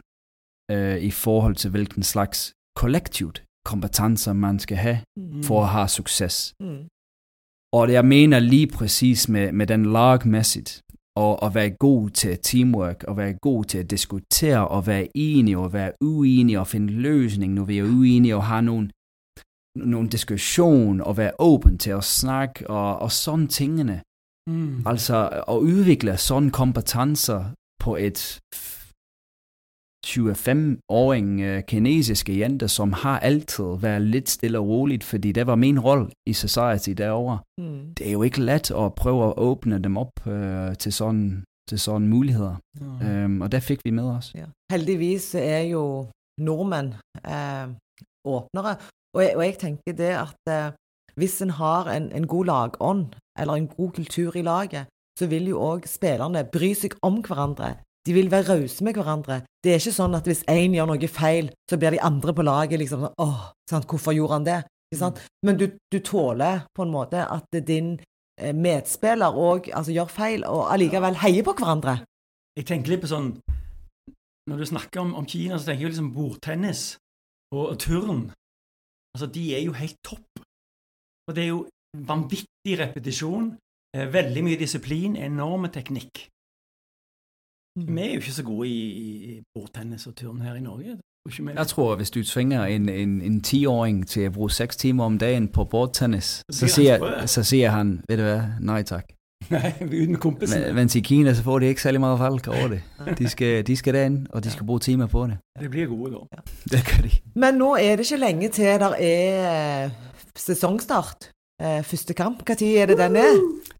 øh, 0.74 0.98
i 1.10 1.10
forhold 1.10 1.56
til 1.62 1.70
hvilken 1.70 2.02
slags 2.02 2.38
kollektivt 2.76 3.44
kompetencer 3.70 4.32
man 4.32 4.58
skal 4.58 4.76
have 4.76 5.00
for 5.46 5.62
at 5.62 5.68
have 5.68 5.88
succes. 5.88 6.54
Mm. 6.60 6.88
Og 7.78 7.92
jeg 7.92 8.04
mener 8.04 8.38
lige 8.38 8.68
præcis 8.78 9.28
med, 9.28 9.52
med 9.52 9.66
den 9.66 9.82
lagmæssigt, 9.92 10.70
og 11.16 11.46
at 11.46 11.54
være 11.54 11.70
god 11.70 12.10
til 12.10 12.38
teamwork, 12.42 13.04
og 13.08 13.16
være 13.16 13.32
god 13.32 13.64
til 13.64 13.78
at 13.78 13.90
diskutere, 13.90 14.68
og 14.68 14.86
være 14.86 15.08
enige, 15.14 15.58
og 15.58 15.72
være 15.72 15.92
uenige, 16.00 16.60
og 16.60 16.66
finde 16.66 16.92
løsning, 16.92 17.54
når 17.54 17.64
vi 17.64 17.78
er 17.78 17.84
uenige, 17.84 18.36
og 18.36 18.44
have 18.44 18.62
nogle, 18.62 18.90
nogle 19.76 20.08
diskussion, 20.08 21.00
og 21.00 21.16
være 21.16 21.32
åben 21.38 21.78
til 21.78 21.90
at 21.90 22.04
snakke, 22.04 22.70
og, 22.70 22.98
og 22.98 23.12
sådan 23.12 23.48
tingene. 23.48 24.02
Mm. 24.50 24.82
Altså 24.86 25.42
at 25.48 25.56
udvikle 25.56 26.16
sådan 26.16 26.50
kompetencer 26.50 27.44
på 27.80 27.96
et 27.96 28.40
25-åring 30.06 31.40
øh, 31.40 31.62
kinesiske 31.62 32.38
jente, 32.38 32.68
som 32.68 32.92
har 32.92 33.18
altid 33.18 33.64
været 33.80 34.02
lidt 34.02 34.28
stille 34.30 34.58
og 34.58 34.68
roligt, 34.68 35.04
fordi 35.04 35.32
det 35.32 35.46
var 35.46 35.54
min 35.54 35.80
rolle 35.80 36.06
i 36.26 36.32
society 36.32 36.90
derovre. 36.90 37.38
Mm. 37.58 37.94
Det 37.94 38.08
er 38.08 38.12
jo 38.12 38.22
ikke 38.22 38.40
let 38.40 38.70
at 38.70 38.94
prøve 38.94 39.26
at 39.26 39.34
åbne 39.36 39.78
dem 39.78 39.96
op 39.96 40.26
øh, 40.26 40.76
til 40.76 40.92
sådan 40.92 41.44
til 41.68 41.78
sådan 41.78 42.08
muligheder. 42.08 42.56
Ja. 42.80 43.08
Øhm, 43.08 43.40
og 43.40 43.52
der 43.52 43.60
fik 43.60 43.80
vi 43.84 43.90
med 43.90 44.04
os. 44.04 44.34
Ja. 44.34 44.46
Heldigvis 44.72 45.34
er 45.34 45.60
jo 45.60 46.06
nordmenn 46.40 46.94
eh, 47.26 47.68
åpnere. 48.24 48.76
Og 49.14 49.22
jeg, 49.22 49.36
og 49.36 49.44
jeg 49.44 49.58
tenker 49.58 49.92
det 49.92 50.12
at 50.24 50.40
eh, 50.48 50.72
hvis 51.16 51.42
en 51.42 51.50
har 51.50 51.84
en, 51.96 52.12
en 52.12 52.26
god 52.26 52.44
lagånd, 52.44 53.06
eller 53.38 53.54
en 53.54 53.68
god 53.68 53.90
kultur 53.90 54.36
i 54.36 54.42
laget, 54.42 54.86
så 55.18 55.26
vil 55.26 55.48
jo 55.48 55.58
òg 55.74 55.86
spillerne 55.86 56.44
bry 56.52 56.72
seg 56.74 56.90
om 57.02 57.22
hverandre. 57.26 57.76
De 58.04 58.12
vil 58.12 58.30
være 58.30 58.52
rause 58.52 58.84
med 58.84 58.98
hverandre. 58.98 59.40
Det 59.64 59.72
er 59.72 59.80
ikke 59.80 59.96
sånn 59.96 60.16
at 60.18 60.26
hvis 60.28 60.42
én 60.52 60.74
gjør 60.76 60.90
noe 60.90 61.08
feil, 61.08 61.48
så 61.70 61.78
blir 61.80 61.94
de 61.94 62.02
andre 62.04 62.34
på 62.36 62.44
laget 62.44 62.80
liksom 62.82 63.06
sånn 63.06 63.20
Åh, 63.24 63.38
sant, 63.70 63.86
hvorfor 63.88 64.12
gjorde 64.12 64.36
han 64.36 64.48
det? 64.48 64.58
Ikke 64.92 65.00
sant? 65.00 65.22
Men 65.46 65.56
du, 65.60 65.70
du 65.92 65.98
tåler 66.04 66.66
på 66.76 66.84
en 66.84 66.92
måte 66.92 67.24
at 67.24 67.60
din 67.66 67.94
eh, 68.36 68.52
medspiller 68.52 69.32
òg 69.32 69.70
altså, 69.72 69.94
gjør 69.96 70.12
feil, 70.12 70.44
og 70.44 70.68
allikevel 70.74 71.16
heier 71.24 71.46
på 71.46 71.56
hverandre. 71.56 72.02
Jeg 72.54 72.68
tenker 72.68 72.92
litt 72.94 73.02
på 73.02 73.10
sånn 73.10 73.32
Når 74.50 74.60
du 74.60 74.66
snakker 74.68 75.00
om, 75.00 75.14
om 75.16 75.26
Kina, 75.26 75.56
så 75.56 75.70
tenker 75.70 75.86
jeg 75.86 75.94
liksom 75.94 76.12
bordtennis 76.12 76.82
og, 77.54 77.70
og 77.72 77.78
turn. 77.80 78.24
Altså, 79.16 79.30
de 79.32 79.44
er 79.56 79.64
jo 79.64 79.72
helt 79.78 79.96
topp. 80.04 80.44
Og 81.24 81.36
det 81.36 81.46
er 81.46 81.50
jo 81.54 81.64
vanvittig 81.96 82.76
repetisjon, 82.82 83.54
eh, 83.96 84.06
veldig 84.12 84.42
mye 84.44 84.60
disiplin, 84.60 85.16
enorme 85.16 85.70
teknikk. 85.72 86.26
Vi 87.76 88.00
er 88.02 88.06
jo 88.06 88.12
ikke 88.12 88.32
så 88.32 88.42
gode 88.44 88.68
i, 88.68 88.80
i 89.36 89.40
bordtennis 89.54 90.06
og 90.06 90.14
turn 90.16 90.40
her 90.40 90.54
i 90.54 90.60
Norge. 90.60 90.84
Jeg 90.84 90.96
tror 90.96 91.30
ikke 91.30 91.52
vi- 91.52 91.58
Jeg 91.58 91.66
tror, 91.66 91.96
hvis 91.96 92.10
du 92.10 92.22
tvinger 92.24 92.64
en, 92.64 92.88
en, 92.88 93.20
en 93.22 93.42
10-åring 93.46 94.08
til 94.08 94.20
at 94.20 94.32
bruge 94.32 94.50
6 94.50 94.76
timer 94.76 95.04
om 95.04 95.18
dagen 95.18 95.48
på 95.48 95.64
bordtennis, 95.64 96.24
så 96.24 96.60
bliver 96.60 96.68
siger, 96.68 97.26
så 97.26 97.42
siger 97.42 97.70
han, 97.70 98.00
ved 98.08 98.16
du 98.16 98.22
hvad, 98.22 98.40
nej 98.60 98.82
tak. 98.82 99.04
Nei, 99.50 99.72
uten 100.02 100.16
kompisen. 100.16 100.60
Men, 100.62 100.74
mens 100.74 100.96
i 100.96 101.00
Kina, 101.00 101.34
så 101.34 101.42
får 101.42 101.58
de 101.58 101.66
ikke 101.66 101.82
særlig 101.82 102.00
meget 102.00 102.18
falk 102.18 102.48
over 102.48 102.68
det. 102.68 102.82
De 103.18 103.28
skal, 103.28 103.66
de 103.66 103.76
skal 103.76 103.94
derind, 103.94 104.26
og 104.30 104.44
de 104.44 104.50
skal 104.50 104.66
bruge 104.66 104.80
timer 104.80 105.06
på 105.06 105.26
det. 105.26 105.36
Det 105.60 105.70
blir 105.70 105.86
gode 105.86 106.10
da. 106.12 106.36
Det 106.64 106.84
gør 106.90 107.02
de. 107.08 107.10
Men 107.34 107.54
nå 107.54 107.74
er 107.74 107.96
det 107.96 108.06
ikke 108.06 108.16
lenge 108.16 108.48
til 108.48 108.64
der 108.80 108.92
er 108.98 109.84
eh, 109.84 109.90
sesongstart. 110.36 111.30
Eh, 111.62 111.82
første 111.82 112.14
kamp. 112.14 112.44
Når 112.44 112.78
er 112.78 112.86
det 112.86 112.98
den 112.98 113.16
er? 113.16 113.32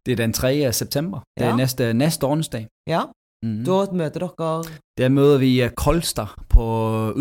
Det 0.06 0.12
er 0.12 0.16
den 0.16 0.32
3. 0.32 0.72
september. 0.72 1.20
Det 1.38 1.44
er 1.46 1.50
Ja. 1.50 1.56
næste, 1.56 1.94
næste 1.94 2.24
onsdag. 2.24 2.66
Ja, 2.88 3.02
Mm. 3.44 3.64
da 3.68 3.78
møter 3.98 4.18
dere 4.24 4.64
Der 4.98 5.08
møder 5.08 5.38
vi 5.38 5.62
øh, 5.62 5.70
Kolster 5.84 6.28
på 6.48 6.64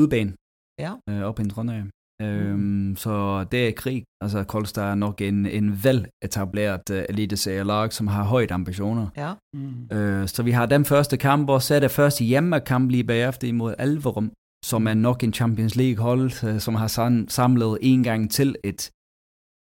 Udbanen. 0.01 0.36
Ja. 0.79 0.91
Øh, 1.09 1.21
op 1.29 1.39
i 1.39 1.49
Trondheim. 1.49 1.89
Øhm, 2.21 2.95
så 2.95 3.43
det 3.51 3.67
er 3.67 3.71
krig. 3.71 4.03
Altså 4.23 4.43
Kolster 4.43 4.81
er 4.81 4.95
nok 4.95 5.21
en, 5.21 5.45
en 5.45 5.83
veletableret 5.83 6.89
uh, 6.91 6.97
eliteserielag, 7.09 7.93
som 7.93 8.07
har 8.07 8.23
højt 8.23 8.51
ambitioner. 8.51 9.07
Ja. 9.17 9.33
Mm. 9.53 9.97
Øh, 9.97 10.27
så 10.27 10.43
vi 10.43 10.51
har 10.51 10.65
den 10.65 10.86
første 10.86 11.17
kamp, 11.17 11.49
og 11.49 11.62
så 11.62 11.75
er 11.75 11.79
det 11.79 11.91
første 11.91 12.23
hjemmekamp 12.23 12.91
lige 12.91 13.03
bagefter 13.03 13.47
imod 13.47 13.73
Alverum, 13.77 14.31
som 14.65 14.88
er 14.88 14.93
nok 14.93 15.23
en 15.23 15.33
Champions 15.33 15.75
League 15.75 16.03
hold, 16.03 16.43
øh, 16.47 16.59
som 16.59 16.75
har 16.75 16.88
sam- 16.88 17.25
samlet 17.29 17.77
en 17.81 18.03
gang 18.03 18.31
til 18.31 18.55
et, 18.63 18.91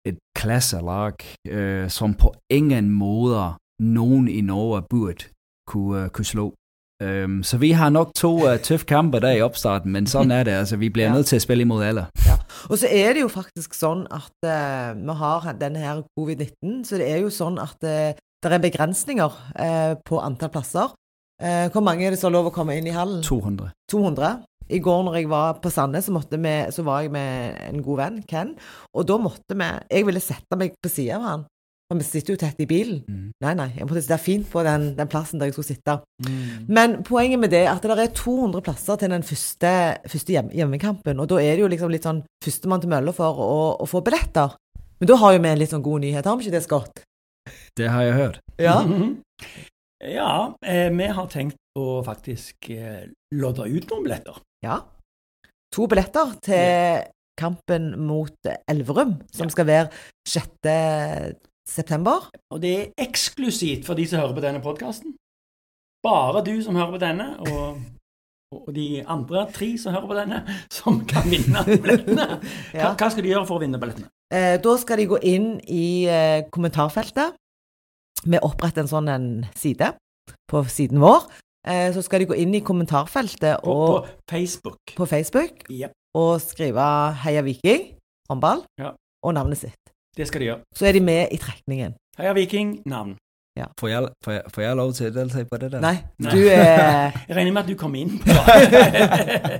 et 0.09 0.17
klasselag, 0.37 1.13
øh, 1.47 1.89
som 1.89 2.13
på 2.13 2.33
ingen 2.51 2.89
måder 2.89 3.57
nogen 3.79 4.27
i 4.27 4.41
Norge 4.41 4.81
burde 4.89 5.23
kunne, 5.67 6.03
øh, 6.03 6.09
kunne 6.09 6.25
slå. 6.25 6.53
Øhm, 7.03 7.43
så 7.43 7.57
vi 7.57 7.71
har 7.77 7.89
nok 7.89 8.09
to 8.15 8.31
uh, 8.49 8.57
tøffe 8.57 8.85
kampe 8.85 9.19
der 9.19 9.31
i 9.37 9.41
opstarten, 9.41 9.91
men 9.91 10.07
sådan 10.07 10.31
er 10.31 10.43
det. 10.43 10.51
Altså, 10.51 10.75
vi 10.77 10.89
bliver 10.89 11.07
Ja. 11.07 11.13
nødt 11.13 11.25
til 11.25 11.35
at 11.35 11.41
spille 11.41 11.61
imod 11.61 11.83
alle. 11.83 12.05
Og 12.69 12.77
så 12.77 12.87
er 12.91 13.13
det 13.13 13.21
jo 13.21 13.27
faktisk 13.27 13.73
sånn 13.77 14.07
at 14.11 14.33
eh, 14.49 14.95
vi 14.97 15.13
har 15.19 15.53
denne 15.61 15.79
her 15.79 16.01
covid-19, 16.19 16.83
så 16.87 16.97
det 16.97 17.11
er 17.11 17.19
jo 17.21 17.29
sånn 17.29 17.59
at 17.61 17.83
eh, 17.85 18.15
det 18.43 18.51
er 18.53 18.63
begrensninger 18.63 19.31
eh, 19.59 19.93
på 20.05 20.19
antall 20.23 20.49
plasser. 20.49 20.89
Eh, 21.43 21.67
hvor 21.71 21.83
mange 21.85 22.05
er 22.07 22.09
det 22.15 22.19
som 22.19 22.31
har 22.31 22.39
lov 22.39 22.49
å 22.49 22.55
komme 22.55 22.77
inn 22.77 22.87
i 22.89 22.95
hallen? 22.95 23.21
200. 23.23 23.69
200. 23.91 24.31
I 24.69 24.79
går 24.83 25.03
når 25.05 25.15
jeg 25.19 25.29
var 25.29 25.53
på 25.63 25.69
Sandnes, 25.71 26.05
så, 26.09 26.11
måtte 26.11 26.39
vi, 26.41 26.55
så 26.73 26.83
var 26.83 27.01
jeg 27.05 27.11
med 27.13 27.61
en 27.69 27.83
god 27.85 27.97
venn, 28.01 28.17
Ken, 28.27 28.55
og 28.97 29.05
da 29.07 29.15
måtte 29.21 29.55
vi 29.55 29.69
Jeg 29.91 30.05
ville 30.09 30.19
sette 30.23 30.57
meg 30.59 30.73
på 30.83 30.89
sida 30.91 31.15
av 31.21 31.27
han, 31.29 31.45
for 31.87 31.99
vi 32.01 32.03
sitter 32.03 32.33
jo 32.33 32.39
tett 32.41 32.59
i 32.59 32.67
bilen. 32.67 32.99
Mm. 33.07 33.27
Nei, 33.45 33.53
nei, 33.55 33.67
jeg 33.77 33.87
måtte 33.87 34.03
sitte 34.03 34.17
fint 34.19 34.47
på 34.51 34.63
den, 34.67 34.89
den 34.97 35.09
plassen 35.11 35.39
der 35.39 35.47
jeg 35.47 35.55
skulle 35.55 35.69
sitte. 35.69 35.95
Mm. 36.25 36.65
Men 36.67 36.97
poenget 37.07 37.39
med 37.39 37.53
det 37.53 37.63
er 37.63 37.71
at 37.71 37.85
det 37.87 37.95
er 37.95 38.11
200 38.17 38.63
plasser 38.65 38.99
til 38.99 39.13
den 39.13 39.23
første, 39.23 39.71
første 40.11 40.35
hjem, 40.35 40.51
hjemmekampen, 40.57 41.21
og 41.23 41.29
da 41.31 41.39
er 41.43 41.55
det 41.55 41.63
jo 41.63 41.71
liksom 41.71 41.93
litt 41.93 42.07
sånn 42.07 42.23
førstemann 42.43 42.83
til 42.83 42.91
mølla 42.91 43.15
for 43.15 43.39
å, 43.45 43.57
å 43.83 43.87
få 43.87 44.03
billetter. 44.03 44.57
Men 44.99 45.11
da 45.11 45.19
har 45.21 45.37
jo 45.37 45.41
vi 45.45 45.51
en 45.53 45.61
litt 45.61 45.71
sånn 45.71 45.85
god 45.85 46.03
nyhet, 46.03 46.27
har 46.27 46.37
vi 46.39 46.47
ikke 46.47 46.57
det, 46.57 46.63
Scott? 46.65 47.03
Det 47.79 47.87
har 47.93 48.07
jeg 48.09 48.19
hørt. 48.19 48.45
Ja. 48.61 48.77
Ja, 49.97 50.53
eh, 50.61 50.91
vi 50.93 51.07
har 51.09 51.25
tenkt 51.25 51.57
å 51.73 52.03
faktisk 52.05 52.67
eh, 52.69 53.07
lodde 53.33 53.65
ut 53.65 53.87
noen 53.89 54.03
billetter. 54.05 54.35
ja. 54.61 54.75
To 55.73 55.87
billetter 55.89 56.35
til 56.45 57.07
kampen 57.37 57.89
mot 58.05 58.49
Elverum, 58.69 59.15
som 59.33 59.49
skal 59.49 59.65
være 59.67 59.89
6. 60.29 60.69
september. 61.67 62.29
Og 62.53 62.61
det 62.63 62.73
er 62.79 63.05
eksklusivt 63.07 63.85
for 63.87 63.97
de 63.99 64.05
som 64.07 64.21
hører 64.21 64.35
på 64.37 64.43
denne 64.45 64.61
podkasten. 64.63 65.15
Bare 66.05 66.43
du 66.45 66.53
som 66.63 66.75
hører 66.77 66.93
på 66.95 66.99
denne, 67.01 67.25
og, 67.51 67.79
og 68.55 68.69
de 68.75 69.03
andre 69.09 69.47
tre 69.51 69.73
som 69.81 69.95
hører 69.95 70.07
på 70.11 70.17
denne, 70.19 70.41
som 70.71 71.01
kan 71.09 71.25
vinne 71.31 71.63
billettene. 71.67 72.27
Hva, 72.77 72.93
hva 72.93 73.09
skal 73.11 73.25
de 73.25 73.33
gjøre 73.33 73.47
for 73.49 73.57
å 73.59 73.63
vinne 73.65 73.79
billettene? 73.81 74.07
Eh, 74.33 74.55
da 74.63 74.75
skal 74.79 75.01
de 75.01 75.09
gå 75.09 75.19
inn 75.27 75.49
i 75.71 76.05
eh, 76.11 76.45
kommentarfeltet. 76.53 77.35
Vi 78.27 78.39
oppretter 78.43 78.83
en 78.83 78.89
sånn 78.91 79.07
en 79.11 79.27
side 79.55 79.91
på 80.51 80.63
siden 80.71 80.99
vår. 81.03 81.27
Eh, 81.67 81.89
så 81.95 82.03
skal 82.03 82.23
de 82.23 82.29
gå 82.31 82.37
inn 82.39 82.55
i 82.57 82.63
kommentarfeltet 82.65 83.61
På, 83.63 83.75
og, 83.75 84.07
på 84.07 84.31
Facebook. 84.31 84.79
på 84.97 85.07
Facebook 85.07 85.65
Jep, 85.71 85.91
og 86.15 86.39
skrive 86.43 86.83
'Heia 87.23 87.43
Viking', 87.43 87.93
håndball, 88.29 88.63
Ja. 88.79 88.93
og 89.23 89.33
navnet 89.35 89.57
sitt. 89.65 89.86
Det 90.17 90.27
skal 90.27 90.41
de 90.43 90.49
gjøre. 90.51 90.61
Så 90.75 90.89
er 90.89 90.97
de 90.97 91.01
med 91.05 91.31
i 91.31 91.37
trekningen. 91.41 91.95
Heia 92.17 92.33
Viking, 92.33 92.79
navn. 92.89 93.15
Får 93.79 93.89
jeg, 93.89 94.09
får, 94.21 94.31
jeg, 94.35 94.41
får 94.53 94.61
jeg 94.61 94.75
lov 94.77 94.91
til 94.93 95.05
at 95.07 95.15
deltage 95.15 95.47
på 95.49 95.57
det 95.57 95.71
der? 95.73 95.81
Nei, 95.81 95.95
Nei. 96.21 96.29
du 96.35 96.43
er 96.45 97.09
Jeg 97.29 97.37
regner 97.39 97.53
med 97.55 97.63
at 97.63 97.69
du 97.71 97.75
kom 97.79 97.95
det. 97.97 98.05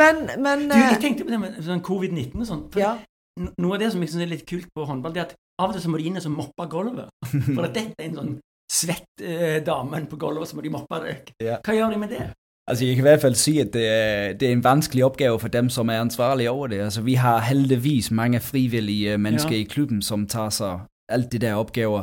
Men, 0.00 0.16
men 0.42 0.58
Du, 0.68 0.74
jeg 0.76 0.92
eh, 0.92 1.00
tenkte 1.02 1.24
på 1.26 1.32
det 1.32 1.38
med 1.40 1.58
sånn 1.64 1.82
covid-19 1.86 2.42
og 2.42 2.46
for 2.74 2.80
Ja. 2.82 2.92
n- 3.40 3.52
Noe 3.62 3.76
av 3.76 3.80
det 3.82 3.90
som 3.92 4.02
jeg 4.04 4.10
synes 4.12 4.24
er 4.26 4.32
litt 4.34 4.46
kult 4.48 4.68
på 4.74 4.86
håndball, 4.88 5.14
det 5.14 5.22
er 5.22 5.28
at 5.30 5.34
av 5.62 5.70
og 5.70 5.76
til 5.76 5.84
så 5.86 5.92
må 5.92 6.00
de 6.00 6.08
inn 6.10 6.18
og 6.20 6.24
så 6.24 6.32
moppe 6.32 6.66
gulvet. 6.70 7.08
For 7.54 7.62
at 7.66 7.74
dette 7.76 7.94
er 7.98 8.08
en 8.10 8.18
sånn 8.20 8.34
svett 8.72 9.22
eh, 9.22 9.58
dame 9.64 10.02
på 10.10 10.18
gulvet, 10.20 10.48
så 10.50 10.58
må 10.58 10.64
de 10.66 10.72
moppe 10.74 10.96
det. 11.04 11.16
Ja. 11.42 11.58
Hva 11.64 11.76
gjør 11.76 11.94
de 11.94 12.00
med 12.02 12.10
det? 12.14 12.24
Altså, 12.70 12.84
jeg 12.84 12.94
kan 12.94 13.02
i 13.02 13.08
hvert 13.10 13.20
fald 13.20 13.34
sige, 13.34 13.60
at 13.60 13.72
det 13.72 13.86
er, 13.88 14.32
det 14.32 14.48
er 14.48 14.52
en 14.52 14.64
vanskelig 14.64 15.04
opgave 15.04 15.40
for 15.40 15.48
dem, 15.48 15.68
som 15.68 15.88
er 15.88 16.00
ansvarlige 16.00 16.50
over 16.50 16.66
det. 16.66 16.78
Altså, 16.80 17.02
vi 17.02 17.14
har 17.14 17.40
heldigvis 17.40 18.10
mange 18.10 18.40
frivillige 18.40 19.12
øh, 19.12 19.20
mennesker 19.20 19.50
Ja. 19.50 19.56
i 19.56 19.62
klubben, 19.62 20.02
som 20.02 20.26
tager 20.26 20.50
sig 20.50 20.80
alt 21.08 21.32
det 21.32 21.40
der 21.40 21.54
opgaver. 21.54 22.02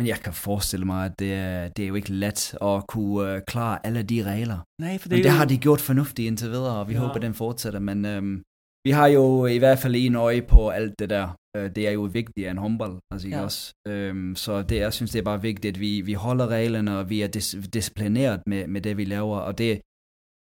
Men 0.00 0.06
jeg 0.06 0.16
kan 0.24 0.32
forestille 0.32 0.86
mig, 0.86 1.04
at 1.04 1.12
det 1.18 1.32
er, 1.34 1.68
det 1.68 1.82
er 1.84 1.88
jo 1.88 1.94
ikke 1.94 2.12
let 2.12 2.54
at 2.62 2.86
kunne 2.88 3.34
uh, 3.36 3.40
klare 3.46 3.86
alle 3.86 4.02
de 4.02 4.22
regler. 4.32 4.58
Nei, 4.82 4.98
for 4.98 5.08
det 5.08 5.16
Men 5.16 5.24
det 5.24 5.30
jo 5.30 5.34
har 5.34 5.44
de 5.44 5.58
gjort 5.58 5.80
fornuftigt 5.80 6.26
indtil 6.26 6.50
videre, 6.50 6.76
og 6.80 6.88
vi 6.88 6.92
Ja. 6.94 6.98
håber, 6.98 7.18
den 7.20 7.34
fortsætter. 7.34 7.80
Men 7.80 8.04
øhm, 8.04 8.42
vi 8.86 8.90
har 8.90 9.06
jo 9.06 9.46
i 9.46 9.58
hvert 9.58 9.78
fald 9.78 9.94
en 9.96 10.14
øje 10.14 10.42
på 10.42 10.68
alt 10.68 10.94
det 10.98 11.10
der. 11.10 11.36
Øh, 11.56 11.70
Det 11.76 11.88
er 11.88 11.92
jo 11.92 12.02
vigtigt 12.02 12.46
af 12.46 12.50
en 12.50 12.58
håndbold, 12.58 12.98
altså 13.12 13.26
ikke 13.26 13.38
Ja. 13.38 13.44
også? 13.44 13.72
Øhm, 13.88 14.36
Så 14.36 14.62
det, 14.62 14.76
jeg 14.76 14.92
synes, 14.92 15.10
det 15.10 15.18
er 15.18 15.22
bare 15.24 15.42
vigtigt, 15.42 15.76
at 15.76 15.80
vi, 15.80 16.00
vi 16.00 16.12
holder 16.12 16.46
reglerne, 16.48 16.98
og 16.98 17.10
vi 17.10 17.22
er 17.22 17.28
dis- 17.36 17.68
disciplineret 17.70 18.40
med, 18.46 18.66
med 18.66 18.80
det, 18.80 18.96
vi 18.96 19.04
laver. 19.04 19.38
Og 19.38 19.58
det, 19.58 19.80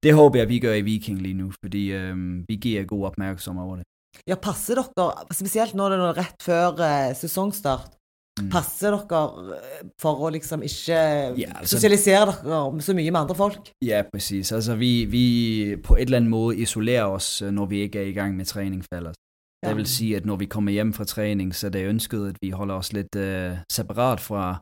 det 0.03 0.13
håber 0.13 0.39
jeg, 0.39 0.49
vi 0.49 0.59
gør 0.59 0.73
i 0.73 0.81
Viking 0.81 1.21
lige 1.21 1.33
nu, 1.33 1.51
fordi 1.63 1.91
øhm, 1.91 2.45
vi 2.49 2.55
giver 2.55 2.83
god 2.83 3.05
opmærksomhed 3.05 3.63
over 3.63 3.75
det. 3.75 3.85
Ja, 4.27 4.35
passer 4.35 4.75
dere, 4.75 5.11
spesielt 5.33 5.73
når 5.75 5.89
det 5.89 5.99
er 5.99 6.17
rett 6.17 6.43
før 6.43 6.67
eh, 6.89 7.15
sesongstart, 7.15 7.95
Mm. 8.41 8.49
passer 8.49 8.91
dere 8.95 9.55
eh, 9.55 9.87
for 10.01 10.15
å 10.23 10.29
liksom 10.31 10.61
ikke 10.63 10.91
Ja, 11.37 11.51
altså- 11.59 11.75
sosialisere 11.75 12.25
dere 12.43 12.81
så 12.81 12.93
mye 12.93 13.11
med 13.11 13.19
andre 13.19 13.35
folk? 13.35 13.71
Ja, 13.85 14.03
præcis. 14.13 14.51
Altså, 14.51 14.75
vi, 14.75 15.05
vi 15.05 15.75
på 15.83 15.95
et 15.95 16.01
eller 16.01 16.17
andet 16.17 16.29
måde 16.31 16.57
isolerer 16.57 17.03
os, 17.05 17.41
øh, 17.41 17.51
når 17.51 17.65
vi 17.65 17.81
ikke 17.81 17.99
er 17.99 18.03
i 18.07 18.11
gang 18.13 18.35
med 18.37 18.45
ellers. 18.91 19.15
Ja. 19.63 19.69
Det 19.69 19.77
vil 19.77 19.85
sige, 19.85 20.15
at 20.15 20.25
når 20.25 20.35
vi 20.35 20.45
kommer 20.45 20.71
hjem 20.71 20.93
fra 20.93 21.03
træning, 21.03 21.55
så 21.55 21.67
er 21.67 21.71
det 21.71 21.85
ønsket, 21.85 22.27
at 22.27 22.35
vi 22.41 22.49
holder 22.49 22.75
os 22.75 22.93
lidt 22.93 23.15
øh, 23.15 23.57
separat 23.71 24.19
fra, 24.19 24.61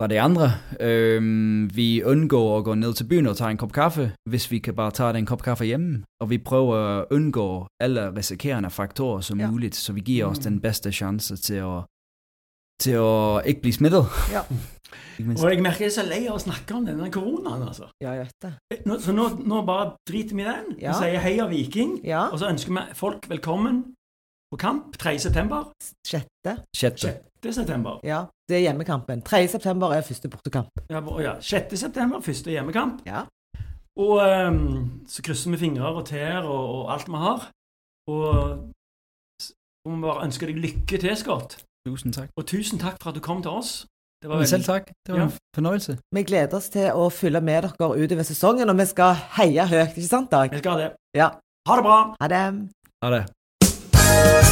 fra 0.00 0.06
det 0.06 0.16
andre. 0.16 0.52
Øhm, 0.80 1.70
vi 1.76 2.02
undgår 2.04 2.58
at 2.58 2.64
gå 2.64 2.74
ned 2.74 2.94
til 2.94 3.04
byen 3.08 3.26
og 3.26 3.36
tage 3.36 3.50
en 3.50 3.56
kop 3.56 3.72
kaffe, 3.72 4.12
hvis 4.28 4.50
vi 4.50 4.58
kan 4.58 4.74
bare 4.74 4.90
tage 4.90 5.12
den 5.12 5.26
kop 5.26 5.42
kaffe 5.42 5.64
hjemme. 5.64 6.02
Og 6.20 6.30
vi 6.30 6.38
prøver 6.38 6.76
at 6.76 7.04
undgå 7.10 7.66
alle 7.80 8.16
risikerende 8.16 8.70
faktorer 8.70 9.20
som 9.20 9.40
Ja. 9.40 9.50
muligt, 9.50 9.74
så 9.76 9.92
vi 9.92 10.00
giver 10.00 10.24
os 10.26 10.38
Mm. 10.38 10.42
den 10.42 10.60
bedste 10.60 10.92
chance 10.92 11.36
til 11.36 11.54
at, 11.54 11.82
til 12.80 12.90
at 12.92 13.46
ikke 13.46 13.60
blive 13.60 13.72
smittet. 13.72 14.04
Ja. 14.32 14.40
Og 15.44 15.50
jeg 15.54 15.62
merker 15.62 15.76
jeg 15.80 15.86
er 15.86 15.90
så 15.90 16.02
lei 16.06 16.26
av 16.28 16.34
å 16.36 16.38
snakke 16.38 16.74
om 16.74 16.84
denne 16.86 17.10
koronaen, 17.10 17.62
altså. 17.68 17.84
Ja, 18.00 18.10
jeg 18.10 18.26
vet 18.26 18.42
det. 18.70 18.86
Nå, 18.86 18.98
så 19.00 19.12
nå, 19.12 19.28
nå 19.46 19.62
bare 19.66 19.92
driter 20.08 20.34
vi 20.36 20.42
i 20.42 20.44
den. 20.44 20.76
Ja. 20.80 20.92
Vi 20.92 20.94
sier 21.04 21.18
heia 21.20 21.46
Viking, 21.48 22.00
Ja, 22.04 22.26
og 22.28 22.38
så 22.38 22.48
ønsker 22.50 22.72
vi 22.72 22.80
folk 22.94 23.26
velkommen 23.30 23.84
på 24.56 24.60
kamp 24.60 24.98
3. 24.98 25.18
september. 25.18 25.64
sjette. 26.08 26.56
Sjette. 26.76 27.12
6. 27.44 27.54
september. 27.54 28.00
Ja, 28.04 28.24
det 28.48 28.56
er 28.56 28.60
hjemmekampen. 28.70 29.22
3. 29.22 29.48
september 29.48 29.92
er 29.92 30.02
første 30.02 30.28
bortekamp. 30.28 30.68
Ja, 30.90 31.02
ja, 31.20 31.34
6. 31.40 31.76
september, 31.78 32.20
første 32.20 32.50
hjemmekamp. 32.50 33.02
Ja. 33.06 33.26
Og 33.96 34.18
ehm, 34.28 35.04
så 35.08 35.22
krysser 35.22 35.50
vi 35.50 35.56
fingre 35.56 35.88
og 35.94 36.06
tær 36.06 36.42
og, 36.44 36.64
og 36.74 36.92
alt 36.92 37.08
vi 37.08 37.20
har. 37.20 37.46
Og 38.08 38.24
så 39.42 39.52
må 39.86 39.96
vi 39.96 40.02
bare 40.02 40.24
ønske 40.26 40.46
deg 40.46 40.58
lykke 40.60 40.98
til, 41.00 41.16
Scott. 41.16 41.58
Tusind 41.86 42.12
tak. 42.16 42.28
Og 42.36 42.46
tusen 42.46 42.78
takk 42.82 42.98
for 43.02 43.12
at 43.12 43.16
du 43.16 43.20
kom 43.20 43.42
til 43.42 43.50
oss. 43.50 43.86
Det 44.22 44.30
var 44.30 44.36
Men 44.42 44.46
selv 44.46 44.66
veldig 44.66 44.66
tak. 44.66 44.92
Det 45.06 45.14
var 45.14 45.20
Ja. 45.20 45.24
en 45.24 45.32
fornøjelse. 45.54 45.98
Vi 46.12 46.22
gleder 46.22 46.56
oss 46.56 46.68
til 46.68 46.90
å 46.90 47.08
følge 47.08 47.40
med 47.40 47.62
dere 47.62 47.90
utover 48.04 48.22
sesongen, 48.22 48.70
og 48.70 48.78
vi 48.78 48.84
skal 48.84 49.14
heie 49.38 49.66
høyt, 49.66 49.96
ikke 49.96 50.08
sant, 50.08 50.30
Dag? 50.30 50.50
Jeg 50.52 50.58
skal 50.58 50.78
det. 50.78 50.90
Ja. 51.14 51.28
Ha 51.68 51.76
det 51.76 51.84
bra! 51.84 52.16
Ha 52.20 52.28
det. 52.28 52.68
Ha 53.04 53.10
det. 53.10 54.45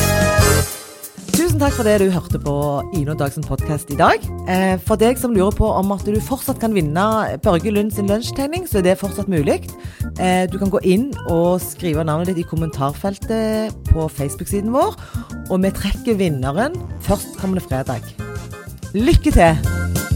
Tusen 1.34 1.58
takk 1.58 1.72
for 1.74 1.82
det 1.82 1.96
du 1.98 2.12
hørte 2.14 2.38
på 2.38 2.52
Ine 2.94 3.10
og 3.10 3.18
Dagsen 3.18 3.42
podkast 3.42 3.88
i 3.90 3.96
dag. 3.98 4.22
Eh, 4.46 4.76
for 4.86 4.94
deg 5.00 5.18
som 5.18 5.32
lurer 5.34 5.56
på 5.58 5.66
om 5.66 5.90
at 5.90 6.04
du 6.06 6.14
fortsatt 6.22 6.60
kan 6.62 6.76
vinne 6.76 7.06
Børge 7.42 7.72
Lund 7.74 7.90
sin 7.90 8.06
lunsjtegning, 8.06 8.68
så 8.70 8.78
er 8.78 8.86
det 8.86 8.94
fortsatt 9.00 9.26
mulig. 9.26 9.64
Eh, 10.22 10.44
du 10.46 10.54
kan 10.62 10.70
gå 10.70 10.78
inn 10.86 11.08
og 11.26 11.58
skrive 11.64 12.06
navnet 12.06 12.30
ditt 12.30 12.44
i 12.44 12.46
kommentarfeltet 12.46 13.74
på 13.90 14.06
Facebook-siden 14.06 14.70
vår, 14.76 14.94
og 15.50 15.58
vi 15.66 15.74
trekker 15.74 16.22
vinneren 16.22 16.78
førstkommende 17.02 17.66
fredag. 17.66 18.06
Lykke 18.94 19.34
til! 19.34 20.13